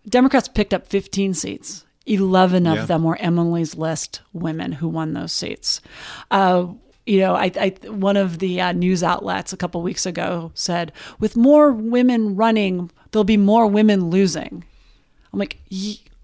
Democrats 0.07 0.49
picked 0.49 0.73
up 0.73 0.87
15 0.87 1.33
seats. 1.33 1.85
11 2.05 2.67
of 2.67 2.75
yeah. 2.75 2.85
them 2.85 3.03
were 3.03 3.17
Emily's 3.17 3.75
List 3.75 4.21
women 4.33 4.73
who 4.73 4.89
won 4.89 5.13
those 5.13 5.31
seats. 5.31 5.81
Uh, 6.31 6.67
you 7.05 7.19
know, 7.19 7.35
I, 7.35 7.51
I, 7.55 7.69
one 7.89 8.17
of 8.17 8.39
the 8.39 8.61
uh, 8.61 8.71
news 8.71 9.03
outlets 9.03 9.51
a 9.53 9.57
couple 9.57 9.81
weeks 9.81 10.05
ago 10.05 10.51
said, 10.53 10.91
with 11.19 11.35
more 11.35 11.71
women 11.71 12.35
running, 12.35 12.91
there'll 13.11 13.23
be 13.23 13.37
more 13.37 13.67
women 13.67 14.09
losing. 14.09 14.63
I'm 15.31 15.39
like, 15.39 15.59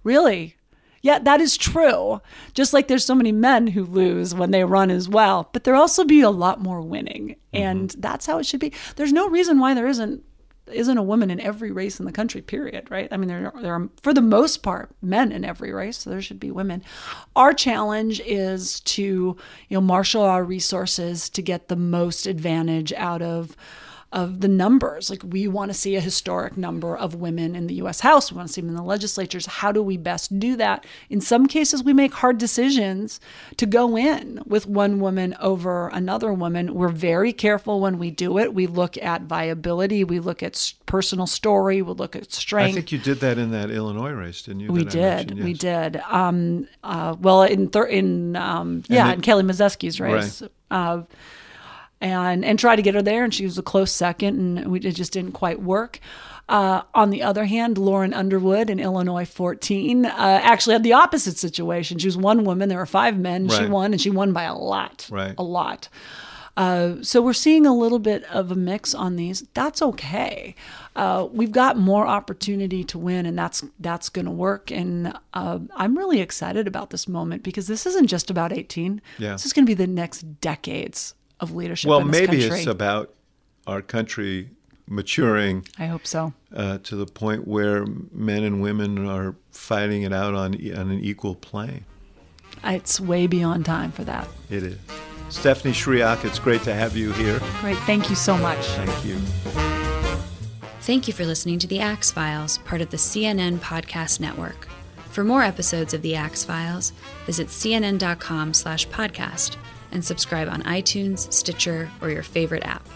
really? 0.04 0.56
Yeah, 1.02 1.20
that 1.20 1.42
is 1.42 1.58
true. 1.58 2.22
Just 2.54 2.74
like 2.74 2.88
there's 2.88 3.06
so 3.06 3.16
many 3.16 3.32
men 3.32 3.68
who 3.68 3.86
lose 3.86 4.36
when 4.36 4.52
they 4.52 4.64
run 4.64 4.92
as 4.92 5.08
well, 5.08 5.50
but 5.54 5.64
there'll 5.64 5.82
also 5.82 6.04
be 6.04 6.22
a 6.22 6.30
lot 6.30 6.62
more 6.62 6.82
winning. 6.82 7.36
Mm-hmm. 7.54 7.64
And 7.64 7.90
that's 7.98 8.26
how 8.26 8.38
it 8.40 8.46
should 8.46 8.60
be. 8.60 8.74
There's 8.96 9.14
no 9.14 9.30
reason 9.30 9.60
why 9.60 9.74
there 9.74 9.88
isn't 9.88 10.24
isn't 10.72 10.98
a 10.98 11.04
woman 11.04 11.30
in 11.30 11.40
every 11.40 11.72
race 11.72 12.00
in 12.00 12.06
the 12.06 12.12
country 12.12 12.42
period 12.42 12.90
right? 12.90 13.08
I 13.12 13.18
mean 13.18 13.28
there 13.28 13.52
are, 13.54 13.62
there 13.62 13.74
are 13.74 13.90
for 14.02 14.14
the 14.14 14.22
most 14.22 14.64
part 14.64 14.90
men 15.02 15.32
in 15.32 15.44
every 15.44 15.72
race 15.72 16.00
so 16.00 16.10
there 16.10 16.22
should 16.22 16.40
be 16.40 16.52
women. 16.52 16.84
Our 17.36 17.54
challenge 17.54 18.20
is 18.22 18.80
to 18.82 19.02
you 19.04 19.38
know 19.78 19.82
marshal 19.82 20.24
our 20.24 20.44
resources 20.44 21.30
to 21.30 21.42
get 21.42 21.68
the 21.68 21.76
most 21.76 22.28
advantage 22.28 22.94
out 22.94 23.22
of 23.22 23.56
of 24.12 24.42
the 24.42 24.48
numbers. 24.48 25.10
Like 25.10 25.22
we 25.24 25.48
want 25.48 25.70
to 25.70 25.78
see 25.78 25.96
a 25.96 26.02
historic 26.02 26.58
number 26.58 26.98
of 26.98 27.16
women 27.16 27.56
in 27.56 27.68
the 27.68 27.76
US 27.76 28.00
House. 28.00 28.32
We 28.32 28.38
want 28.38 28.48
to 28.48 28.54
see 28.54 28.62
them 28.62 28.70
in 28.70 28.76
the 28.76 28.84
legislatures. 28.84 29.46
How 29.46 29.72
do 29.72 29.84
we 29.84 29.98
best 29.98 30.40
do 30.40 30.56
that? 30.56 30.86
In 31.10 31.22
some 31.22 31.48
cases, 31.48 31.84
we 31.84 31.94
make 31.94 32.14
hard 32.14 32.38
decisions 32.38 33.20
to 33.58 33.66
go 33.66 33.96
in 33.96 34.42
with 34.46 34.66
one 34.66 35.00
woman 35.00 35.36
over 35.40 35.90
another 35.90 36.34
woman. 36.34 36.74
We're 36.74 36.90
very 36.90 37.32
careful 37.34 37.80
when 37.80 38.00
we 38.00 38.10
do 38.10 38.40
it. 38.40 38.54
We 38.54 38.66
look 38.66 38.98
at 38.98 39.24
viability, 39.24 40.04
we 40.04 40.20
look 40.20 40.42
at 40.42 40.74
personal 40.88 41.28
story, 41.28 41.82
we 41.82 41.94
look 41.94 42.16
at 42.16 42.32
strength. 42.34 42.72
I 42.72 42.76
think 42.76 42.92
you 42.92 42.98
did 42.98 43.20
that 43.20 43.38
in 43.38 43.52
that 43.52 43.70
Illinois 43.70 44.12
race, 44.12 44.42
didn't 44.42 44.62
you? 44.62 44.72
We 44.72 44.86
did. 44.86 45.36
Yes. 45.36 45.46
We 45.46 45.54
did. 45.54 45.98
Um, 46.10 46.68
uh, 46.84 47.16
well, 47.20 47.44
in, 47.44 47.70
thir- 47.70 47.86
in 47.86 48.36
um, 48.36 48.84
yeah, 48.88 49.14
in 49.14 49.22
Kelly 49.22 49.44
Mazeski's 49.44 50.00
race. 50.00 50.42
Right. 50.42 50.52
Uh, 50.72 51.04
and 52.02 52.46
and 52.46 52.58
try 52.58 52.76
to 52.76 52.82
get 52.82 52.96
her 52.96 53.02
there, 53.02 53.24
and 53.24 53.34
she 53.34 53.46
was 53.46 53.58
a 53.58 53.64
close 53.64 53.92
second, 53.92 54.58
and 54.58 54.72
we, 54.72 54.80
it 54.80 54.96
just 54.96 55.14
didn't 55.14 55.34
quite 55.34 55.62
work. 55.62 56.00
Uh, 56.50 56.82
on 56.96 57.12
the 57.12 57.22
other 57.22 57.46
hand, 57.46 57.78
Lauren 57.78 58.12
Underwood 58.12 58.72
in 58.72 58.80
Illinois 58.80 59.26
14 59.26 60.06
uh, 60.06 60.10
actually 60.42 60.74
had 60.74 60.82
the 60.82 60.94
opposite 60.94 61.38
situation. 61.38 62.00
She 62.00 62.08
was 62.08 62.18
one 62.18 62.44
woman, 62.44 62.70
there 62.70 62.80
were 62.80 62.88
five 62.88 63.20
men, 63.20 63.48
right. 63.48 63.60
she 63.60 63.68
won, 63.68 63.92
and 63.92 64.02
she 64.02 64.10
won 64.10 64.34
by 64.34 64.44
a 64.44 64.56
lot, 64.56 65.08
right. 65.12 65.36
a 65.38 65.44
lot. 65.44 65.90
Uh, 66.58 66.96
so 67.04 67.22
we're 67.22 67.34
seeing 67.34 67.68
a 67.68 67.74
little 67.74 68.00
bit 68.00 68.24
of 68.26 68.52
a 68.52 68.56
mix 68.56 68.96
on 68.96 69.16
these. 69.16 69.44
That's 69.54 69.82
okay. 69.82 70.56
Uh, 70.96 71.28
we've 71.32 71.52
got 71.52 71.78
more 71.78 72.08
opportunity 72.08 72.84
to 72.86 72.98
win, 72.98 73.28
and 73.28 73.38
that's 73.38 73.64
that's 73.80 74.10
going 74.10 74.26
to 74.26 74.32
work. 74.32 74.72
And 74.72 75.14
uh, 75.36 75.60
I'm 75.76 75.98
really 75.98 76.20
excited 76.20 76.68
about 76.68 76.90
this 76.90 77.08
moment 77.08 77.44
because 77.44 77.68
this 77.68 77.86
isn't 77.86 78.08
just 78.08 78.30
about 78.32 78.52
18. 78.52 79.02
Yeah. 79.20 79.34
This 79.34 79.46
is 79.46 79.54
going 79.54 79.66
to 79.66 79.70
be 79.70 79.76
the 79.76 79.88
next 79.88 80.42
decades 80.42 81.14
of 81.40 81.54
leadership. 81.54 81.90
Well, 81.90 82.02
maybe 82.02 82.40
country. 82.40 82.60
it's 82.60 82.68
about 82.68 83.14
our 83.68 83.82
country 83.82 84.50
maturing. 84.88 85.66
I 85.78 85.86
hope 85.86 86.06
so. 86.06 86.34
Uh, 86.54 86.80
to 86.80 86.96
the 86.96 87.06
point 87.06 87.48
where 87.48 87.86
men 88.12 88.44
and 88.44 88.62
women 88.62 89.08
are 89.08 89.36
fighting 89.52 90.04
it 90.04 90.14
out 90.14 90.34
on 90.34 90.56
on 90.56 90.92
an 90.92 91.00
equal 91.00 91.36
plane. 91.36 91.86
It's 92.64 93.00
way 93.00 93.28
beyond 93.28 93.66
time 93.66 93.92
for 93.92 94.04
that. 94.04 94.28
It 94.50 94.64
is. 94.64 94.78
Stephanie 95.30 95.74
Schriock, 95.74 96.26
it's 96.26 96.40
great 96.40 96.64
to 96.64 96.74
have 96.74 96.98
you 96.98 97.12
here. 97.14 97.40
Great. 97.62 97.78
Thank 97.80 98.10
you 98.10 98.16
so 98.16 98.36
much. 98.36 98.66
Thank 98.66 99.06
you. 99.06 99.18
Thank 100.82 101.08
you 101.08 101.14
for 101.14 101.24
listening 101.24 101.60
to 101.60 101.68
The 101.68 101.80
Axe 101.80 102.10
Files, 102.10 102.58
part 102.60 102.82
of 102.82 102.90
the 102.90 102.98
CNN 102.98 103.60
Podcast 103.60 104.20
Network. 104.20 104.68
For 105.12 105.24
more 105.24 105.44
episodes 105.44 105.94
of 105.94 106.02
The 106.02 106.16
Axe 106.16 106.44
Files, 106.44 106.94
visit 107.28 107.48
cnn.com 107.48 108.56
slash 108.56 108.88
podcast 108.88 109.56
and 109.92 110.04
subscribe 110.04 110.50
on 110.50 110.64
iTunes, 110.64 111.32
Stitcher, 111.32 111.92
or 112.02 112.10
your 112.10 112.24
favorite 112.24 112.64
app. 112.64 112.88